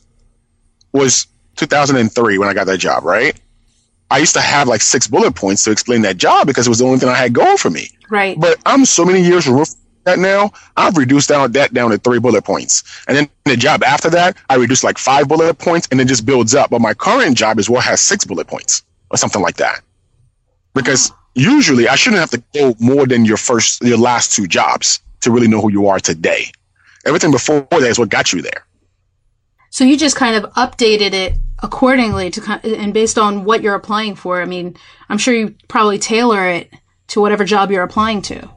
was 0.93 1.27
2003 1.57 2.39
when 2.39 2.49
I 2.49 2.55
got 2.55 2.67
that 2.67 2.79
job, 2.79 3.05
right? 3.05 3.39
I 4.11 4.19
used 4.19 4.35
to 4.35 4.41
have 4.41 4.69
like 4.69 4.83
six 4.83 5.07
bullet 5.07 5.35
points 5.35 5.65
to 5.65 5.71
explain 5.71 6.03
that 6.03 6.17
job 6.17 6.47
because 6.47 6.67
it 6.67 6.71
was 6.71 6.79
the 6.79 6.85
only 6.85 6.99
thing 6.99 7.09
I 7.09 7.15
had 7.15 7.33
going 7.33 7.57
for 7.57 7.71
me. 7.71 7.89
Right. 8.11 8.39
But 8.39 8.59
I'm 8.67 8.85
so 8.85 9.05
many 9.05 9.21
years 9.21 9.49
removed 9.49 9.73
from 9.73 9.81
that 10.05 10.19
now. 10.19 10.53
I've 10.77 10.97
reduced 10.97 11.29
down 11.29 11.51
that 11.53 11.73
down 11.73 11.91
to 11.91 11.99
three 11.99 12.19
bullet 12.19 12.45
points, 12.45 12.85
and 13.09 13.17
then 13.17 13.29
the 13.45 13.57
job 13.57 13.83
after 13.83 14.11
that, 14.11 14.37
I 14.51 14.57
reduced 14.57 14.85
like 14.85 14.99
five 14.99 15.29
bullet 15.29 15.59
points, 15.59 15.89
and 15.91 16.01
it 16.01 16.07
just 16.07 16.27
builds 16.27 16.55
up. 16.55 16.71
But 16.71 16.81
my 16.81 16.95
current 16.95 17.37
job 17.37 17.59
is 17.59 17.69
what 17.69 17.85
has 17.85 18.01
six 18.01 18.25
bullet 18.25 18.47
points 18.47 18.83
or 19.11 19.17
something 19.17 19.43
like 19.43 19.57
that, 19.57 19.81
because 20.75 21.11
usually 21.35 21.89
I 21.89 21.97
shouldn't 21.97 22.21
have 22.21 22.31
to 22.31 22.43
go 22.55 22.75
more 22.79 23.07
than 23.07 23.25
your 23.25 23.37
first, 23.37 23.83
your 23.83 23.99
last 23.99 24.33
two 24.33 24.47
jobs 24.47 25.01
to 25.23 25.31
really 25.31 25.49
know 25.49 25.61
who 25.61 25.73
you 25.73 25.89
are 25.89 25.99
today. 25.99 26.53
Everything 27.07 27.31
before 27.31 27.67
that 27.71 27.83
is 27.83 27.99
what 27.99 28.11
got 28.11 28.33
you 28.33 28.43
there. 28.43 28.65
So 29.71 29.83
you 29.85 29.97
just 29.97 30.17
kind 30.17 30.37
of 30.37 30.51
updated 30.53 31.13
it 31.13 31.35
accordingly 31.63 32.31
to 32.31 32.61
and 32.65 32.93
based 32.93 33.19
on 33.19 33.45
what 33.45 33.63
you're 33.63 33.75
applying 33.75 34.15
for. 34.15 34.43
I 34.43 34.45
mean, 34.45 34.77
I'm 35.09 35.19
sure 35.19 35.35
you 35.35 35.55
probably 35.69 35.99
tailor 35.99 36.47
it 36.47 36.73
to 37.09 37.21
whatever 37.21 37.45
job 37.45 37.71
you're 37.71 37.83
applying 37.83 38.23
to. 38.23 38.49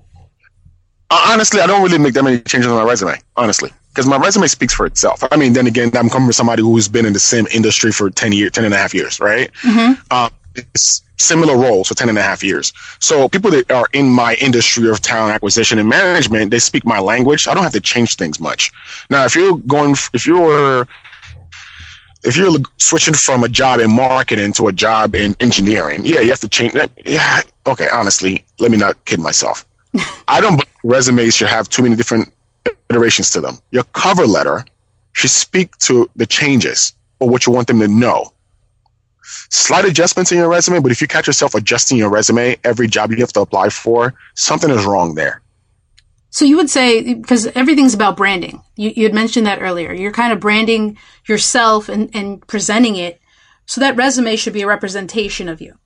Uh, 1.09 1.27
honestly, 1.29 1.61
I 1.61 1.67
don't 1.67 1.83
really 1.83 1.97
make 1.97 2.13
that 2.15 2.23
many 2.23 2.39
changes 2.39 2.69
on 2.69 2.77
my 2.77 2.83
resume, 2.83 3.15
honestly, 3.37 3.71
because 3.89 4.05
my 4.05 4.17
resume 4.17 4.47
speaks 4.47 4.73
for 4.73 4.85
itself. 4.85 5.23
I 5.31 5.37
mean, 5.37 5.53
then 5.53 5.67
again, 5.67 5.91
I'm 5.95 6.09
coming 6.09 6.27
from 6.27 6.33
somebody 6.33 6.63
who's 6.63 6.87
been 6.87 7.05
in 7.05 7.13
the 7.13 7.19
same 7.19 7.47
industry 7.53 7.91
for 7.91 8.09
10 8.09 8.33
years, 8.33 8.51
10 8.51 8.65
and 8.65 8.73
a 8.73 8.77
half 8.77 8.93
years, 8.93 9.19
right? 9.19 9.49
Mm-hmm. 9.61 10.01
Uh, 10.11 10.29
it's 10.55 11.03
similar 11.17 11.57
roles 11.57 11.87
for 11.87 11.93
10 11.93 12.09
and 12.09 12.17
a 12.17 12.21
half 12.21 12.43
years. 12.43 12.73
So 12.99 13.29
people 13.29 13.51
that 13.51 13.71
are 13.71 13.87
in 13.93 14.09
my 14.09 14.35
industry 14.35 14.89
of 14.89 15.01
talent 15.01 15.33
acquisition 15.33 15.79
and 15.79 15.87
management, 15.87 16.51
they 16.51 16.59
speak 16.59 16.85
my 16.85 16.99
language. 16.99 17.47
I 17.47 17.53
don't 17.53 17.63
have 17.63 17.73
to 17.73 17.81
change 17.81 18.15
things 18.15 18.39
much. 18.39 18.71
Now, 19.09 19.25
if 19.25 19.35
you're 19.35 19.57
going, 19.59 19.95
if 20.13 20.25
you're 20.25 20.87
if 22.27 22.35
you're 22.35 22.59
switching 22.77 23.13
from 23.13 23.43
a 23.43 23.49
job 23.49 23.79
in 23.79 23.89
marketing 23.89 24.51
to 24.53 24.67
a 24.67 24.73
job 24.73 25.15
in 25.15 25.35
engineering, 25.39 26.01
yeah, 26.03 26.19
you 26.19 26.29
have 26.29 26.41
to 26.41 26.49
change 26.49 26.73
that. 26.73 26.91
Yeah, 27.05 27.41
okay. 27.65 27.87
Honestly, 27.91 28.43
let 28.59 28.69
me 28.69 28.77
not 28.77 29.03
kid 29.05 29.19
myself. 29.19 29.65
I 30.27 30.41
don't 30.41 30.57
believe 30.57 30.67
resumes 30.83 31.35
should 31.35 31.47
have 31.47 31.69
too 31.69 31.83
many 31.83 31.95
different 31.95 32.33
iterations 32.89 33.31
to 33.31 33.41
them. 33.41 33.59
Your 33.71 33.85
cover 33.93 34.27
letter 34.27 34.65
should 35.13 35.29
speak 35.29 35.75
to 35.77 36.09
the 36.17 36.25
changes 36.25 36.93
or 37.19 37.29
what 37.29 37.45
you 37.45 37.53
want 37.53 37.67
them 37.67 37.79
to 37.79 37.87
know. 37.87 38.33
Slight 39.49 39.85
adjustments 39.85 40.31
in 40.31 40.37
your 40.37 40.49
resume, 40.49 40.79
but 40.79 40.91
if 40.91 41.01
you 41.01 41.07
catch 41.07 41.27
yourself 41.27 41.55
adjusting 41.55 41.97
your 41.97 42.09
resume 42.09 42.57
every 42.63 42.87
job 42.87 43.11
you 43.11 43.17
have 43.17 43.33
to 43.33 43.41
apply 43.41 43.69
for, 43.69 44.13
something 44.35 44.69
is 44.69 44.85
wrong 44.85 45.15
there. 45.15 45.41
So 46.29 46.45
you 46.45 46.57
would 46.57 46.69
say, 46.69 47.13
because 47.13 47.47
everything's 47.47 47.93
about 47.93 48.17
branding. 48.17 48.61
You, 48.75 48.91
you 48.95 49.03
had 49.03 49.13
mentioned 49.13 49.47
that 49.47 49.61
earlier. 49.61 49.93
You're 49.93 50.11
kind 50.11 50.33
of 50.33 50.39
branding 50.39 50.97
yourself 51.27 51.89
and, 51.89 52.09
and 52.13 52.45
presenting 52.47 52.95
it. 52.95 53.21
So 53.65 53.81
that 53.81 53.95
resume 53.95 54.35
should 54.35 54.53
be 54.53 54.61
a 54.61 54.67
representation 54.67 55.49
of 55.49 55.61
you. 55.61 55.77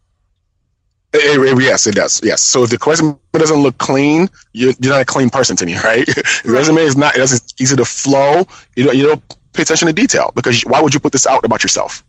It, 1.14 1.40
it, 1.40 1.62
yes, 1.62 1.88
it 1.88 1.96
does. 1.96 2.22
Yes. 2.24 2.42
So 2.42 2.64
if 2.64 2.70
the 2.70 2.78
resume 2.86 3.18
doesn't 3.34 3.62
look 3.62 3.78
clean, 3.78 4.30
you're, 4.54 4.74
you're 4.80 4.94
not 4.94 5.02
a 5.02 5.06
clean 5.06 5.30
person 5.30 5.56
to 5.58 5.66
me, 5.66 5.78
right? 5.84 6.06
the 6.06 6.52
resume 6.52 6.82
is 6.82 6.96
not, 6.96 7.16
it 7.16 7.20
doesn't 7.20 7.54
easy 7.60 7.76
to 7.76 7.86
flow. 7.86 8.46
You 8.76 8.86
don't, 8.86 8.98
you 8.98 9.08
don't 9.08 9.38
pay 9.54 9.64
attention 9.64 9.88
to 9.88 9.94
detail 9.94 10.32
because 10.36 10.62
why 10.64 10.82
would 10.82 10.94
you 10.94 11.00
put 11.00 11.12
this 11.12 11.28
out 11.28 11.44
about 11.46 11.64
yourself? 11.64 12.04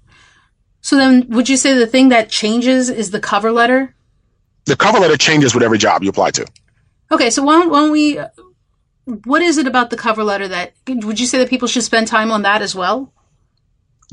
So 0.80 0.96
then 0.96 1.28
would 1.30 1.48
you 1.48 1.56
say 1.56 1.74
the 1.74 1.86
thing 1.86 2.08
that 2.08 2.28
changes 2.28 2.90
is 2.90 3.10
the 3.10 3.20
cover 3.20 3.52
letter? 3.52 3.94
The 4.64 4.76
cover 4.76 4.98
letter 4.98 5.16
changes 5.16 5.54
with 5.54 5.62
every 5.62 5.78
job 5.78 6.02
you 6.02 6.10
apply 6.10 6.30
to. 6.32 6.46
Okay, 7.12 7.28
so 7.28 7.42
why 7.42 7.60
don't, 7.60 7.70
why 7.70 7.80
don't 7.80 7.90
we? 7.90 8.18
What 9.24 9.42
is 9.42 9.58
it 9.58 9.66
about 9.66 9.90
the 9.90 9.96
cover 9.96 10.24
letter 10.24 10.48
that 10.48 10.72
would 10.88 11.20
you 11.20 11.26
say 11.26 11.38
that 11.38 11.50
people 11.50 11.68
should 11.68 11.82
spend 11.82 12.08
time 12.08 12.30
on 12.30 12.42
that 12.42 12.62
as 12.62 12.74
well? 12.74 13.12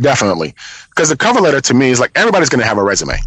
Definitely, 0.02 0.54
because 0.90 1.08
the 1.08 1.16
cover 1.18 1.40
letter 1.40 1.62
to 1.62 1.74
me 1.74 1.92
is 1.92 2.00
like 2.00 2.12
everybody's 2.16 2.50
going 2.50 2.62
to 2.62 2.68
have 2.68 2.78
a 2.78 2.84
resume. 2.84 3.18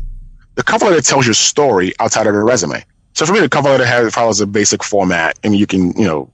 The 0.57 0.63
cover 0.63 0.87
letter 0.87 1.01
tells 1.01 1.27
your 1.27 1.35
story 1.35 1.95
outside 2.01 2.27
of 2.27 2.35
the 2.35 2.43
resume. 2.43 2.85
So 3.15 3.25
for 3.25 3.33
me, 3.33 3.41
the 3.41 3.49
cover 3.49 3.71
letter 3.71 3.87
has, 3.87 4.13
follows 4.13 4.41
a 4.43 4.47
basic 4.47 4.85
format, 4.85 5.39
and 5.43 5.57
you 5.57 5.67
can 5.67 5.93
you 5.93 6.05
know 6.05 6.31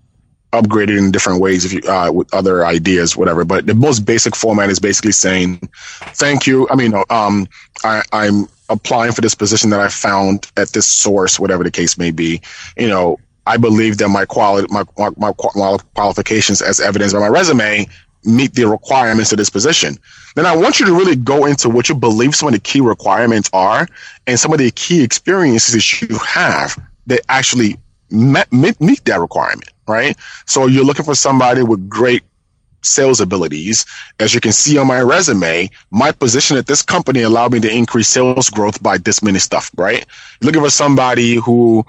upgrade 0.53 0.91
it 0.91 0.97
in 0.97 1.11
different 1.13 1.41
ways 1.41 1.65
if 1.65 1.73
you 1.73 1.81
uh, 1.89 2.11
with 2.11 2.33
other 2.35 2.67
ideas, 2.67 3.17
whatever. 3.17 3.45
But 3.45 3.67
the 3.67 3.75
most 3.75 4.01
basic 4.01 4.35
format 4.35 4.69
is 4.69 4.81
basically 4.81 5.13
saying, 5.13 5.69
"Thank 6.15 6.47
you." 6.47 6.69
I 6.71 6.75
mean, 6.75 6.95
um, 7.11 7.47
I, 7.85 8.03
I'm 8.13 8.49
applying 8.69 9.13
for 9.13 9.21
this 9.21 9.35
position 9.35 9.71
that 9.71 9.81
I 9.81 9.89
found 9.89 10.51
at 10.57 10.71
this 10.71 10.87
source, 10.87 11.39
whatever 11.39 11.63
the 11.63 11.71
case 11.71 11.99
may 11.99 12.11
be. 12.11 12.41
You 12.77 12.89
know, 12.89 13.19
I 13.49 13.57
believe 13.57 13.97
that 13.99 14.09
my 14.09 14.27
quality, 14.27 14.69
my, 14.71 14.85
my, 14.99 15.11
my 15.17 15.33
qualifications 15.95 16.61
as 16.61 16.81
evidenced 16.81 17.15
by 17.15 17.21
my 17.21 17.29
resume 17.29 17.87
meet 18.25 18.53
the 18.55 18.69
requirements 18.69 19.33
of 19.33 19.39
this 19.39 19.49
position. 19.49 19.97
Then 20.35 20.45
I 20.45 20.55
want 20.55 20.81
you 20.81 20.87
to 20.87 20.93
really 20.93 21.17
go 21.17 21.47
into 21.47 21.71
what 21.71 21.89
you 21.89 21.95
believe 21.95 22.35
some 22.35 22.49
of 22.49 22.53
the 22.53 22.61
key 22.61 22.81
requirements 22.81 23.49
are 23.53 23.89
and 24.27 24.39
some 24.39 24.53
of 24.53 24.59
the 24.59 24.71
key 24.71 25.03
experiences 25.03 25.75
that 25.75 26.03
you 26.03 26.19
have 26.19 26.79
that 27.07 27.21
actually 27.29 27.79
meet, 28.11 28.81
meet 28.81 29.05
that 29.07 29.19
requirement, 29.19 29.71
right? 29.87 30.17
So 30.47 30.67
you're 30.67 30.85
looking 30.85 31.07
for 31.07 31.15
somebody 31.15 31.63
with 31.63 31.89
great 31.89 32.23
sales 32.89 33.21
abilities. 33.21 33.87
As 34.19 34.35
you 34.35 34.41
can 34.41 34.53
see 34.53 34.79
on 34.79 34.87
my 34.87 35.01
resume, 35.01 35.71
my 35.91 36.13
position 36.13 36.57
at 36.57 36.67
this 36.67 36.83
company 36.83 37.23
allowed 37.23 37.53
me 37.53 37.61
to 37.61 37.71
increase 37.71 38.09
sales 38.09 38.51
growth 38.51 38.83
by 38.83 38.99
this 38.99 39.23
many 39.23 39.39
stuff, 39.39 39.71
right? 39.77 40.07
Looking 40.43 40.63
for 40.63 40.71
somebody 40.71 41.37
who 41.37 41.85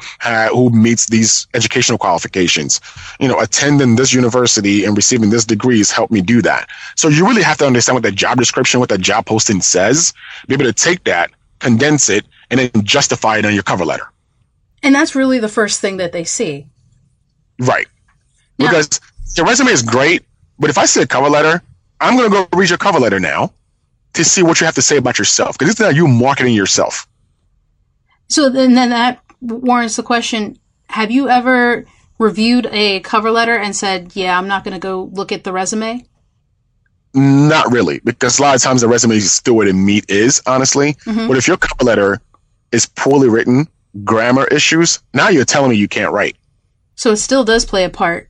who 0.51 0.69
meets 0.69 1.07
these 1.07 1.47
educational 1.53 1.97
qualifications. 1.97 2.81
You 3.19 3.27
know, 3.27 3.39
attending 3.39 3.95
this 3.95 4.13
university 4.13 4.85
and 4.85 4.95
receiving 4.95 5.29
this 5.29 5.45
degrees 5.45 5.91
helped 5.91 6.11
me 6.11 6.21
do 6.21 6.41
that. 6.41 6.69
So 6.95 7.07
you 7.07 7.27
really 7.27 7.43
have 7.43 7.57
to 7.57 7.65
understand 7.65 7.95
what 7.95 8.03
the 8.03 8.11
job 8.11 8.37
description, 8.37 8.79
what 8.79 8.89
the 8.89 8.97
job 8.97 9.25
posting 9.25 9.61
says, 9.61 10.13
be 10.47 10.53
able 10.55 10.65
to 10.65 10.73
take 10.73 11.03
that, 11.05 11.31
condense 11.59 12.09
it, 12.09 12.25
and 12.49 12.59
then 12.59 12.83
justify 12.83 13.37
it 13.37 13.45
on 13.45 13.53
your 13.53 13.63
cover 13.63 13.85
letter. 13.85 14.09
And 14.81 14.95
that's 14.95 15.15
really 15.15 15.39
the 15.39 15.49
first 15.49 15.81
thing 15.81 15.97
that 15.97 16.11
they 16.11 16.23
see. 16.23 16.67
Right. 17.59 17.87
Now, 18.57 18.67
because 18.67 19.01
your 19.35 19.45
resume 19.45 19.71
is 19.71 19.81
great, 19.81 20.23
but 20.59 20.69
if 20.69 20.77
I 20.77 20.85
see 20.85 21.01
a 21.01 21.07
cover 21.07 21.29
letter, 21.29 21.61
I'm 21.99 22.15
going 22.17 22.29
to 22.31 22.35
go 22.51 22.57
read 22.57 22.69
your 22.69 22.77
cover 22.77 22.99
letter 22.99 23.19
now. 23.19 23.53
to 24.13 24.23
see 24.23 24.41
what 24.41 24.59
you 24.59 24.65
have 24.65 24.75
to 24.75 24.81
say 24.81 24.97
about 24.97 25.19
yourself 25.19 25.57
because 25.57 25.71
it's 25.71 25.79
not 25.79 25.95
you 25.95 26.07
marketing 26.07 26.53
yourself. 26.55 27.07
So 28.27 28.49
then, 28.49 28.73
then 28.73 28.89
that 28.89 29.21
warrants 29.39 29.95
the 29.97 30.03
question: 30.03 30.57
Have 30.87 31.11
you 31.11 31.29
ever 31.29 31.85
reviewed 32.17 32.67
a 32.71 32.99
cover 33.01 33.29
letter 33.31 33.55
and 33.55 33.75
said, 33.75 34.15
"Yeah, 34.15 34.37
I'm 34.37 34.47
not 34.47 34.63
going 34.63 34.73
to 34.73 34.79
go 34.79 35.09
look 35.13 35.31
at 35.31 35.43
the 35.43 35.53
resume"? 35.53 36.05
Not 37.13 37.71
really, 37.71 37.99
because 38.03 38.39
a 38.39 38.41
lot 38.41 38.55
of 38.55 38.61
times 38.61 38.81
the 38.81 38.87
resume 38.87 39.15
is 39.15 39.31
still 39.31 39.55
where 39.55 39.67
the 39.67 39.73
meat 39.73 40.05
is, 40.09 40.41
honestly. 40.45 40.93
Mhm. 41.05 41.27
But 41.27 41.37
if 41.37 41.47
your 41.47 41.57
cover 41.57 41.83
letter 41.83 42.21
is 42.71 42.85
poorly 42.85 43.29
written, 43.29 43.67
grammar 44.03 44.45
issues, 44.45 44.99
now 45.13 45.29
you're 45.29 45.45
telling 45.45 45.71
me 45.71 45.77
you 45.77 45.87
can't 45.87 46.11
write. 46.11 46.35
So 46.95 47.11
it 47.11 47.17
still 47.17 47.43
does 47.43 47.65
play 47.65 47.83
a 47.83 47.89
part. 47.89 48.29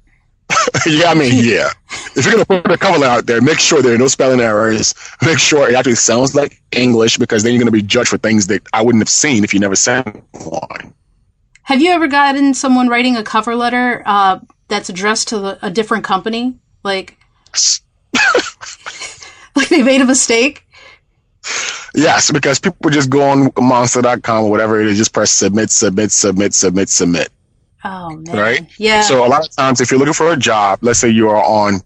yeah, 0.86 1.11
I 1.11 1.13
mean, 1.13 1.43
yeah. 1.43 1.70
If 2.15 2.26
you're 2.26 2.34
gonna 2.34 2.45
put 2.61 2.72
a 2.72 2.78
cover 2.78 2.97
letter 2.97 3.11
out 3.11 3.26
there, 3.26 3.41
make 3.41 3.59
sure 3.59 3.82
there 3.82 3.93
are 3.93 3.97
no 3.97 4.07
spelling 4.07 4.39
errors. 4.39 4.93
Make 5.22 5.39
sure 5.39 5.70
it 5.70 5.76
actually 5.76 5.95
sounds 5.95 6.36
like 6.36 6.61
English, 6.72 7.17
because 7.17 7.43
then 7.43 7.53
you're 7.53 7.59
gonna 7.59 7.72
be 7.72 7.82
judged 7.82 8.09
for 8.09 8.17
things 8.17 8.47
that 8.47 8.61
I 8.74 8.82
wouldn't 8.82 9.01
have 9.01 9.09
seen 9.09 9.43
if 9.43 9.53
you 9.53 9.59
never 9.59 9.76
sent 9.76 10.24
one. 10.34 10.93
Have 11.63 11.82
you 11.82 11.91
ever 11.91 12.07
gotten 12.07 12.53
someone 12.53 12.88
writing 12.88 13.15
a 13.15 13.24
cover 13.24 13.55
letter 13.55 14.01
uh, 14.05 14.39
that's 14.70 14.89
addressed 14.89 15.28
to 15.30 15.39
the, 15.39 15.65
a 15.65 15.70
different 15.70 16.03
company? 16.03 16.57
Like, 16.84 17.17
like 19.55 19.70
they 19.70 19.84
made 19.84 20.01
a 20.01 20.05
mistake? 20.05 20.65
Yes, 21.95 22.32
because 22.32 22.59
people 22.59 22.89
just 22.89 23.09
go 23.09 23.22
on 23.30 23.51
monster.com 23.59 24.45
or 24.45 24.49
whatever 24.49 24.80
it 24.80 24.88
is, 24.88 24.97
just 24.97 25.13
press 25.13 25.32
submit, 25.32 25.70
submit, 25.70 26.11
submit, 26.11 26.53
submit, 26.53 26.89
submit. 26.89 27.30
Oh 27.84 28.09
man, 28.09 28.36
Right? 28.36 28.69
Yeah. 28.77 29.01
So 29.01 29.25
a 29.25 29.27
lot 29.30 29.45
of 29.45 29.55
times, 29.55 29.80
if 29.80 29.89
you're 29.89 29.99
looking 29.99 30.13
for 30.13 30.32
a 30.34 30.38
job, 30.38 30.80
let's 30.82 30.99
say 30.99 31.09
you 31.09 31.30
are 31.30 31.43
on 31.43 31.82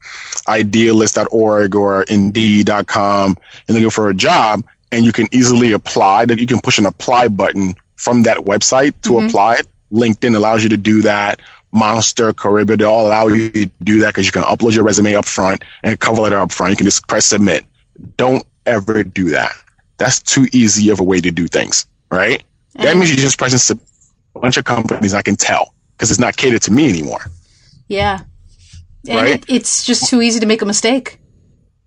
idealist.org 0.47 1.75
or 1.75 2.03
indeed.com 2.03 3.37
and 3.67 3.75
looking 3.75 3.89
for 3.89 4.09
a 4.09 4.13
job, 4.13 4.63
and 4.91 5.05
you 5.05 5.11
can 5.11 5.27
easily 5.31 5.71
apply, 5.71 6.25
that 6.25 6.39
you 6.39 6.47
can 6.47 6.59
push 6.61 6.77
an 6.77 6.85
apply 6.85 7.27
button 7.27 7.75
from 7.95 8.23
that 8.23 8.37
website 8.37 8.93
to 9.03 9.11
Mhm. 9.11 9.27
apply 9.27 9.55
it. 9.55 9.67
LinkedIn 9.91 10.35
allows 10.35 10.63
you 10.63 10.69
to 10.69 10.77
do 10.77 11.01
that. 11.03 11.39
Monster, 11.71 12.33
Careerbuilder, 12.33 12.77
they 12.79 12.83
all 12.85 13.07
allow 13.07 13.27
you 13.27 13.49
to 13.49 13.65
do 13.83 13.99
that 14.01 14.09
because 14.09 14.25
you 14.25 14.31
can 14.31 14.43
upload 14.43 14.73
your 14.75 14.83
resume 14.83 15.15
up 15.15 15.25
front 15.25 15.63
and 15.83 15.99
cover 15.99 16.21
letter 16.21 16.39
up 16.39 16.51
front. 16.51 16.71
You 16.71 16.77
can 16.77 16.85
just 16.85 17.07
press 17.07 17.25
submit. 17.25 17.65
Don't 18.17 18.45
ever 18.65 19.03
do 19.03 19.29
that. 19.29 19.51
That's 19.97 20.19
too 20.19 20.47
easy 20.51 20.89
of 20.89 20.99
a 20.99 21.03
way 21.03 21.19
to 21.21 21.31
do 21.31 21.47
things, 21.47 21.85
right? 22.11 22.43
That 22.75 22.95
means 22.97 23.09
you're 23.09 23.17
just 23.17 23.37
pressing 23.37 23.59
sub- 23.59 23.79
a 24.35 24.39
bunch 24.39 24.57
of 24.57 24.65
companies 24.65 25.13
I 25.13 25.21
can 25.21 25.35
tell 25.35 25.73
because 26.03 26.11
it's 26.11 26.19
not 26.19 26.35
catered 26.35 26.61
to 26.61 26.71
me 26.71 26.89
anymore. 26.89 27.21
yeah. 27.87 28.19
And 29.07 29.15
Right? 29.17 29.35
it, 29.35 29.45
it's 29.47 29.85
just 29.85 30.09
too 30.09 30.21
easy 30.21 30.39
to 30.41 30.45
make 30.45 30.61
a 30.61 30.65
mistake. 30.65 31.19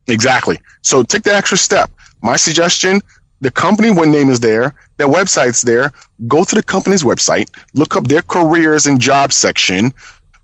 Exactly. 0.07 0.59
So 0.83 1.03
take 1.03 1.23
the 1.23 1.35
extra 1.35 1.59
step. 1.59 1.91
My 2.23 2.37
suggestion 2.37 3.01
the 3.43 3.51
company 3.51 3.91
one 3.91 4.11
name 4.11 4.31
is 4.31 4.41
there, 4.41 4.75
their 4.97 5.09
website's 5.09 5.61
there. 5.61 5.93
Go 6.27 6.45
to 6.45 6.55
the 6.55 6.63
company's 6.63 7.03
website, 7.05 7.51
look 7.75 7.95
up 7.95 8.09
their 8.09 8.23
careers 8.23 8.87
and 8.87 8.99
jobs 8.99 9.37
section, 9.37 9.93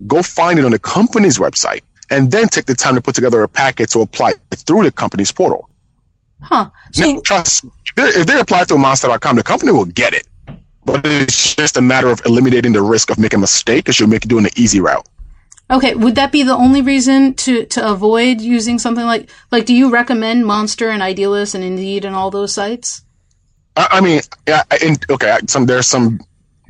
go 0.07 0.23
find 0.23 0.59
it 0.59 0.67
on 0.67 0.73
the 0.73 0.79
company's 0.79 1.39
website, 1.39 1.81
and 2.11 2.31
then 2.31 2.49
take 2.49 2.67
the 2.67 2.75
time 2.75 2.95
to 2.95 3.01
put 3.01 3.15
together 3.15 3.43
a 3.43 3.49
packet 3.49 3.89
to 3.91 4.01
apply 4.01 4.33
through 4.67 4.83
the 4.83 4.93
company's 4.93 5.33
portal. 5.33 5.71
Huh. 6.43 6.69
Now, 6.99 7.21
trust, 7.21 7.65
if 7.97 8.27
they 8.27 8.39
apply 8.39 8.65
through 8.65 8.79
monster.com, 8.79 9.37
the 9.37 9.43
company 9.43 9.73
will 9.73 9.87
get 9.87 10.13
it. 10.13 10.27
But 10.85 11.03
it's 11.05 11.55
just 11.55 11.77
a 11.77 11.81
matter 11.81 12.09
of 12.09 12.21
eliminating 12.27 12.73
the 12.73 12.83
risk 12.83 13.11
of 13.11 13.19
making 13.19 13.39
a 13.39 13.41
mistake 13.41 13.85
because 13.85 14.01
you're 14.01 14.09
doing 14.19 14.45
the 14.45 14.53
easy 14.57 14.81
route. 14.81 15.07
okay, 15.71 15.95
would 15.95 16.17
that 16.17 16.33
be 16.33 16.43
the 16.43 16.55
only 16.55 16.83
reason 16.83 17.35
to, 17.35 17.65
to 17.67 17.89
avoid 17.91 18.41
using 18.41 18.79
something 18.79 19.05
like, 19.07 19.31
like, 19.51 19.65
do 19.65 19.75
you 19.75 19.91
recommend 19.91 20.45
Monster 20.45 20.91
and 20.91 21.03
Idealist 21.03 21.55
and 21.55 21.65
Indeed 21.65 22.05
and 22.05 22.15
all 22.15 22.31
those 22.31 22.53
sites? 22.53 23.03
I, 23.77 23.89
I 23.93 24.01
mean, 24.01 24.21
yeah, 24.47 24.65
I- 24.71 24.97
okay, 25.11 25.39
some 25.47 25.67
there's 25.67 25.87
some 25.87 26.21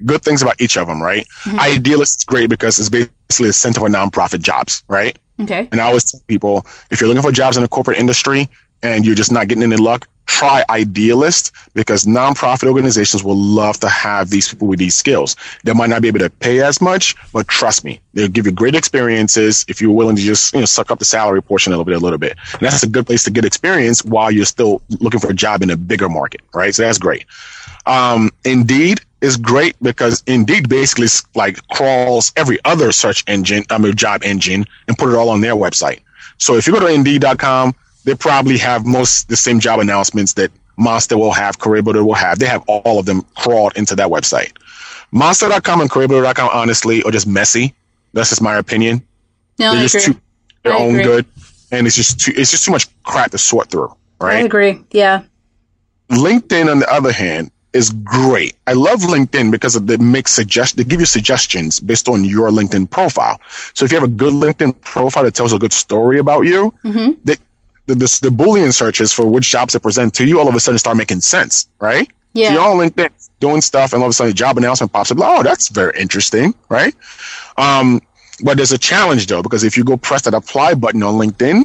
good 0.05 0.23
things 0.23 0.43
about 0.43 0.61
each 0.61 0.77
of 0.77 0.87
them, 0.87 1.03
right? 1.03 1.27
Mhm. 1.45 1.59
Idealist 1.59 2.21
is 2.21 2.25
great 2.25 2.49
because 2.51 2.79
it's 2.79 2.89
basically 2.91 3.49
a 3.49 3.53
center 3.53 3.81
for 3.81 3.89
nonprofit 3.89 4.41
jobs, 4.43 4.85
right? 4.89 5.19
Okay. 5.41 5.69
And 5.73 5.81
I 5.81 5.85
always 5.87 6.05
tell 6.11 6.21
people 6.29 6.67
if 6.91 7.01
you're 7.01 7.09
looking 7.09 7.23
for 7.23 7.33
jobs 7.33 7.57
in 7.57 7.63
the 7.63 7.69
corporate 7.69 7.99
industry 7.99 8.49
and 8.83 9.05
you're 9.07 9.15
just 9.17 9.33
not 9.33 9.49
getting 9.49 9.65
any 9.65 9.77
luck, 9.77 10.07
try 10.27 10.65
Idealist 10.69 11.53
because 11.75 12.05
nonprofit 12.05 12.69
organizations 12.69 13.23
will 13.23 13.37
love 13.37 13.79
to 13.81 13.89
have 13.89 14.31
these 14.31 14.49
people 14.49 14.69
with 14.69 14.79
these 14.79 14.95
skills. 14.95 15.37
They 15.65 15.73
might 15.73 15.91
not 15.91 16.03
be 16.03 16.09
able 16.09 16.21
to 16.21 16.31
pay 16.31 16.61
as 16.63 16.81
much, 16.81 17.15
but 17.33 17.49
trust 17.49 17.85
me, 17.85 18.01
they'll 18.15 18.29
give 18.29 18.47
you 18.47 18.53
great 18.53 18.75
experiences 18.75 19.65
if 19.69 19.81
you're 19.81 19.93
willing 19.93 20.17
to 20.17 20.23
just 20.23 20.53
you 20.55 20.61
know 20.61 20.67
suck 20.67 20.91
up 20.91 20.99
the 20.99 21.05
salary 21.05 21.43
portion 21.43 21.73
a 21.73 21.77
little 21.77 21.85
bit, 21.85 21.97
a 21.97 22.01
little 22.01 22.19
bit. 22.19 22.37
And 22.53 22.63
that's 22.63 22.83
a 22.83 22.89
good 22.89 23.07
place 23.07 23.25
to 23.25 23.31
get 23.31 23.45
experience 23.45 24.05
while 24.05 24.31
you're 24.31 24.45
still 24.45 24.83
looking 25.01 25.21
for 25.21 25.31
a 25.31 25.35
job 25.35 25.63
in 25.63 25.71
a 25.71 25.77
bigger 25.77 26.09
market, 26.09 26.41
right? 26.55 26.75
So 26.75 26.83
that's 26.83 26.99
great. 26.99 27.27
Um, 27.87 28.31
Indeed 28.45 29.01
is 29.21 29.37
great 29.37 29.77
because 29.83 30.23
Indeed 30.27 30.69
basically 30.69 31.09
like 31.35 31.67
crawls 31.69 32.33
every 32.37 32.59
other 32.65 32.93
search 32.93 33.25
engine, 33.27 33.65
I 33.71 33.79
mean 33.79 33.95
job 33.95 34.23
engine, 34.25 34.67
and 34.89 34.99
put 34.99 35.11
it 35.11 35.17
all 35.17 35.31
on 35.31 35.41
their 35.41 35.55
website. 35.55 36.01
So 36.39 36.57
if 36.57 36.67
you 36.67 36.73
go 36.73 36.81
to 36.81 36.87
Indeed.com, 36.87 37.75
they 38.05 38.15
probably 38.15 38.59
have 38.59 38.85
most 38.87 39.29
the 39.29 39.37
same 39.37 39.61
job 39.61 39.81
announcements 39.81 40.35
that 40.35 40.51
Monster 40.77 41.19
will 41.19 41.33
have, 41.33 41.59
Careerbuilder 41.59 42.05
will 42.05 42.15
have. 42.15 42.39
They 42.39 42.47
have 42.47 42.65
all 42.67 42.99
of 42.99 43.07
them 43.07 43.23
crawled 43.37 43.77
into 43.77 43.95
that 43.97 44.09
website. 44.09 44.53
Monster.com 45.13 45.81
and 45.83 45.91
Careerbuilder.com, 45.91 46.49
honestly, 46.53 47.03
are 47.03 47.11
just 47.11 47.27
messy. 47.27 47.75
That's 48.15 48.31
just 48.31 48.43
my 48.43 48.57
opinion. 48.57 49.03
No, 49.59 49.71
I 49.71 49.75
They're 49.75 49.83
just 49.83 49.95
agree. 50.07 50.15
too 50.15 50.21
their 50.65 50.73
I 50.75 50.79
own 50.79 50.91
agree. 50.91 51.03
good, 51.05 51.27
and 51.71 51.87
it's 51.87 51.97
just 51.97 52.21
too 52.21 52.33
it's 52.35 52.51
just 52.51 52.65
too 52.65 52.71
much 52.71 52.87
crap 53.03 53.31
to 53.33 53.39
sort 53.39 53.71
through, 53.71 53.95
Right? 54.21 54.37
I 54.37 54.41
agree. 54.41 54.81
Yeah. 54.91 55.23
LinkedIn, 56.11 56.71
on 56.71 56.79
the 56.81 56.93
other 56.93 57.13
hand, 57.13 57.51
is 57.73 57.91
great. 57.91 58.55
I 58.67 58.75
love 58.75 59.01
LinkedIn 59.01 59.51
because 59.51 59.75
they 59.75 59.97
make 59.97 60.29
suggest 60.29 60.77
they 60.77 60.85
give 60.85 61.01
you 61.01 61.07
suggestions 61.07 61.81
based 61.81 62.09
on 62.09 62.25
your 62.25 62.51
LinkedIn 62.51 62.91
profile. 62.91 63.41
So 63.75 63.85
if 63.85 63.93
you 63.93 63.99
have 63.99 64.09
a 64.09 64.13
good 64.13 64.35
LinkedIn 64.35 64.81
profile 64.83 65.25
that 65.25 65.35
tells 65.35 65.53
a 65.53 65.59
good 65.59 65.73
story 65.73 66.19
about 66.19 66.43
you, 66.43 66.71
hmm 66.83 67.13
the, 67.25 67.39
the, 67.87 67.95
the, 67.95 68.19
the 68.23 68.29
Boolean 68.31 68.73
searches 68.73 69.13
for 69.13 69.27
which 69.27 69.51
jobs 69.51 69.73
to 69.73 69.81
present 69.81 70.15
to 70.15 70.27
you 70.27 70.39
all 70.39 70.49
of 70.49 70.55
a 70.55 70.61
sudden 70.61 70.79
start 70.79 70.97
making 70.97 71.21
sense, 71.21 71.69
right? 71.81 72.07
So 72.07 72.13
Yeah. 72.35 72.53
you're 72.55 72.63
on 72.63 72.77
LinkedIn 72.79 73.11
doing 73.41 73.61
stuff, 73.61 73.93
and 73.93 74.03
all 74.03 74.09
of 74.09 74.11
a 74.11 74.15
sudden 74.15 74.31
a 74.31 74.35
job 74.35 74.57
announcement 74.57 74.93
pops 74.93 75.11
up. 75.11 75.19
Like, 75.19 75.41
oh, 75.41 75.43
that's 75.43 75.69
very 75.69 75.93
interesting, 76.01 76.55
right? 76.69 76.95
Um, 77.57 78.01
but 78.43 78.57
there's 78.57 78.73
a 78.73 78.79
challenge 78.79 79.27
though, 79.27 79.43
because 79.43 79.65
if 79.65 79.77
you 79.77 79.85
go 79.85 79.97
press 79.97 80.23
that 80.23 80.35
apply 80.35 80.75
button 80.75 81.03
on 81.03 81.15
LinkedIn, 81.15 81.65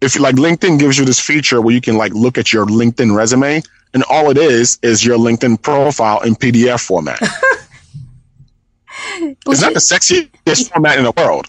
if 0.00 0.14
you 0.14 0.20
like 0.20 0.36
LinkedIn 0.36 0.78
gives 0.78 0.98
you 0.98 1.04
this 1.04 1.18
feature 1.20 1.60
where 1.60 1.74
you 1.74 1.80
can 1.80 1.96
like 1.96 2.12
look 2.12 2.38
at 2.38 2.52
your 2.52 2.66
LinkedIn 2.66 3.16
resume, 3.16 3.62
and 3.94 4.04
all 4.10 4.30
it 4.30 4.36
is 4.36 4.78
is 4.82 5.04
your 5.04 5.16
LinkedIn 5.18 5.62
profile 5.62 6.20
in 6.20 6.34
PDF 6.34 6.80
format. 6.84 7.20
It's 9.20 9.62
not 9.62 9.74
the 9.74 9.80
sexiest 9.80 10.70
format 10.72 10.98
in 10.98 11.04
the 11.04 11.12
world. 11.16 11.48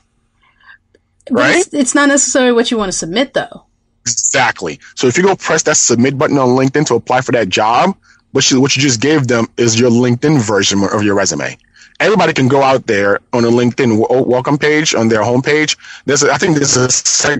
Right? 1.32 1.58
It's, 1.58 1.74
it's 1.74 1.96
not 1.96 2.08
necessarily 2.08 2.52
what 2.52 2.72
you 2.72 2.78
want 2.78 2.92
to 2.92 2.98
submit, 2.98 3.34
though. 3.34 3.66
Exactly. 4.02 4.80
So 4.96 5.08
if 5.08 5.18
you 5.18 5.24
go 5.24 5.36
press 5.36 5.64
that 5.64 5.78
submit 5.78 6.18
button 6.18 6.38
on 6.38 6.50
LinkedIn 6.50 6.86
to 6.88 6.96
apply 6.96 7.22
for 7.22 7.32
that 7.34 7.50
job, 7.50 7.96
what 8.32 8.50
you, 8.50 8.62
what 8.62 8.76
you 8.76 8.82
just 8.82 9.02
gave 9.02 9.28
them 9.28 9.48
is 9.58 9.80
your 9.80 9.90
LinkedIn 9.90 10.40
version 10.42 10.84
of 10.84 11.04
your 11.04 11.16
resume. 11.16 11.58
Everybody 12.00 12.32
can 12.32 12.48
go 12.48 12.64
out 12.64 12.88
there 12.88 13.20
on 13.34 13.44
a 13.44 13.50
LinkedIn 13.50 14.00
w- 14.00 14.08
oh, 14.10 14.24
welcome 14.24 14.58
page 14.58 14.96
on 14.96 15.10
their 15.10 15.22
homepage. 15.22 15.76
There's 16.06 16.24
a, 16.24 16.32
I 16.32 16.38
think 16.38 16.56
there's 16.56 16.78
a 16.78 16.88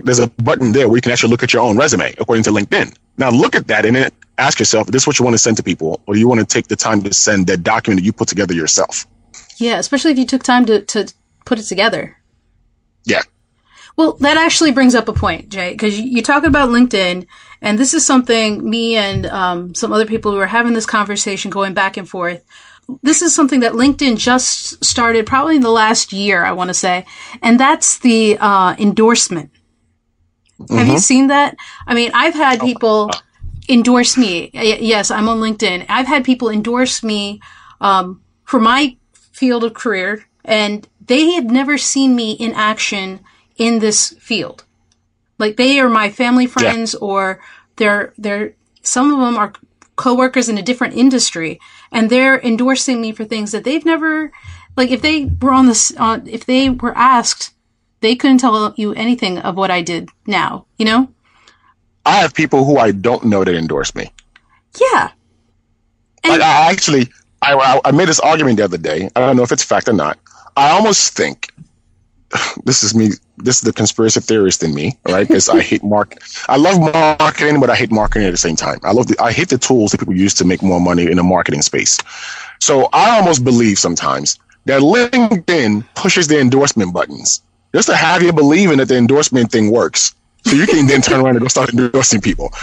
there's 0.02 0.18
a 0.18 0.26
button 0.42 0.72
there 0.72 0.86
where 0.86 0.98
you 0.98 1.00
can 1.00 1.12
actually 1.12 1.30
look 1.30 1.42
at 1.42 1.54
your 1.54 1.62
own 1.62 1.78
resume 1.78 2.14
according 2.18 2.42
to 2.44 2.50
LinkedIn. 2.50 2.94
Now 3.16 3.30
look 3.30 3.54
at 3.54 3.68
that 3.68 3.86
and 3.86 3.96
then 3.96 4.10
ask 4.36 4.58
yourself, 4.58 4.88
is 4.88 4.92
this 4.92 5.06
what 5.06 5.18
you 5.18 5.24
want 5.24 5.34
to 5.34 5.38
send 5.38 5.56
to 5.56 5.62
people, 5.62 6.02
or 6.06 6.16
you 6.16 6.28
want 6.28 6.40
to 6.40 6.46
take 6.46 6.68
the 6.68 6.76
time 6.76 7.02
to 7.02 7.14
send 7.14 7.46
that 7.46 7.62
document 7.62 8.00
that 8.00 8.04
you 8.04 8.12
put 8.12 8.28
together 8.28 8.52
yourself? 8.52 9.06
Yeah, 9.56 9.78
especially 9.78 10.10
if 10.12 10.18
you 10.18 10.26
took 10.26 10.42
time 10.42 10.66
to, 10.66 10.82
to 10.82 11.12
put 11.46 11.58
it 11.58 11.62
together. 11.62 12.18
Yeah. 13.04 13.22
Well, 14.00 14.14
that 14.20 14.38
actually 14.38 14.72
brings 14.72 14.94
up 14.94 15.08
a 15.08 15.12
point, 15.12 15.50
Jay, 15.50 15.72
because 15.72 16.00
you, 16.00 16.06
you 16.06 16.22
talk 16.22 16.44
about 16.44 16.70
LinkedIn, 16.70 17.26
and 17.60 17.78
this 17.78 17.92
is 17.92 18.06
something 18.06 18.66
me 18.68 18.96
and 18.96 19.26
um, 19.26 19.74
some 19.74 19.92
other 19.92 20.06
people 20.06 20.32
who 20.32 20.38
are 20.38 20.46
having 20.46 20.72
this 20.72 20.86
conversation 20.86 21.50
going 21.50 21.74
back 21.74 21.98
and 21.98 22.08
forth. 22.08 22.42
This 23.02 23.20
is 23.20 23.34
something 23.34 23.60
that 23.60 23.74
LinkedIn 23.74 24.16
just 24.16 24.82
started 24.82 25.26
probably 25.26 25.56
in 25.56 25.60
the 25.60 25.70
last 25.70 26.14
year, 26.14 26.42
I 26.42 26.52
want 26.52 26.68
to 26.68 26.74
say, 26.74 27.04
and 27.42 27.60
that's 27.60 27.98
the 27.98 28.38
uh, 28.40 28.74
endorsement. 28.78 29.50
Have 30.70 30.88
you 30.88 30.98
seen 30.98 31.26
that? 31.26 31.56
I 31.86 31.92
mean, 31.92 32.10
I've 32.14 32.32
had 32.32 32.58
people 32.60 33.10
endorse 33.68 34.16
me. 34.16 34.48
Yes, 34.54 35.10
I'm 35.10 35.28
on 35.28 35.40
LinkedIn. 35.40 35.84
I've 35.90 36.06
had 36.06 36.24
people 36.24 36.48
endorse 36.48 37.02
me 37.02 37.42
um, 37.82 38.22
for 38.44 38.60
my 38.60 38.96
field 39.12 39.62
of 39.62 39.74
career, 39.74 40.24
and 40.42 40.88
they 41.04 41.32
had 41.32 41.50
never 41.50 41.76
seen 41.76 42.16
me 42.16 42.32
in 42.32 42.54
action 42.54 43.20
in 43.60 43.78
this 43.78 44.14
field. 44.18 44.64
Like 45.38 45.56
they 45.56 45.78
are 45.78 45.88
my 45.88 46.10
family 46.10 46.46
friends, 46.46 46.94
or 46.96 47.40
they're 47.76 48.12
they're 48.18 48.54
some 48.82 49.12
of 49.12 49.20
them 49.20 49.36
are 49.36 49.52
coworkers 49.96 50.48
in 50.48 50.58
a 50.58 50.62
different 50.62 50.94
industry, 50.96 51.60
and 51.92 52.08
they're 52.10 52.40
endorsing 52.40 53.00
me 53.00 53.12
for 53.12 53.24
things 53.24 53.52
that 53.52 53.62
they've 53.64 53.84
never. 53.84 54.32
Like 54.76 54.90
if 54.90 55.02
they 55.02 55.26
were 55.40 55.52
on 55.52 55.66
this, 55.66 55.92
on 55.96 56.26
if 56.26 56.44
they 56.46 56.70
were 56.70 56.96
asked, 56.96 57.52
they 58.00 58.16
couldn't 58.16 58.38
tell 58.38 58.74
you 58.76 58.94
anything 58.94 59.38
of 59.38 59.56
what 59.56 59.70
I 59.70 59.82
did 59.82 60.08
now. 60.26 60.66
You 60.78 60.86
know? 60.86 61.08
I 62.06 62.16
have 62.22 62.32
people 62.34 62.64
who 62.64 62.78
I 62.78 62.92
don't 62.92 63.24
know 63.24 63.44
that 63.44 63.54
endorse 63.54 63.94
me. 63.94 64.10
Yeah. 64.80 65.10
And- 66.24 66.32
Like 66.32 66.40
I 66.40 66.70
actually, 66.72 67.08
I, 67.42 67.54
I 67.54 67.80
I 67.88 67.90
made 67.92 68.08
this 68.08 68.20
argument 68.20 68.56
the 68.56 68.64
other 68.64 68.78
day. 68.78 69.08
I 69.16 69.20
don't 69.20 69.36
know 69.36 69.42
if 69.42 69.52
it's 69.52 69.64
fact 69.64 69.88
or 69.88 69.92
not. 69.94 70.18
I 70.56 70.70
almost 70.70 71.16
think 71.16 71.52
this 72.64 72.82
is 72.82 72.94
me. 72.94 73.10
This 73.38 73.56
is 73.56 73.62
the 73.62 73.72
conspiracy 73.72 74.20
theorist 74.20 74.62
in 74.62 74.74
me, 74.74 74.98
right? 75.08 75.26
Because 75.26 75.48
I 75.48 75.60
hate 75.60 75.82
mark. 75.82 76.16
I 76.48 76.56
love 76.56 76.80
marketing, 76.80 77.60
but 77.60 77.70
I 77.70 77.76
hate 77.76 77.90
marketing 77.90 78.26
at 78.26 78.30
the 78.30 78.36
same 78.36 78.56
time. 78.56 78.78
I 78.82 78.92
love 78.92 79.06
the. 79.06 79.16
I 79.20 79.32
hate 79.32 79.48
the 79.48 79.58
tools 79.58 79.92
that 79.92 79.98
people 79.98 80.16
use 80.16 80.34
to 80.34 80.44
make 80.44 80.62
more 80.62 80.80
money 80.80 81.10
in 81.10 81.16
the 81.16 81.22
marketing 81.22 81.62
space. 81.62 81.98
So 82.60 82.88
I 82.92 83.18
almost 83.18 83.44
believe 83.44 83.78
sometimes 83.78 84.38
that 84.66 84.82
LinkedIn 84.82 85.86
pushes 85.94 86.28
the 86.28 86.40
endorsement 86.40 86.92
buttons 86.92 87.42
just 87.74 87.88
to 87.88 87.96
have 87.96 88.22
you 88.22 88.32
believing 88.32 88.78
that 88.78 88.88
the 88.88 88.96
endorsement 88.96 89.50
thing 89.50 89.70
works. 89.70 90.14
So 90.44 90.56
you 90.56 90.66
can 90.66 90.86
then 90.86 91.02
turn 91.02 91.20
around 91.20 91.36
and 91.36 91.40
go 91.40 91.48
start 91.48 91.70
endorsing 91.70 92.20
people. 92.20 92.50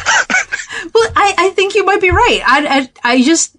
Well, 0.94 1.12
I, 1.16 1.34
I 1.38 1.50
think 1.52 1.76
you 1.76 1.86
might 1.86 2.02
be 2.02 2.12
right. 2.12 2.42
I, 2.46 2.90
I, 3.04 3.14
I 3.14 3.22
just, 3.24 3.58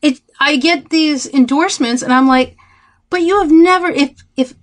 it, 0.00 0.20
I 0.40 0.56
get 0.56 0.90
these 0.90 1.26
endorsements 1.26 2.02
and 2.02 2.12
I'm 2.12 2.26
like, 2.26 2.56
but 3.10 3.20
you 3.20 3.38
have 3.40 3.50
never, 3.50 3.88
if, 3.88 4.14
if 4.36 4.54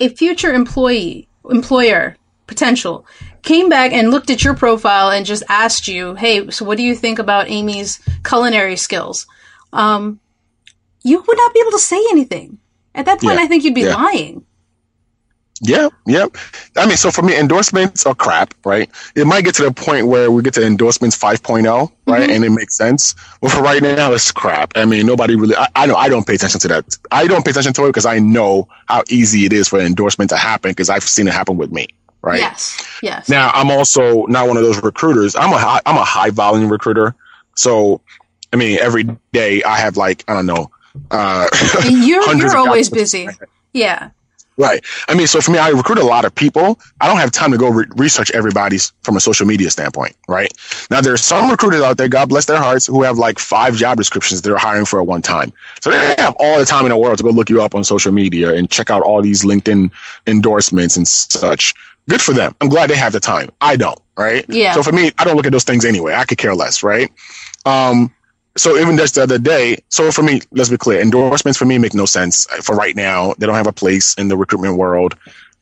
a 0.00 0.08
future 0.08 0.52
employee, 0.52 1.28
employer, 1.50 2.16
potential, 2.46 3.06
came 3.42 3.68
back 3.68 3.92
and 3.92 4.10
looked 4.10 4.30
at 4.30 4.44
your 4.44 4.54
profile 4.54 5.10
and 5.10 5.24
just 5.26 5.42
asked 5.48 5.88
you, 5.88 6.14
hey, 6.14 6.50
so 6.50 6.64
what 6.64 6.76
do 6.76 6.82
you 6.82 6.94
think 6.94 7.18
about 7.18 7.48
Amy's 7.48 8.00
culinary 8.24 8.76
skills? 8.76 9.26
Um, 9.72 10.20
you 11.04 11.22
would 11.26 11.36
not 11.36 11.54
be 11.54 11.60
able 11.60 11.72
to 11.72 11.78
say 11.78 12.00
anything. 12.10 12.58
At 12.94 13.06
that 13.06 13.20
point, 13.20 13.38
Yeah, 13.38 13.44
I 13.44 13.46
think 13.46 13.64
you'd 13.64 13.74
be 13.74 13.82
yeah. 13.82 13.94
lying. 13.94 14.44
Yeah, 15.60 15.88
yeah. 16.06 16.26
I 16.76 16.86
mean, 16.86 16.96
so 16.96 17.10
for 17.10 17.22
me, 17.22 17.36
endorsements 17.36 18.06
are 18.06 18.14
crap, 18.14 18.54
right? 18.64 18.88
It 19.16 19.26
might 19.26 19.44
get 19.44 19.54
to 19.56 19.64
the 19.64 19.72
point 19.72 20.06
where 20.06 20.30
we 20.30 20.42
get 20.42 20.54
to 20.54 20.64
endorsements 20.64 21.18
5.0, 21.18 21.90
right? 22.06 22.30
And 22.30 22.44
it 22.44 22.50
makes 22.50 22.76
sense. 22.76 23.14
But 23.40 23.50
for 23.50 23.62
right 23.62 23.82
now, 23.82 24.12
it's 24.12 24.30
crap. 24.30 24.72
I 24.76 24.84
mean, 24.84 25.04
nobody 25.04 25.34
really, 25.34 25.56
I, 25.56 25.66
I 25.74 25.86
know 25.86 25.96
I 25.96 26.08
don't 26.08 26.24
pay 26.26 26.34
attention 26.34 26.60
to 26.60 26.68
that. 26.68 26.96
I 27.10 27.26
don't 27.26 27.44
pay 27.44 27.50
attention 27.50 27.72
to 27.72 27.84
it 27.84 27.88
because 27.88 28.06
I 28.06 28.20
know 28.20 28.68
how 28.86 29.02
easy 29.08 29.46
it 29.46 29.52
is 29.52 29.68
for 29.68 29.80
an 29.80 29.86
endorsement 29.86 30.30
to 30.30 30.36
happen 30.36 30.70
because 30.70 30.90
I've 30.90 31.02
seen 31.02 31.26
it 31.26 31.34
happen 31.34 31.56
with 31.56 31.72
me, 31.72 31.88
right? 32.22 32.38
Yes. 32.38 32.86
Yes. 33.02 33.28
Now, 33.28 33.50
I'm 33.52 33.70
also 33.70 34.26
not 34.26 34.46
one 34.46 34.56
of 34.56 34.62
those 34.62 34.80
recruiters. 34.80 35.34
I'm 35.34 35.52
a 35.52 35.58
high, 35.58 35.80
I'm 35.84 35.96
a 35.96 36.04
high 36.04 36.30
volume 36.30 36.70
recruiter. 36.70 37.16
So, 37.56 38.00
I 38.52 38.56
mean, 38.56 38.78
every 38.78 39.08
day 39.32 39.64
I 39.64 39.78
have 39.78 39.96
like, 39.96 40.22
I 40.28 40.34
don't 40.34 40.46
know, 40.46 40.70
uh, 41.10 41.48
And 41.84 42.04
you're, 42.04 42.36
you're 42.36 42.56
always 42.56 42.90
busy. 42.90 43.28
Yeah. 43.74 44.10
Right. 44.58 44.84
I 45.06 45.14
mean, 45.14 45.28
so 45.28 45.40
for 45.40 45.52
me, 45.52 45.58
I 45.58 45.68
recruit 45.68 45.98
a 45.98 46.04
lot 46.04 46.24
of 46.24 46.34
people. 46.34 46.80
I 47.00 47.06
don't 47.06 47.18
have 47.18 47.30
time 47.30 47.52
to 47.52 47.58
go 47.58 47.70
re- 47.70 47.86
research 47.96 48.32
everybody's 48.32 48.92
from 49.02 49.16
a 49.16 49.20
social 49.20 49.46
media 49.46 49.70
standpoint. 49.70 50.16
Right. 50.26 50.52
Now, 50.90 51.00
there's 51.00 51.22
some 51.22 51.48
recruiters 51.48 51.80
out 51.80 51.96
there, 51.96 52.08
God 52.08 52.28
bless 52.28 52.46
their 52.46 52.58
hearts, 52.58 52.86
who 52.86 53.04
have 53.04 53.18
like 53.18 53.38
five 53.38 53.76
job 53.76 53.98
descriptions 53.98 54.42
they're 54.42 54.58
hiring 54.58 54.84
for 54.84 55.00
at 55.00 55.06
one 55.06 55.22
time. 55.22 55.52
So 55.80 55.90
they 55.90 56.14
have 56.18 56.34
all 56.40 56.58
the 56.58 56.64
time 56.64 56.84
in 56.84 56.90
the 56.90 56.96
world 56.96 57.18
to 57.18 57.24
go 57.24 57.30
look 57.30 57.48
you 57.48 57.62
up 57.62 57.76
on 57.76 57.84
social 57.84 58.10
media 58.10 58.52
and 58.52 58.68
check 58.68 58.90
out 58.90 59.02
all 59.02 59.22
these 59.22 59.44
LinkedIn 59.44 59.92
endorsements 60.26 60.96
and 60.96 61.06
such. 61.06 61.72
Good 62.08 62.20
for 62.20 62.32
them. 62.32 62.54
I'm 62.60 62.68
glad 62.68 62.90
they 62.90 62.96
have 62.96 63.12
the 63.12 63.20
time. 63.20 63.50
I 63.60 63.76
don't. 63.76 64.00
Right. 64.16 64.44
Yeah. 64.48 64.72
So 64.72 64.82
for 64.82 64.90
me, 64.90 65.12
I 65.18 65.24
don't 65.24 65.36
look 65.36 65.46
at 65.46 65.52
those 65.52 65.64
things 65.64 65.84
anyway. 65.84 66.14
I 66.14 66.24
could 66.24 66.38
care 66.38 66.54
less. 66.56 66.82
Right. 66.82 67.12
Um, 67.64 68.12
so 68.58 68.76
even 68.76 68.96
just 68.96 69.14
the 69.14 69.22
other 69.22 69.38
day, 69.38 69.78
so 69.88 70.10
for 70.10 70.22
me, 70.22 70.40
let's 70.52 70.70
be 70.70 70.76
clear, 70.76 71.00
endorsements 71.00 71.58
for 71.58 71.64
me 71.64 71.78
make 71.78 71.94
no 71.94 72.06
sense 72.06 72.46
uh, 72.50 72.56
for 72.56 72.74
right 72.76 72.96
now. 72.96 73.34
They 73.38 73.46
don't 73.46 73.54
have 73.54 73.66
a 73.66 73.72
place 73.72 74.14
in 74.14 74.28
the 74.28 74.36
recruitment 74.36 74.76
world. 74.76 75.14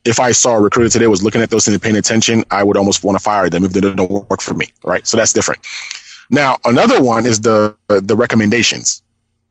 If 0.04 0.18
I 0.20 0.32
saw 0.32 0.56
a 0.56 0.60
recruiter 0.60 0.88
today 0.88 1.06
was 1.06 1.22
looking 1.22 1.42
at 1.42 1.50
those 1.50 1.68
and 1.68 1.80
paying 1.82 1.96
attention, 1.96 2.44
I 2.50 2.62
would 2.62 2.76
almost 2.76 3.04
want 3.04 3.18
to 3.18 3.22
fire 3.22 3.50
them 3.50 3.64
if 3.64 3.72
they 3.72 3.80
don't 3.80 4.10
work 4.30 4.40
for 4.40 4.54
me, 4.54 4.72
right? 4.84 5.06
So 5.06 5.16
that's 5.16 5.32
different. 5.32 5.60
Now, 6.30 6.58
another 6.64 7.02
one 7.02 7.26
is 7.26 7.40
the 7.40 7.76
the 7.88 8.16
recommendations, 8.16 9.02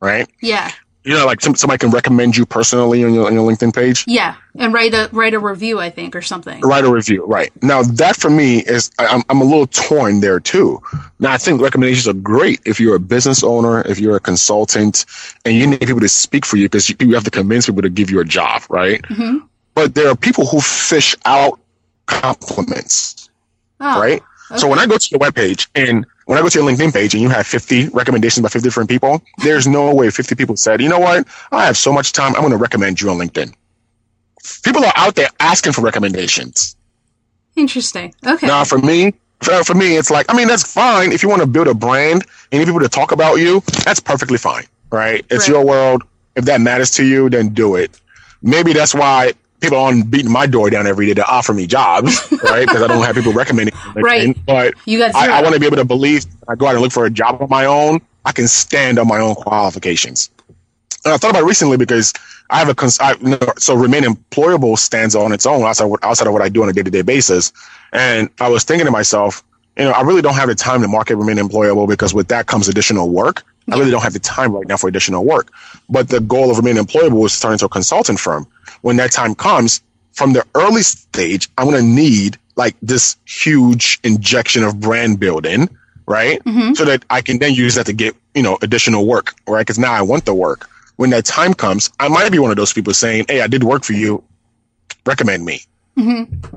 right? 0.01 0.27
Yeah. 0.41 0.71
You 1.05 1.13
know, 1.13 1.25
like 1.25 1.39
some, 1.41 1.53
somebody 1.55 1.77
can 1.77 1.91
recommend 1.91 2.35
you 2.35 2.45
personally 2.45 3.03
on 3.03 3.13
your 3.13 3.27
on 3.27 3.33
your 3.33 3.49
LinkedIn 3.49 3.75
page. 3.75 4.03
Yeah. 4.07 4.35
And 4.57 4.73
write 4.73 4.93
a, 4.93 5.09
write 5.11 5.33
a 5.33 5.39
review, 5.39 5.79
I 5.79 5.89
think, 5.89 6.15
or 6.15 6.21
something. 6.21 6.61
write 6.61 6.83
a 6.83 6.89
review. 6.91 7.25
Right 7.25 7.51
now, 7.61 7.83
that 7.83 8.15
for 8.15 8.29
me 8.29 8.59
is 8.59 8.89
I'm 8.97 9.21
I'm 9.29 9.39
a 9.41 9.43
little 9.43 9.67
torn 9.67 10.19
there 10.21 10.39
too. 10.39 10.81
Now, 11.19 11.31
I 11.31 11.37
think 11.37 11.61
recommendations 11.61 12.07
are 12.07 12.13
great 12.13 12.59
if 12.65 12.79
you're 12.79 12.95
a 12.95 12.99
business 12.99 13.43
owner, 13.43 13.81
if 13.81 13.99
you're 13.99 14.15
a 14.15 14.19
consultant, 14.19 15.05
and 15.45 15.55
you 15.55 15.67
need 15.67 15.79
people 15.81 15.99
to 15.99 16.09
speak 16.09 16.45
for 16.45 16.57
you 16.57 16.65
because 16.65 16.89
you, 16.89 16.95
you 16.99 17.13
have 17.13 17.23
to 17.25 17.31
convince 17.31 17.67
people 17.67 17.83
to 17.83 17.89
give 17.89 18.09
you 18.09 18.19
a 18.19 18.25
job, 18.25 18.63
right? 18.69 19.01
Mhm. 19.03 19.47
But 19.75 19.93
there 19.93 20.09
are 20.09 20.15
people 20.15 20.45
who 20.47 20.59
fish 20.61 21.15
out 21.25 21.59
compliments, 22.07 23.29
Oh, 23.79 23.99
right? 23.99 24.21
So 24.57 24.67
when 24.67 24.79
I 24.79 24.85
go 24.85 24.97
to 24.97 25.07
your 25.11 25.19
webpage 25.19 25.67
and 25.75 26.05
when 26.26 26.38
I 26.38 26.41
go 26.41 26.49
to 26.49 26.59
your 26.59 26.69
LinkedIn 26.69 26.93
page 26.93 27.13
and 27.13 27.21
you 27.23 27.30
have 27.30 27.45
50 27.47 27.89
recommendations 27.89 28.43
by 28.43 28.49
50 28.49 28.65
different 28.65 28.89
people, 28.89 29.21
there's 29.39 29.67
no 29.67 29.93
way 29.93 30.09
50 30.09 30.36
people 30.36 30.57
said, 30.57 30.82
you 30.82 30.89
know 30.89 30.99
what? 30.99 31.28
I 31.51 31.65
have 31.65 31.78
so 31.78 31.91
much 31.93 32.11
time. 32.13 32.36
I'm 32.36 32.41
going 32.41 32.51
to 32.51 32.57
recommend 32.57 32.99
you 33.01 33.09
on 33.09 33.17
LinkedIn. 33.17 33.53
People 34.63 34.84
are 34.86 34.93
out 34.95 35.15
there 35.15 35.30
asking 35.39 35.73
for 35.73 35.82
recommendations. 35.82 36.76
Interesting. 37.55 38.13
Okay. 38.26 38.47
Now, 38.47 38.63
for 38.63 38.78
me, 38.80 39.13
for, 39.41 39.63
for 39.63 39.73
me, 39.73 39.95
it's 39.97 40.11
like, 40.11 40.26
I 40.30 40.36
mean, 40.36 40.47
that's 40.47 40.63
fine. 40.71 41.11
If 41.11 41.23
you 41.23 41.30
want 41.30 41.41
to 41.41 41.47
build 41.47 41.67
a 41.67 41.73
brand 41.73 42.23
and 42.51 42.53
you 42.53 42.59
need 42.59 42.65
people 42.65 42.82
to 42.82 42.89
talk 42.89 43.11
about 43.11 43.36
you, 43.36 43.61
that's 43.84 43.99
perfectly 43.99 44.38
fine, 44.38 44.65
right? 44.91 45.26
It's 45.30 45.47
Right. 45.47 45.55
your 45.55 45.65
world. 45.65 46.03
If 46.36 46.45
that 46.45 46.59
matters 46.59 46.91
to 46.91 47.05
you, 47.05 47.30
then 47.30 47.49
do 47.49 47.76
it. 47.76 47.99
Maybe 48.41 48.73
that's 48.73 48.93
why 48.93 49.34
people 49.61 49.77
aren't 49.77 50.09
beating 50.11 50.31
my 50.31 50.45
door 50.45 50.69
down 50.69 50.87
every 50.87 51.07
day 51.07 51.13
to 51.15 51.25
offer 51.27 51.53
me 51.53 51.67
jobs, 51.67 52.27
right? 52.43 52.67
Because 52.67 52.81
I 52.81 52.87
don't 52.87 53.03
have 53.03 53.15
people 53.15 53.33
recommending. 53.33 53.75
me. 53.95 54.01
Right. 54.01 54.45
But 54.45 54.73
You 54.85 54.99
got. 54.99 55.15
I, 55.15 55.39
I 55.39 55.41
want 55.41 55.53
to 55.53 55.59
be 55.59 55.65
able 55.65 55.77
to 55.77 55.85
believe 55.85 56.25
I 56.47 56.55
go 56.55 56.67
out 56.67 56.73
and 56.75 56.81
look 56.81 56.91
for 56.91 57.05
a 57.05 57.09
job 57.09 57.41
on 57.41 57.49
my 57.49 57.65
own. 57.65 58.01
I 58.25 58.31
can 58.31 58.47
stand 58.47 58.99
on 58.99 59.07
my 59.07 59.19
own 59.19 59.35
qualifications. 59.35 60.29
And 61.03 61.13
I 61.13 61.17
thought 61.17 61.29
about 61.31 61.43
it 61.43 61.45
recently 61.45 61.77
because 61.77 62.13
I 62.49 62.57
have 62.57 62.69
a 62.69 62.75
cons- 62.75 62.99
I, 62.99 63.13
you 63.21 63.29
know, 63.29 63.39
so 63.57 63.75
remain 63.75 64.03
employable 64.03 64.77
stands 64.77 65.15
on 65.15 65.31
its 65.31 65.45
own 65.45 65.61
outside 65.63 65.91
outside 66.01 66.27
of 66.27 66.33
what 66.33 66.41
I 66.41 66.49
do 66.49 66.63
on 66.63 66.69
a 66.69 66.73
day 66.73 66.81
to 66.83 66.91
day 66.91 67.03
basis. 67.03 67.53
And 67.93 68.29
I 68.39 68.49
was 68.49 68.63
thinking 68.63 68.85
to 68.85 68.91
myself, 68.91 69.43
you 69.77 69.83
know, 69.85 69.91
I 69.91 70.01
really 70.01 70.21
don't 70.21 70.33
have 70.33 70.47
the 70.49 70.55
time 70.55 70.81
to 70.81 70.87
market 70.87 71.15
remain 71.17 71.37
employable 71.37 71.87
because 71.87 72.13
with 72.13 72.27
that 72.29 72.47
comes 72.47 72.67
additional 72.67 73.09
work. 73.09 73.43
I 73.72 73.78
really 73.78 73.91
don't 73.91 74.03
have 74.03 74.13
the 74.13 74.20
time 74.20 74.51
right 74.53 74.68
now 74.68 74.78
for 74.78 74.88
additional 74.88 75.26
work. 75.26 75.51
But 75.89 76.09
the 76.09 76.20
goal 76.20 76.51
of 76.51 76.57
remaining 76.57 76.84
employable 76.84 77.26
is 77.26 77.34
starting 77.34 77.57
to 77.59 77.66
a 77.66 77.70
consultant 77.70 78.20
firm. 78.20 78.47
When 78.82 78.97
that 78.97 79.11
time 79.11 79.34
comes, 79.36 79.82
from 80.13 80.34
the 80.34 80.45
early 80.55 80.84
stage, 80.84 81.49
I'm 81.57 81.70
going 81.70 81.82
to 81.82 81.88
need 81.88 82.38
like 82.55 82.76
this 82.82 83.18
huge 83.26 83.99
injection 84.03 84.63
of 84.63 84.80
brand 84.80 85.20
building, 85.20 85.70
right? 86.05 86.43
Mm-hmm. 86.43 86.74
So 86.74 86.86
that 86.86 87.03
I 87.09 87.22
can 87.22 87.39
then 87.39 87.53
use 87.53 87.76
that 87.76 87.88
to 87.88 87.93
get, 87.93 88.16
you 88.34 88.43
know, 88.43 88.57
additional 88.61 89.05
work, 89.05 89.34
right? 89.47 89.61
Because 89.61 89.80
now 89.80 89.91
I 89.91 90.03
want 90.03 90.26
the 90.26 90.34
work. 90.34 90.70
When 90.95 91.09
that 91.09 91.26
time 91.26 91.53
comes, 91.53 91.89
I 91.99 92.07
might 92.07 92.32
be 92.32 92.39
one 92.39 92.51
of 92.51 92.57
those 92.57 92.72
people 92.72 92.93
saying, 92.93 93.26
Hey, 93.28 93.41
I 93.41 93.47
did 93.47 93.63
work 93.63 93.84
for 93.84 93.93
you. 93.93 94.24
Recommend 95.05 95.43
me. 95.43 95.61
Mm-hmm. 95.97 96.55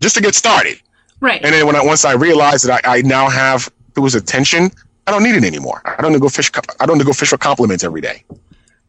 Just 0.00 0.16
to 0.16 0.22
get 0.22 0.34
started. 0.34 0.80
right. 1.20 1.40
And 1.44 1.54
then 1.54 1.66
when 1.66 1.76
I, 1.76 1.84
once 1.84 2.04
I 2.04 2.14
realize 2.14 2.62
that 2.62 2.84
I, 2.84 2.98
I 2.98 3.02
now 3.02 3.28
have 3.28 3.70
people's 3.94 4.14
attention, 4.14 4.70
I 5.10 5.12
don't 5.14 5.24
need 5.24 5.34
it 5.34 5.42
anymore. 5.44 5.82
I 5.84 6.00
don't 6.00 6.12
need 6.12 6.18
to 6.18 6.22
go 6.22 6.28
fish. 6.28 6.52
I 6.78 6.86
don't 6.86 6.98
go 7.04 7.12
fish 7.12 7.30
for 7.30 7.36
compliments 7.36 7.82
every 7.82 8.00
day. 8.00 8.22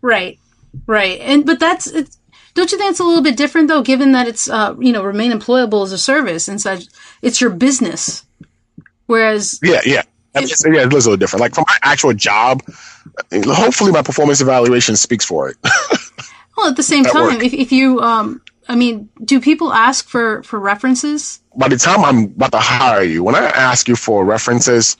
Right, 0.01 0.37
right, 0.85 1.19
and 1.19 1.47
but 1.47 1.59
that's 1.59 1.87
it's, 1.87 2.15
don't 2.53 2.71
you 2.71 2.77
think 2.77 2.91
it's 2.91 2.99
a 2.99 3.03
little 3.03 3.23
bit 3.23 3.35
different 3.37 3.69
though, 3.69 3.81
given 3.81 4.11
that 4.11 4.27
it's 4.27 4.47
uh, 4.47 4.75
you 4.79 4.91
know 4.93 5.03
remain 5.03 5.31
employable 5.31 5.83
as 5.83 5.91
a 5.91 5.97
service 5.97 6.47
and 6.47 6.61
such, 6.61 6.85
it's 7.23 7.41
your 7.41 7.49
business, 7.49 8.23
whereas 9.07 9.59
Yeah, 9.63 9.81
yeah. 9.83 10.03
Just- 10.37 10.63
yeah, 10.65 10.83
it 10.85 10.93
is 10.93 11.07
a 11.07 11.09
little 11.09 11.17
different. 11.17 11.41
Like 11.41 11.55
for 11.55 11.65
my 11.67 11.77
actual 11.81 12.13
job, 12.13 12.61
hopefully 13.33 13.91
my 13.91 14.03
performance 14.03 14.41
evaluation 14.41 14.95
speaks 14.95 15.25
for 15.25 15.49
it. 15.49 15.57
well 16.55 16.67
at 16.69 16.75
the 16.75 16.83
same 16.83 17.03
At 17.07 17.13
time, 17.13 17.33
work. 17.35 17.43
if 17.43 17.53
if 17.53 17.71
you 17.71 17.99
um, 17.99 18.41
I 18.69 18.75
mean, 18.75 19.09
do 19.25 19.41
people 19.41 19.73
ask 19.73 20.07
for 20.07 20.43
for 20.43 20.59
references? 20.59 21.39
By 21.57 21.67
the 21.67 21.77
time 21.77 22.05
I'm 22.05 22.25
about 22.25 22.51
to 22.53 22.59
hire 22.59 23.03
you, 23.03 23.23
when 23.23 23.35
I 23.35 23.45
ask 23.45 23.87
you 23.87 23.95
for 23.95 24.23
references, 24.23 24.95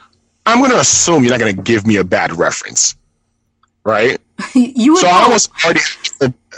I'm 0.45 0.59
going 0.59 0.71
to 0.71 0.79
assume 0.79 1.23
you're 1.23 1.31
not 1.31 1.39
going 1.39 1.55
to 1.55 1.61
give 1.61 1.85
me 1.85 1.97
a 1.97 2.03
bad 2.03 2.37
reference, 2.37 2.95
right? 3.83 4.19
you 4.55 4.97
So 4.97 5.07
I 5.07 5.27
was 5.27 5.49
already, 5.63 5.81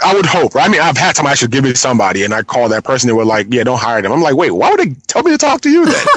I 0.03 0.13
would 0.13 0.25
hope. 0.25 0.55
Right? 0.55 0.67
I 0.67 0.71
mean, 0.71 0.81
I've 0.81 0.97
had 0.97 1.15
time 1.15 1.27
I 1.27 1.36
should 1.36 1.51
give 1.51 1.65
it 1.65 1.69
to 1.69 1.75
somebody, 1.75 2.23
and 2.23 2.34
I 2.34 2.43
call 2.43 2.69
that 2.69 2.84
person, 2.84 3.09
and 3.09 3.17
we're 3.17 3.25
like, 3.25 3.47
"Yeah, 3.49 3.63
don't 3.63 3.79
hire 3.79 4.01
them." 4.01 4.11
I'm 4.11 4.21
like, 4.21 4.36
"Wait, 4.36 4.51
why 4.51 4.71
would 4.71 4.79
they 4.79 4.95
tell 5.07 5.23
me 5.23 5.31
to 5.31 5.38
talk 5.38 5.61
to 5.61 5.69
you 5.69 5.86
then?" 5.86 6.05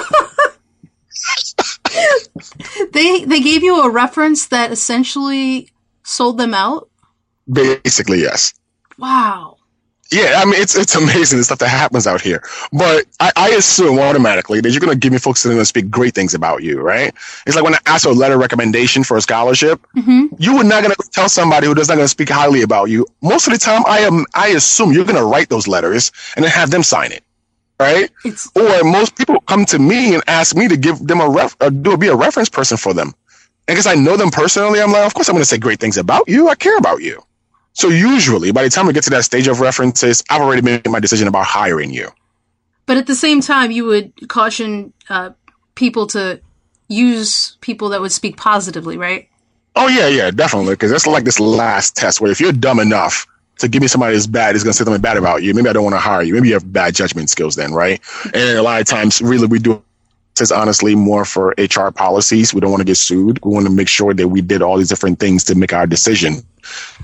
they 2.92 3.24
they 3.24 3.40
gave 3.40 3.62
you 3.62 3.82
a 3.82 3.90
reference 3.90 4.46
that 4.48 4.72
essentially 4.72 5.70
sold 6.04 6.38
them 6.38 6.54
out. 6.54 6.88
Basically, 7.50 8.20
yes. 8.22 8.54
Wow. 8.98 9.55
Yeah, 10.12 10.34
I 10.36 10.44
mean, 10.44 10.54
it's 10.54 10.76
it's 10.76 10.94
amazing 10.94 11.38
the 11.38 11.44
stuff 11.44 11.58
that 11.58 11.68
happens 11.68 12.06
out 12.06 12.20
here. 12.20 12.42
But 12.72 13.06
I, 13.18 13.32
I 13.36 13.48
assume 13.50 13.98
automatically 13.98 14.60
that 14.60 14.70
you're 14.70 14.80
going 14.80 14.92
to 14.92 14.98
give 14.98 15.12
me 15.12 15.18
folks 15.18 15.42
that 15.42 15.48
are 15.48 15.52
going 15.52 15.62
to 15.62 15.66
speak 15.66 15.90
great 15.90 16.14
things 16.14 16.32
about 16.34 16.62
you, 16.62 16.80
right? 16.80 17.12
It's 17.46 17.56
like 17.56 17.64
when 17.64 17.74
I 17.74 17.78
ask 17.86 18.04
for 18.04 18.10
a 18.10 18.12
letter 18.12 18.34
of 18.34 18.40
recommendation 18.40 19.02
for 19.04 19.16
a 19.16 19.20
scholarship, 19.20 19.84
hmm 19.94 20.26
you 20.38 20.54
would 20.56 20.66
not 20.66 20.82
going 20.82 20.94
to 20.94 21.10
tell 21.12 21.28
somebody 21.28 21.66
who 21.66 21.74
does 21.74 21.88
not 21.88 21.94
going 21.96 22.04
to 22.04 22.08
speak 22.08 22.28
highly 22.28 22.62
about 22.62 22.84
you. 22.90 23.06
Most 23.22 23.46
of 23.46 23.52
the 23.52 23.58
time, 23.58 23.82
I 23.86 24.00
am 24.00 24.24
I 24.34 24.48
assume 24.48 24.92
you're 24.92 25.04
going 25.04 25.16
to 25.16 25.24
write 25.24 25.48
those 25.48 25.66
letters 25.66 26.12
and 26.36 26.44
then 26.44 26.52
have 26.52 26.70
them 26.70 26.82
sign 26.82 27.12
it. 27.12 27.24
right? 27.80 28.10
It's 28.24 28.50
Or 28.56 28.84
most 28.84 29.16
people 29.16 29.40
come 29.42 29.64
to 29.66 29.78
me 29.78 30.14
and 30.14 30.22
ask 30.26 30.56
me 30.56 30.68
to 30.68 30.76
give 30.76 30.98
them 31.06 31.20
a 31.20 31.28
ref, 31.28 31.56
uh, 31.60 31.70
do 31.70 31.96
be 31.96 32.08
a 32.08 32.16
reference 32.16 32.48
person 32.48 32.76
for 32.76 32.94
them. 32.94 33.14
And 33.68 33.76
because 33.76 33.86
I 33.86 33.94
know 33.94 34.16
them 34.16 34.30
personally, 34.30 34.80
I'm 34.80 34.92
like, 34.92 35.06
of 35.06 35.14
course 35.14 35.28
I'm 35.28 35.34
going 35.34 35.42
to 35.42 35.46
say 35.48 35.58
great 35.58 35.80
things 35.80 35.96
about 35.98 36.28
you. 36.28 36.48
I 36.48 36.54
care 36.54 36.76
about 36.78 37.02
you. 37.02 37.22
So 37.76 37.88
usually, 37.88 38.52
by 38.52 38.62
the 38.62 38.70
time 38.70 38.86
we 38.86 38.94
get 38.94 39.04
to 39.04 39.10
that 39.10 39.24
stage 39.24 39.48
of 39.48 39.60
references, 39.60 40.24
I've 40.30 40.40
already 40.40 40.62
made 40.62 40.88
my 40.88 40.98
decision 40.98 41.28
about 41.28 41.44
hiring 41.44 41.92
you. 41.92 42.08
But 42.86 42.96
at 42.96 43.06
the 43.06 43.14
same 43.14 43.42
time, 43.42 43.70
you 43.70 43.84
would 43.84 44.28
caution 44.28 44.94
uh, 45.10 45.30
people 45.74 46.06
to 46.08 46.40
use 46.88 47.58
people 47.60 47.90
that 47.90 48.00
would 48.00 48.12
speak 48.12 48.38
positively, 48.38 48.96
right? 48.96 49.28
Oh 49.74 49.88
yeah, 49.88 50.08
yeah, 50.08 50.30
definitely. 50.30 50.72
Because 50.72 50.90
that's 50.90 51.06
like 51.06 51.24
this 51.24 51.38
last 51.38 51.94
test 51.94 52.18
where 52.18 52.30
if 52.30 52.40
you're 52.40 52.50
dumb 52.50 52.80
enough 52.80 53.26
to 53.58 53.68
give 53.68 53.82
me 53.82 53.88
somebody 53.88 54.14
that's 54.14 54.26
bad, 54.26 54.56
is 54.56 54.64
going 54.64 54.72
to 54.72 54.78
say 54.78 54.84
something 54.84 55.02
bad 55.02 55.18
about 55.18 55.42
you. 55.42 55.52
Maybe 55.52 55.68
I 55.68 55.74
don't 55.74 55.84
want 55.84 55.96
to 55.96 56.00
hire 56.00 56.22
you. 56.22 56.32
Maybe 56.32 56.48
you 56.48 56.54
have 56.54 56.72
bad 56.72 56.94
judgment 56.94 57.28
skills 57.28 57.56
then, 57.56 57.74
right? 57.74 58.00
And 58.32 58.56
a 58.56 58.62
lot 58.62 58.80
of 58.80 58.86
times, 58.86 59.20
really, 59.20 59.48
we 59.48 59.58
do 59.58 59.82
this 60.36 60.50
honestly 60.50 60.94
more 60.94 61.24
for 61.24 61.54
HR 61.58 61.90
policies. 61.90 62.54
We 62.54 62.60
don't 62.60 62.70
want 62.70 62.80
to 62.80 62.86
get 62.86 62.96
sued. 62.96 63.38
We 63.44 63.52
want 63.52 63.66
to 63.66 63.72
make 63.72 63.88
sure 63.88 64.14
that 64.14 64.28
we 64.28 64.40
did 64.40 64.62
all 64.62 64.78
these 64.78 64.88
different 64.88 65.18
things 65.18 65.44
to 65.44 65.54
make 65.54 65.72
our 65.72 65.86
decision, 65.86 66.42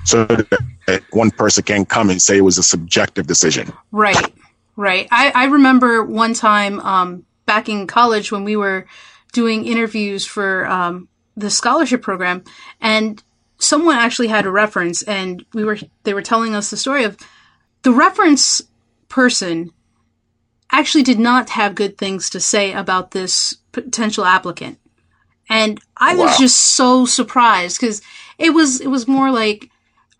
so 0.03 0.25
that 0.25 1.03
one 1.11 1.31
person 1.31 1.63
can 1.63 1.85
come 1.85 2.09
and 2.09 2.21
say 2.21 2.37
it 2.37 2.41
was 2.41 2.57
a 2.57 2.63
subjective 2.63 3.27
decision. 3.27 3.71
Right, 3.91 4.33
right. 4.75 5.07
I, 5.11 5.31
I 5.33 5.45
remember 5.45 6.03
one 6.03 6.33
time 6.33 6.79
um, 6.79 7.25
back 7.45 7.69
in 7.69 7.87
college 7.87 8.31
when 8.31 8.43
we 8.43 8.55
were 8.55 8.85
doing 9.31 9.65
interviews 9.65 10.25
for 10.25 10.67
um, 10.67 11.07
the 11.35 11.49
scholarship 11.49 12.01
program, 12.01 12.43
and 12.81 13.21
someone 13.57 13.95
actually 13.95 14.27
had 14.27 14.45
a 14.45 14.51
reference, 14.51 15.01
and 15.03 15.45
we 15.53 15.63
were 15.63 15.77
they 16.03 16.13
were 16.13 16.21
telling 16.21 16.55
us 16.55 16.69
the 16.69 16.77
story 16.77 17.03
of 17.03 17.17
the 17.83 17.91
reference 17.91 18.61
person 19.09 19.71
actually 20.71 21.03
did 21.03 21.19
not 21.19 21.51
have 21.51 21.75
good 21.75 21.97
things 21.97 22.29
to 22.31 22.39
say 22.39 22.73
about 22.73 23.11
this 23.11 23.57
potential 23.71 24.25
applicant. 24.25 24.79
And 25.49 25.79
I 25.97 26.15
was 26.15 26.37
just 26.37 26.57
so 26.57 27.05
surprised 27.05 27.79
because 27.79 28.01
it 28.37 28.51
was 28.51 28.81
it 28.81 28.87
was 28.87 29.07
more 29.07 29.31
like 29.31 29.69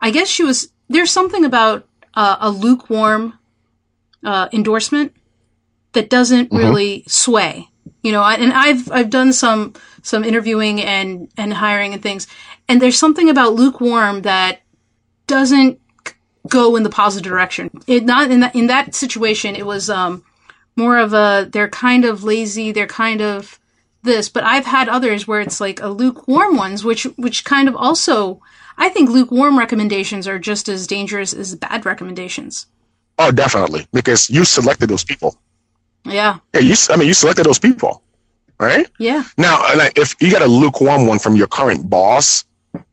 I 0.02 0.12
guess 0.12 0.28
she 0.28 0.44
was 0.44 0.70
there's 0.90 1.12
something 1.12 1.46
about 1.46 1.88
uh, 2.14 2.38
a 2.40 2.50
lukewarm 2.50 3.38
uh, 4.24 4.50
endorsement 4.54 5.14
that 5.94 6.10
doesn't 6.10 6.52
really 6.52 7.04
sway. 7.08 7.68
You 8.02 8.12
know, 8.12 8.22
I- 8.22 8.36
and 8.36 8.52
I've 8.54 8.92
I've 8.92 9.10
done 9.10 9.34
some 9.34 9.74
some 10.02 10.24
interviewing 10.24 10.82
and 10.82 11.30
and 11.38 11.54
hiring 11.54 11.94
and 11.94 12.02
things, 12.04 12.28
and 12.68 12.82
there's 12.82 12.98
something 12.98 13.30
about 13.30 13.54
lukewarm 13.54 14.22
that 14.24 14.62
doesn't 15.28 15.80
go 16.50 16.76
in 16.76 16.84
the 16.84 16.90
positive 16.90 17.30
direction. 17.32 17.70
It 17.88 18.04
not 18.04 18.30
in 18.30 18.42
that 18.42 18.56
in 18.56 18.68
that 18.68 18.96
situation. 18.96 19.56
It 19.56 19.66
was 19.66 19.90
um 19.90 20.24
more 20.76 20.98
of 20.98 21.14
a 21.14 21.48
they're 21.52 21.70
kind 21.70 22.06
of 22.06 22.24
lazy. 22.24 22.72
They're 22.72 22.88
kind 22.88 23.22
of 23.22 23.60
this, 24.04 24.30
but 24.30 24.44
I've 24.44 24.66
had 24.66 24.88
others 24.90 25.28
where 25.28 25.42
it's 25.42 25.60
like 25.62 25.82
a 25.82 25.88
lukewarm 25.88 26.56
ones, 26.58 26.84
which 26.84 27.04
which 27.18 27.44
kind 27.46 27.68
of 27.68 27.76
also 27.76 28.42
I 28.78 28.90
think 28.90 29.10
lukewarm 29.10 29.58
recommendations 29.58 30.28
are 30.28 30.40
just 30.40 30.68
as 30.70 30.88
dangerous 30.88 31.34
as 31.34 31.56
bad 31.56 31.86
recommendations. 31.86 32.68
Oh, 33.20 33.32
definitely, 33.32 33.86
because 33.94 34.30
you 34.30 34.44
selected 34.46 34.90
those 34.90 35.04
people. 35.04 35.38
Yeah, 36.06 36.40
Yeah, 36.54 36.62
you. 36.62 36.76
I 36.90 36.96
mean, 36.98 37.08
you 37.08 37.14
selected 37.14 37.46
those 37.46 37.60
people, 37.60 38.02
right? 38.60 38.88
yeah, 39.00 39.24
Now, 39.38 39.62
like, 39.78 39.98
if 39.98 40.16
you 40.20 40.32
got 40.32 40.42
a 40.42 40.48
lukewarm 40.48 41.06
one 41.08 41.20
from 41.20 41.36
your 41.36 41.48
current 41.48 41.90
boss, 41.90 42.44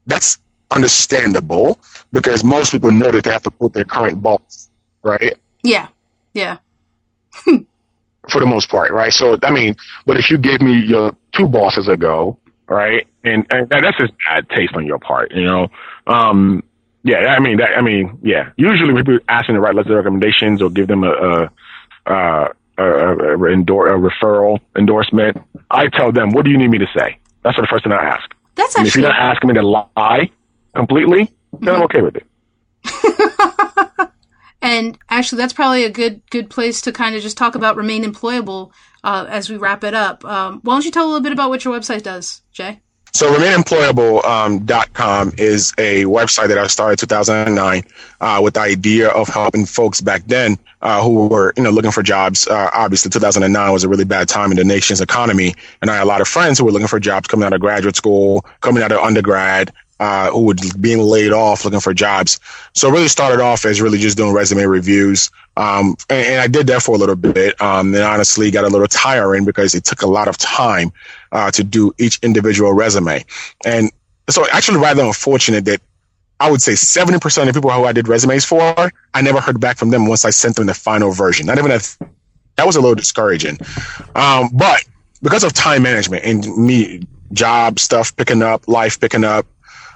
that's 0.06 0.38
understandable 0.70 1.78
because 2.12 2.44
most 2.44 2.70
people 2.70 2.92
know 2.92 3.11
that 3.11 3.24
they 3.24 3.32
have 3.32 3.42
to 3.42 3.50
put 3.50 3.72
their 3.72 3.84
current 3.84 4.22
boss, 4.22 4.70
right? 5.02 5.36
yeah, 5.64 5.88
yeah, 6.34 6.58
for 8.29 8.41
the 8.41 8.47
most 8.47 8.68
part, 8.68 8.91
right? 8.91 9.12
So, 9.12 9.39
I 9.43 9.51
mean, 9.51 9.77
but 10.07 10.16
if 10.16 10.31
you 10.31 10.39
gave 10.39 10.61
me 10.61 10.79
your 10.79 11.14
two 11.33 11.49
bosses 11.49 11.89
ago, 11.89 12.39
right, 12.68 13.07
and, 13.25 13.47
and 13.51 13.68
that's 13.68 13.99
just 13.99 14.12
bad 14.29 14.49
taste 14.51 14.75
on 14.75 14.87
your 14.87 14.99
part, 14.99 15.33
you 15.33 15.45
know. 15.45 15.68
Um, 16.07 16.62
yeah, 17.03 17.29
I 17.29 17.41
mean, 17.41 17.57
that, 17.59 17.71
I 17.79 17.81
mean, 17.81 18.18
yeah. 18.23 18.51
Usually, 18.57 18.95
people 18.95 19.18
asking 19.29 19.55
to 19.55 19.61
write 19.61 19.75
letters 19.75 19.91
of 19.91 19.97
recommendations 19.97 20.61
or 20.61 20.68
give 20.68 20.87
them 20.87 21.03
a, 21.03 21.11
a, 21.11 21.51
a, 22.07 22.49
a, 22.79 23.37
a, 23.37 23.53
endor- 23.53 23.89
a 23.89 23.99
referral 23.99 24.61
endorsement. 24.77 25.39
I 25.71 25.89
tell 25.89 26.12
them, 26.12 26.33
what 26.33 26.45
do 26.45 26.51
you 26.51 26.59
need 26.59 26.71
me 26.71 26.79
to 26.79 26.89
say? 26.97 27.18
That's 27.43 27.57
the 27.57 27.66
first 27.71 27.85
thing 27.85 27.93
I 27.93 28.05
ask. 28.05 28.31
That's 28.55 28.75
And 28.77 28.87
if 28.87 28.95
you're 28.95 29.09
not 29.09 29.18
asking 29.18 29.49
me 29.49 29.55
to 29.55 29.62
lie 29.62 30.31
completely, 30.75 31.33
then 31.59 31.75
I'm 31.75 31.83
okay 31.85 32.03
with 32.03 32.16
it. 32.16 32.27
And 34.62 34.98
actually, 35.08 35.38
that's 35.38 35.52
probably 35.52 35.84
a 35.84 35.90
good 35.90 36.22
good 36.30 36.50
place 36.50 36.80
to 36.82 36.92
kind 36.92 37.16
of 37.16 37.22
just 37.22 37.36
talk 37.36 37.54
about 37.54 37.76
remain 37.76 38.04
employable 38.04 38.72
uh, 39.02 39.26
as 39.28 39.48
we 39.48 39.56
wrap 39.56 39.84
it 39.84 39.94
up. 39.94 40.24
Um, 40.24 40.61
why 40.62 40.74
don't 40.74 40.84
you 40.84 40.90
tell 40.90 41.04
a 41.04 41.08
little 41.08 41.22
bit 41.22 41.32
about 41.32 41.48
what 41.48 41.64
your 41.64 41.78
website 41.78 42.02
does, 42.02 42.42
Jay? 42.52 42.80
So 43.12 43.32
remainemployable.com 43.34 45.28
um, 45.28 45.34
is 45.36 45.72
a 45.78 46.04
website 46.04 46.48
that 46.48 46.58
I 46.58 46.66
started 46.68 46.98
2009 47.00 47.82
uh, 48.20 48.40
with 48.42 48.54
the 48.54 48.61
idea 48.61 49.08
of 49.08 49.28
helping 49.28 49.66
folks 49.66 50.00
back 50.00 50.22
then 50.26 50.56
uh, 50.82 51.02
who 51.02 51.26
were 51.26 51.52
you 51.56 51.62
know 51.62 51.70
looking 51.70 51.90
for 51.90 52.02
jobs. 52.02 52.46
Uh, 52.46 52.70
obviously, 52.72 53.11
2009 53.11 53.72
was 53.72 53.84
a 53.84 53.88
really 53.88 54.04
bad 54.04 54.28
time 54.28 54.50
in 54.50 54.56
the 54.56 54.64
nation's 54.64 55.00
economy, 55.00 55.54
and 55.82 55.90
I 55.90 55.96
had 55.96 56.04
a 56.04 56.06
lot 56.06 56.20
of 56.20 56.28
friends 56.28 56.58
who 56.58 56.64
were 56.64 56.72
looking 56.72 56.88
for 56.88 57.00
jobs 57.00 57.26
coming 57.26 57.44
out 57.44 57.52
of 57.52 57.61
graduate 57.61 57.96
school, 57.96 58.44
coming 58.61 58.82
out 58.82 58.92
of 58.92 58.98
undergrad. 58.98 59.72
Uh, 60.01 60.30
who 60.30 60.46
were 60.46 60.55
being 60.80 60.98
laid 60.98 61.30
off 61.30 61.62
looking 61.62 61.78
for 61.78 61.92
jobs. 61.92 62.40
So 62.74 62.90
really 62.90 63.07
started 63.07 63.38
off 63.42 63.66
as 63.66 63.82
really 63.82 63.98
just 63.98 64.16
doing 64.16 64.32
resume 64.32 64.64
reviews. 64.64 65.30
Um, 65.59 65.94
and, 66.09 66.26
and 66.26 66.40
I 66.40 66.46
did 66.46 66.66
that 66.68 66.82
for 66.82 66.94
a 66.94 66.98
little 66.98 67.16
bit. 67.16 67.61
Um, 67.61 67.94
and 67.94 68.03
honestly 68.03 68.51
got 68.51 68.64
a 68.64 68.68
little 68.68 68.86
tiring 68.86 69.44
because 69.44 69.74
it 69.74 69.84
took 69.84 70.01
a 70.01 70.07
lot 70.07 70.26
of 70.26 70.38
time 70.38 70.90
uh, 71.32 71.51
to 71.51 71.62
do 71.62 71.92
each 71.98 72.18
individual 72.22 72.72
resume. 72.72 73.26
And 73.66 73.92
so 74.30 74.46
actually 74.51 74.78
rather 74.78 75.05
unfortunate 75.05 75.66
that 75.66 75.82
I 76.40 76.51
would 76.51 76.62
say 76.62 76.72
70% 76.72 77.48
of 77.48 77.55
people 77.55 77.70
who 77.70 77.84
I 77.84 77.92
did 77.92 78.09
resumes 78.09 78.46
for, 78.46 78.90
I 79.12 79.20
never 79.20 79.38
heard 79.38 79.61
back 79.61 79.76
from 79.76 79.90
them 79.90 80.07
once 80.07 80.24
I 80.24 80.30
sent 80.30 80.57
them 80.57 80.64
the 80.64 80.72
final 80.72 81.12
version. 81.12 81.44
Not 81.44 81.59
even 81.59 81.70
that, 81.72 81.96
that 82.57 82.66
was 82.66 82.74
a 82.74 82.80
little 82.80 82.94
discouraging. 82.94 83.59
Um, 84.14 84.48
but 84.55 84.82
because 85.22 85.44
of 85.44 85.53
time 85.53 85.82
management 85.82 86.24
and 86.24 86.57
me, 86.57 87.03
job 87.32 87.78
stuff 87.78 88.16
picking 88.16 88.42
up, 88.42 88.66
life 88.66 88.98
picking 88.98 89.24
up, 89.24 89.46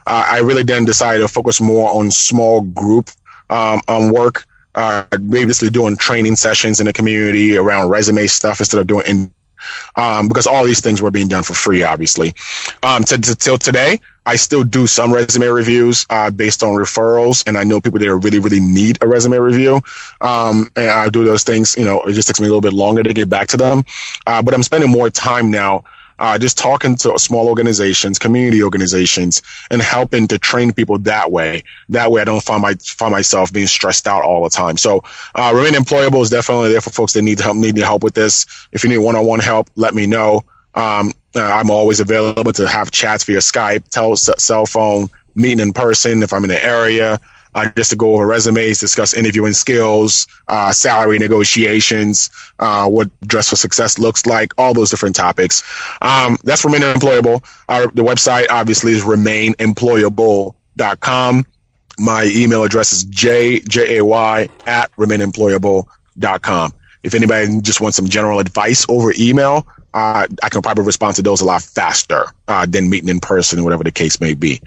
uh, 0.07 0.26
I 0.28 0.40
really 0.40 0.62
then 0.62 0.84
decided 0.84 1.20
to 1.20 1.28
focus 1.28 1.61
more 1.61 1.90
on 1.94 2.11
small 2.11 2.62
group 2.62 3.11
um, 3.50 3.80
um, 3.88 4.11
work, 4.11 4.46
uh, 4.74 5.05
basically 5.28 5.70
doing 5.70 5.96
training 5.96 6.36
sessions 6.36 6.80
in 6.80 6.86
the 6.86 6.92
community 6.92 7.57
around 7.57 7.90
resume 7.90 8.26
stuff 8.26 8.61
instead 8.61 8.80
of 8.80 8.86
doing 8.86 9.07
in 9.07 9.30
um, 9.96 10.28
because 10.28 10.46
all 10.46 10.64
these 10.64 10.80
things 10.80 11.00
were 11.00 11.11
being 11.11 11.28
done 11.28 11.42
for 11.42 11.55
free, 11.55 11.82
obviously. 11.82 12.34
Um, 12.82 13.05
till 13.05 13.59
today, 13.59 14.00
I 14.26 14.36
still 14.36 14.64
do 14.64 14.86
some 14.86 15.12
resume 15.12 15.46
reviews 15.46 16.07
uh, 16.11 16.30
based 16.30 16.62
on 16.62 16.74
referrals, 16.74 17.46
and 17.46 17.59
I 17.59 17.64
know 17.64 17.80
people 17.80 17.98
that 17.98 18.14
really, 18.14 18.38
really 18.38 18.61
need 18.61 18.98
a 19.02 19.09
resume 19.09 19.38
review. 19.38 19.82
Um, 20.20 20.70
and 20.76 20.90
I 20.90 21.09
do 21.09 21.24
those 21.24 21.44
things. 21.44 21.76
You 21.76 21.84
know, 21.84 22.02
it 22.02 22.12
just 22.12 22.28
takes 22.28 22.40
me 22.40 22.46
a 22.46 22.48
little 22.48 22.61
bit 22.61 22.72
longer 22.72 23.02
to 23.02 23.12
get 23.12 23.28
back 23.28 23.48
to 23.48 23.57
them, 23.57 23.84
uh, 24.26 24.42
but 24.42 24.55
I'm 24.55 24.62
spending 24.62 24.90
more 24.90 25.11
time 25.11 25.50
now. 25.50 25.84
Uh, 26.18 26.38
just 26.38 26.56
talking 26.56 26.96
to 26.96 27.18
small 27.18 27.48
organizations, 27.48 28.18
community 28.18 28.62
organizations, 28.62 29.42
and 29.70 29.82
helping 29.82 30.28
to 30.28 30.38
train 30.38 30.72
people 30.72 30.98
that 30.98 31.32
way. 31.32 31.62
That 31.88 32.10
way, 32.10 32.20
I 32.20 32.24
don't 32.24 32.42
find 32.42 32.62
my 32.62 32.74
find 32.74 33.12
myself 33.12 33.52
being 33.52 33.66
stressed 33.66 34.06
out 34.06 34.22
all 34.22 34.44
the 34.44 34.50
time. 34.50 34.76
So, 34.76 35.02
uh, 35.34 35.52
remain 35.54 35.72
employable 35.72 36.22
is 36.22 36.30
definitely 36.30 36.70
there 36.70 36.80
for 36.80 36.90
folks 36.90 37.12
that 37.14 37.22
need 37.22 37.38
to 37.38 37.44
help, 37.44 37.56
need 37.56 37.76
help 37.78 38.02
with 38.04 38.14
this. 38.14 38.46
If 38.72 38.84
you 38.84 38.90
need 38.90 38.98
one-on-one 38.98 39.40
help, 39.40 39.70
let 39.76 39.94
me 39.94 40.06
know. 40.06 40.44
Um, 40.74 41.12
uh, 41.36 41.42
I'm 41.42 41.70
always 41.70 42.00
available 42.00 42.52
to 42.52 42.68
have 42.68 42.90
chats 42.90 43.24
via 43.24 43.38
Skype, 43.38 43.88
tell 43.88 44.16
cell 44.16 44.66
phone, 44.66 45.08
meeting 45.34 45.60
in 45.60 45.72
person 45.72 46.22
if 46.22 46.32
I'm 46.32 46.44
in 46.44 46.50
the 46.50 46.64
area, 46.64 47.20
uh, 47.55 47.70
just 47.76 47.90
to 47.90 47.96
go 47.96 48.14
over 48.14 48.26
resumes, 48.26 48.80
discuss 48.80 49.12
interviewing 49.14 49.52
skills, 49.52 50.26
uh, 50.48 50.72
salary 50.72 51.18
negotiations, 51.18 52.30
uh, 52.59 52.88
what 52.88 53.09
dress 53.20 53.50
for 53.50 53.57
success 53.57 53.98
looks 53.98 54.24
like, 54.26 54.52
all 54.59 54.74
those 54.74 54.90
different 54.90 55.16
topics. 55.16 55.62
Um, 56.02 56.36
that's 56.44 56.64
Remain 56.64 56.82
Employable. 56.82 57.44
Our, 57.68 57.86
the 57.88 58.02
website 58.02 58.46
obviously 58.50 58.92
is 58.92 59.02
remainemployable.com. 59.02 61.46
My 61.96 62.24
email 62.24 62.64
address 62.64 62.92
is 62.92 63.05
j, 63.05 63.61
J-A-Y 63.61 64.48
at 64.66 64.90
remainemployable.com. 64.96 66.72
If 67.05 67.14
anybody 67.14 67.61
just 67.61 67.80
wants 67.80 67.96
some 67.96 68.09
general 68.09 68.40
advice 68.40 68.84
over 68.88 69.12
email, 69.18 69.66
uh, 69.92 70.26
I 70.42 70.48
can 70.48 70.62
probably 70.62 70.84
respond 70.84 71.14
to 71.16 71.22
those 71.22 71.40
a 71.40 71.44
lot 71.44 71.62
faster 71.62 72.24
uh, 72.48 72.66
than 72.66 72.90
meeting 72.90 73.09
in 73.09 73.20
person, 73.20 73.61
or 73.61 73.62
whatever 73.62 73.84
the 73.84 73.92
case 73.92 74.20
may 74.20 74.34
be. 74.34 74.61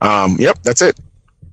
Um, 0.00 0.36
yep, 0.40 0.58
that's 0.64 0.82
it. 0.82 0.98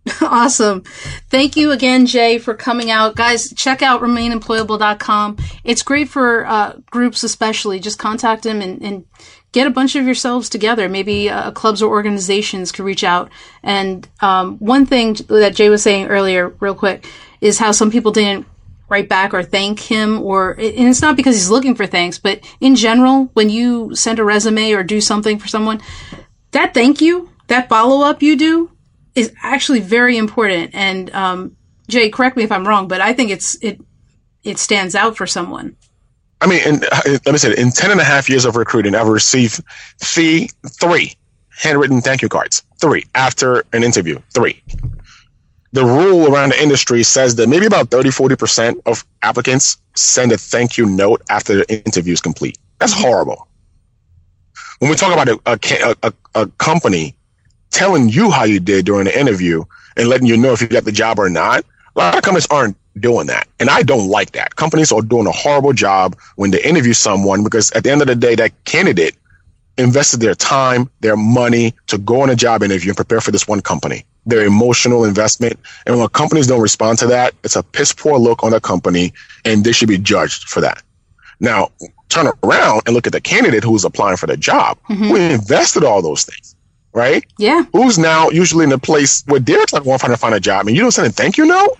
Awesome. 0.22 0.82
Thank 1.30 1.56
you 1.56 1.72
again, 1.72 2.06
Jay, 2.06 2.38
for 2.38 2.54
coming 2.54 2.92
out. 2.92 3.16
Guys, 3.16 3.54
check 3.54 3.82
out 3.82 4.02
remainemployable.com. 4.02 5.38
It's 5.64 5.82
great 5.82 6.10
for 6.10 6.46
uh, 6.46 6.78
groups, 6.90 7.24
especially. 7.24 7.80
Just 7.80 8.00
contact 8.00 8.44
them 8.44 8.62
and, 8.62 8.82
and 8.82 9.06
get 9.52 9.68
a 9.68 9.72
bunch 9.72 9.96
of 9.96 10.06
yourselves 10.06 10.50
together. 10.50 10.88
Maybe 10.90 11.30
uh, 11.30 11.52
clubs 11.52 11.82
or 11.82 11.90
organizations 11.90 12.72
could 12.72 12.86
reach 12.86 13.04
out. 13.04 13.32
And 13.64 14.08
um, 14.22 14.58
one 14.60 14.86
thing 14.86 15.14
that 15.28 15.56
Jay 15.56 15.70
was 15.70 15.84
saying 15.84 16.08
earlier, 16.08 16.50
real 16.60 16.76
quick, 16.76 17.08
is 17.42 17.60
how 17.60 17.72
some 17.72 17.92
people 17.92 18.12
didn't 18.12 18.46
write 18.90 19.10
back 19.10 19.34
or 19.34 19.44
thank 19.44 19.80
him 19.80 20.20
or, 20.22 20.52
and 20.52 20.90
it's 20.90 21.02
not 21.02 21.16
because 21.16 21.36
he's 21.36 21.52
looking 21.52 21.76
for 21.76 21.86
thanks, 21.86 22.18
but 22.18 22.40
in 22.60 22.76
general, 22.76 23.30
when 23.34 23.50
you 23.50 23.96
send 23.96 24.18
a 24.18 24.24
resume 24.24 24.72
or 24.74 24.84
do 24.84 25.00
something 25.00 25.38
for 25.38 25.48
someone, 25.48 25.80
that 26.52 26.74
thank 26.74 27.00
you, 27.00 27.30
that 27.48 27.70
follow 27.70 28.04
up 28.04 28.24
you 28.24 28.36
do 28.36 28.72
is 29.20 29.34
actually 29.44 29.80
very 29.80 30.18
important. 30.18 30.72
And, 30.74 31.14
um, 31.14 31.56
Jay, 31.88 32.10
correct 32.10 32.38
me 32.38 32.44
if 32.44 32.52
I'm 32.52 32.68
wrong, 32.68 32.88
but 32.88 33.02
I 33.02 33.14
think 33.14 33.32
it's, 33.32 33.56
it, 33.62 33.80
it 34.44 34.58
stands 34.58 34.96
out 34.96 35.18
for 35.18 35.28
someone. 35.28 35.76
I 36.42 36.48
mean, 36.48 36.62
in, 36.66 36.80
let 36.80 37.28
me 37.28 37.38
say, 37.38 37.52
it, 37.52 37.60
in 37.60 37.72
10 37.72 37.92
and 37.92 38.00
a 38.00 38.04
half 38.04 38.30
years 38.30 38.46
of 38.46 38.56
recruiting, 38.56 38.96
I've 38.96 39.08
received 39.08 39.62
three, 40.00 40.50
three 40.80 41.14
handwritten 41.50 42.02
thank 42.02 42.22
you 42.22 42.30
cards. 42.30 42.64
Three 42.80 43.04
after 43.16 43.66
an 43.74 43.84
interview. 43.84 44.20
Three. 44.34 44.64
The 45.74 45.84
rule 45.84 46.34
around 46.34 46.50
the 46.50 46.64
industry 46.64 47.04
says 47.04 47.36
that 47.36 47.48
maybe 47.48 47.66
about 47.66 47.92
30, 47.92 48.10
40% 48.10 48.82
of 48.86 49.06
applicants 49.22 49.78
send 49.96 50.32
a 50.32 50.38
thank 50.38 50.78
you 50.78 50.86
note 50.86 51.22
after 51.30 51.58
the 51.58 51.86
interview 51.86 52.14
is 52.14 52.22
complete. 52.22 52.58
That's 52.80 52.94
mm-hmm. 52.94 53.04
horrible. 53.04 53.48
When 54.80 54.90
we 54.90 54.96
talk 54.96 55.12
about 55.12 55.28
a, 55.28 55.40
a, 55.46 55.96
a, 56.04 56.14
a 56.36 56.48
company 56.58 57.16
telling 57.72 58.10
you 58.10 58.32
how 58.32 58.44
you 58.44 58.60
did 58.60 58.86
during 58.86 59.06
the 59.06 59.20
interview 59.20 59.64
and 59.98 60.08
letting 60.08 60.28
you 60.28 60.38
know 60.38 60.54
if 60.54 60.62
you 60.62 60.68
got 60.68 60.86
the 60.86 60.92
job 60.92 61.20
or 61.20 61.30
not, 61.30 61.66
a 61.96 62.00
lot 62.00 62.18
of 62.18 62.24
companies 62.24 62.48
aren't 62.50 62.78
doing 63.00 63.28
that. 63.28 63.48
And 63.60 63.70
I 63.70 63.84
don't 63.84 64.08
like 64.08 64.32
that. 64.32 64.56
Companies 64.56 64.92
are 64.92 65.02
doing 65.02 65.28
a 65.28 65.32
horrible 65.32 65.74
job 65.74 66.18
when 66.36 66.52
they 66.52 66.62
interview 66.62 66.94
someone 66.94 67.44
because 67.44 67.72
at 67.72 67.84
the 67.84 67.92
end 67.92 68.02
of 68.02 68.08
the 68.08 68.16
day, 68.16 68.36
that 68.36 68.52
candidate 68.66 69.16
invested 69.78 70.20
their 70.20 70.36
time, 70.36 70.90
their 71.00 71.16
money 71.16 71.74
to 71.88 71.98
go 71.98 72.22
on 72.22 72.30
a 72.30 72.36
job 72.36 72.64
interview 72.64 72.90
and 72.90 72.98
prepare 72.98 73.22
for 73.22 73.32
this 73.32 73.48
one 73.48 73.62
company. 73.62 74.06
Their 74.26 74.46
emotional 74.46 75.06
investment. 75.06 75.58
And 75.86 75.98
when 75.98 76.08
companies 76.10 76.48
don't 76.48 76.62
respond 76.62 77.00
to 77.00 77.08
that, 77.08 77.34
it's 77.44 77.56
a 77.56 77.64
piss 77.64 77.94
poor 77.94 78.18
look 78.20 78.44
on 78.44 78.52
the 78.52 78.60
company 78.60 79.14
and 79.46 79.64
they 79.64 79.72
should 79.72 79.88
be 79.88 79.98
judged 79.98 80.50
for 80.50 80.62
that. 80.62 80.84
Now, 81.40 81.72
turn 82.10 82.28
around 82.44 82.82
and 82.86 82.94
look 82.94 83.08
at 83.08 83.14
the 83.14 83.22
candidate 83.22 83.64
who's 83.64 83.86
applying 83.86 84.18
for 84.18 84.28
the 84.28 84.36
job, 84.36 84.78
mm-hmm. 84.90 85.06
who 85.06 85.16
invested 85.16 85.84
all 85.84 86.02
those 86.02 86.26
things, 86.26 86.56
right? 87.00 87.26
Yeah. 87.38 87.64
Who's 87.74 87.98
now 87.98 88.30
usually 88.30 88.66
in 88.66 88.72
a 88.72 88.78
place 88.78 89.24
where 89.26 89.40
they're 89.40 89.66
trying 89.66 89.84
to 89.84 90.18
find 90.18 90.36
a 90.36 90.40
job 90.40 90.68
and 90.68 90.76
you 90.76 90.82
don't 90.82 90.92
send 90.92 91.08
a 91.08 91.12
thank 91.12 91.38
you 91.38 91.46
note? 91.46 91.78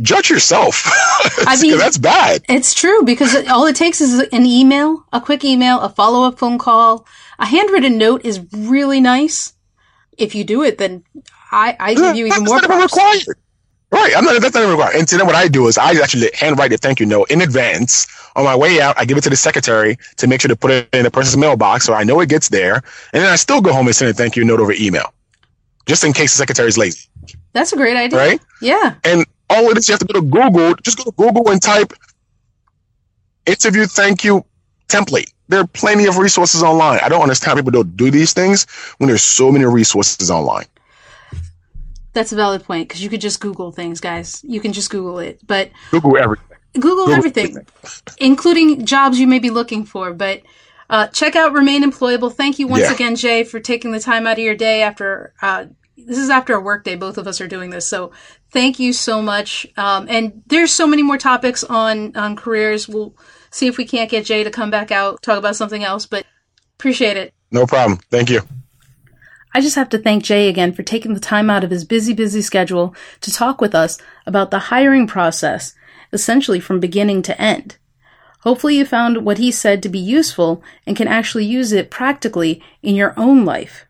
judge 0.00 0.30
yourself. 0.30 0.82
I 1.46 1.58
mean, 1.60 1.78
that's 1.78 1.98
bad. 1.98 2.42
It's 2.48 2.74
true 2.74 3.02
because 3.04 3.46
all 3.48 3.66
it 3.66 3.76
takes 3.76 4.00
is 4.00 4.20
an 4.20 4.46
email, 4.46 5.04
a 5.12 5.20
quick 5.20 5.44
email, 5.44 5.80
a 5.80 5.88
follow 5.88 6.26
up 6.26 6.38
phone 6.38 6.58
call. 6.58 7.06
A 7.38 7.46
handwritten 7.46 7.98
note 7.98 8.24
is 8.24 8.40
really 8.52 9.00
nice. 9.00 9.52
If 10.16 10.34
you 10.34 10.44
do 10.44 10.62
it, 10.62 10.78
then 10.78 11.04
I, 11.50 11.76
I 11.78 11.94
give 11.94 12.16
you 12.16 12.26
even 12.26 12.44
more. 12.44 12.60
Props. 12.60 12.92
Required. 12.94 13.38
Right. 13.92 14.14
I'm 14.16 14.24
not, 14.24 14.40
that's 14.40 14.54
not 14.54 14.68
required. 14.68 14.96
And 14.96 15.08
so 15.08 15.18
then 15.18 15.26
what 15.26 15.36
I 15.36 15.48
do 15.48 15.68
is 15.68 15.76
I 15.76 15.92
actually 15.92 16.30
handwrite 16.34 16.72
a 16.72 16.78
thank 16.78 16.98
you 16.98 17.06
note 17.06 17.30
in 17.30 17.42
advance. 17.42 18.06
On 18.34 18.44
my 18.44 18.56
way 18.56 18.80
out, 18.80 18.98
I 18.98 19.04
give 19.04 19.18
it 19.18 19.20
to 19.24 19.30
the 19.30 19.36
secretary 19.36 19.98
to 20.16 20.26
make 20.26 20.40
sure 20.40 20.48
to 20.48 20.56
put 20.56 20.70
it 20.70 20.88
in 20.94 21.04
the 21.04 21.10
person's 21.10 21.36
mailbox 21.36 21.84
so 21.84 21.92
I 21.92 22.02
know 22.02 22.18
it 22.20 22.30
gets 22.30 22.48
there. 22.48 22.76
And 22.76 23.22
then 23.22 23.30
I 23.30 23.36
still 23.36 23.60
go 23.60 23.72
home 23.72 23.86
and 23.86 23.94
send 23.94 24.10
a 24.10 24.14
thank 24.14 24.34
you 24.34 24.44
note 24.44 24.60
over 24.60 24.72
email 24.72 25.12
just 25.84 26.04
in 26.04 26.14
case 26.14 26.32
the 26.32 26.38
secretary's 26.38 26.78
lazy. 26.78 27.08
That's 27.52 27.72
a 27.72 27.76
great 27.76 27.96
idea. 27.96 28.18
Right? 28.18 28.40
Yeah. 28.62 28.94
And 29.04 29.26
all 29.50 29.68
it 29.70 29.76
is, 29.76 29.88
you 29.88 29.92
have 29.92 30.00
to 30.00 30.06
go 30.06 30.18
to 30.18 30.26
Google. 30.26 30.74
Just 30.76 30.96
go 30.96 31.04
to 31.04 31.12
Google 31.12 31.50
and 31.50 31.60
type 31.60 31.92
interview 33.46 33.84
thank 33.84 34.24
you 34.24 34.44
template. 34.88 35.32
There 35.48 35.60
are 35.60 35.66
plenty 35.66 36.06
of 36.06 36.16
resources 36.16 36.62
online. 36.62 37.00
I 37.02 37.10
don't 37.10 37.22
understand 37.22 37.50
how 37.50 37.56
people 37.56 37.72
don't 37.72 37.96
do 37.96 38.10
these 38.10 38.32
things 38.32 38.64
when 38.98 39.08
there's 39.08 39.22
so 39.22 39.52
many 39.52 39.66
resources 39.66 40.30
online. 40.30 40.64
That's 42.12 42.32
a 42.32 42.36
valid 42.36 42.64
point 42.64 42.88
because 42.88 43.02
you 43.02 43.08
could 43.08 43.20
just 43.20 43.40
Google 43.40 43.72
things, 43.72 44.00
guys. 44.00 44.42
You 44.46 44.60
can 44.60 44.72
just 44.72 44.90
Google 44.90 45.18
it, 45.18 45.40
but 45.46 45.70
Google 45.90 46.16
everything. 46.16 46.46
Google, 46.74 47.06
Google 47.06 47.14
everything, 47.14 47.50
everything, 47.50 47.66
including 48.18 48.86
jobs 48.86 49.18
you 49.18 49.26
may 49.26 49.38
be 49.38 49.50
looking 49.50 49.84
for. 49.84 50.12
But 50.12 50.42
uh, 50.90 51.06
check 51.08 51.36
out 51.36 51.52
Remain 51.52 51.82
Employable. 51.82 52.32
Thank 52.32 52.58
you 52.58 52.66
once 52.66 52.84
yeah. 52.84 52.92
again, 52.92 53.16
Jay, 53.16 53.44
for 53.44 53.60
taking 53.60 53.92
the 53.92 54.00
time 54.00 54.26
out 54.26 54.38
of 54.38 54.44
your 54.44 54.54
day 54.54 54.82
after 54.82 55.32
uh, 55.42 55.66
this 55.96 56.18
is 56.18 56.30
after 56.30 56.54
a 56.54 56.60
work 56.60 56.84
day. 56.84 56.96
Both 56.96 57.18
of 57.18 57.26
us 57.26 57.40
are 57.40 57.48
doing 57.48 57.70
this. 57.70 57.86
So 57.86 58.12
thank 58.50 58.78
you 58.78 58.92
so 58.92 59.22
much. 59.22 59.66
Um, 59.76 60.06
and 60.08 60.42
there's 60.46 60.72
so 60.72 60.86
many 60.86 61.02
more 61.02 61.18
topics 61.18 61.64
on, 61.64 62.16
on 62.16 62.36
careers. 62.36 62.88
We'll 62.88 63.14
see 63.50 63.66
if 63.66 63.76
we 63.76 63.84
can't 63.84 64.10
get 64.10 64.24
Jay 64.24 64.44
to 64.44 64.50
come 64.50 64.70
back 64.70 64.90
out, 64.90 65.22
talk 65.22 65.38
about 65.38 65.56
something 65.56 65.84
else, 65.84 66.06
but 66.06 66.26
appreciate 66.78 67.16
it. 67.16 67.34
No 67.50 67.66
problem. 67.66 67.98
Thank 68.10 68.30
you. 68.30 68.40
I 69.54 69.60
just 69.60 69.76
have 69.76 69.88
to 69.90 69.98
thank 69.98 70.24
Jay 70.24 70.48
again 70.48 70.72
for 70.72 70.82
taking 70.82 71.14
the 71.14 71.20
time 71.20 71.50
out 71.50 71.64
of 71.64 71.70
his 71.70 71.84
busy, 71.84 72.12
busy 72.12 72.40
schedule 72.40 72.94
to 73.20 73.30
talk 73.30 73.60
with 73.60 73.74
us 73.74 73.98
about 74.26 74.50
the 74.50 74.58
hiring 74.58 75.06
process, 75.06 75.74
essentially 76.12 76.60
from 76.60 76.80
beginning 76.80 77.22
to 77.22 77.40
end. 77.40 77.76
Hopefully 78.40 78.76
you 78.76 78.84
found 78.84 79.24
what 79.24 79.38
he 79.38 79.50
said 79.52 79.82
to 79.82 79.88
be 79.88 79.98
useful 79.98 80.62
and 80.86 80.96
can 80.96 81.06
actually 81.06 81.44
use 81.44 81.72
it 81.72 81.90
practically 81.90 82.62
in 82.82 82.94
your 82.94 83.14
own 83.16 83.44
life. 83.44 83.86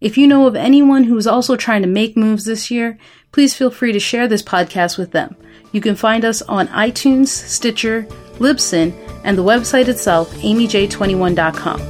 If 0.00 0.18
you 0.18 0.26
know 0.26 0.46
of 0.46 0.54
anyone 0.54 1.04
who 1.04 1.16
is 1.16 1.26
also 1.26 1.56
trying 1.56 1.82
to 1.82 1.88
make 1.88 2.16
moves 2.16 2.44
this 2.44 2.70
year, 2.70 2.98
please 3.32 3.54
feel 3.54 3.70
free 3.70 3.92
to 3.92 3.98
share 4.00 4.28
this 4.28 4.42
podcast 4.42 4.98
with 4.98 5.12
them. 5.12 5.36
You 5.72 5.80
can 5.80 5.96
find 5.96 6.24
us 6.24 6.42
on 6.42 6.68
iTunes, 6.68 7.28
Stitcher, 7.28 8.02
Libsyn, 8.38 8.92
and 9.24 9.36
the 9.36 9.44
website 9.44 9.88
itself, 9.88 10.32
aimeej21.com. 10.36 11.80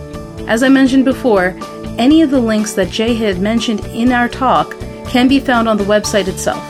As 0.48 0.62
I 0.62 0.68
mentioned 0.68 1.04
before, 1.04 1.54
any 1.98 2.22
of 2.22 2.30
the 2.30 2.40
links 2.40 2.74
that 2.74 2.90
Jay 2.90 3.14
had 3.14 3.40
mentioned 3.40 3.84
in 3.86 4.12
our 4.12 4.28
talk 4.28 4.78
can 5.06 5.28
be 5.28 5.40
found 5.40 5.68
on 5.68 5.76
the 5.76 5.84
website 5.84 6.28
itself. 6.28 6.62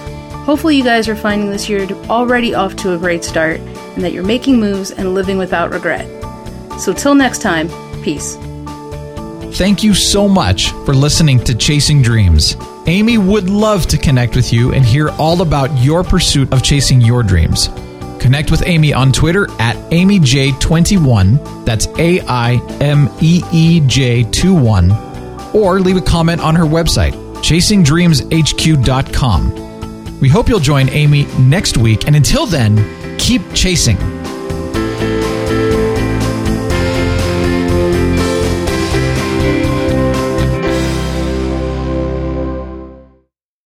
Hopefully, 0.45 0.76
you 0.76 0.85
guys 0.85 1.09
are 1.09 1.16
finding 1.16 1.51
this 1.51 1.68
year 1.68 1.87
already 2.09 2.55
off 2.55 2.74
to 2.76 2.95
a 2.95 2.99
great 2.99 3.22
start 3.22 3.61
and 3.61 4.03
that 4.03 4.12
you're 4.12 4.24
making 4.24 4.59
moves 4.59 4.91
and 4.91 5.14
living 5.14 5.37
without 5.37 5.70
regret. 5.70 6.07
So, 6.81 6.93
till 6.95 7.14
next 7.14 7.43
time, 7.43 7.68
peace. 8.03 8.37
Thank 9.57 9.83
you 9.83 9.93
so 9.93 10.29
much 10.29 10.70
for 10.70 10.95
listening 10.95 11.43
to 11.45 11.55
Chasing 11.55 12.01
Dreams. 12.01 12.57
Amy 12.87 13.18
would 13.18 13.51
love 13.51 13.87
to 13.89 13.99
connect 13.99 14.35
with 14.35 14.53
you 14.53 14.72
and 14.72 14.85
hear 14.85 15.11
all 15.18 15.43
about 15.43 15.70
your 15.79 16.03
pursuit 16.03 16.51
of 16.53 16.62
chasing 16.62 17.01
your 17.03 17.22
dreams. 17.22 17.68
Connect 18.18 18.51
with 18.51 18.62
Amy 18.66 18.95
on 18.95 19.12
Twitter 19.12 19.51
at 19.61 19.76
AimeeJ21. 19.91 21.66
That's 21.66 21.87
A 21.99 22.20
I 22.22 22.55
M 22.81 23.11
E 23.20 23.43
E 23.53 23.81
J 23.81 24.24
21. 24.24 25.07
Or 25.55 25.80
leave 25.80 25.96
a 25.96 26.03
comment 26.03 26.40
on 26.40 26.55
her 26.55 26.64
website, 26.64 27.14
chasingdreamshq.com. 27.42 29.68
We 30.20 30.28
hope 30.28 30.49
you'll 30.49 30.59
join 30.59 30.88
Amy 30.90 31.26
next 31.38 31.76
week, 31.76 32.07
and 32.07 32.16
until 32.16 32.46
then, 32.46 33.18
keep 33.18 33.42
chasing. 33.55 33.96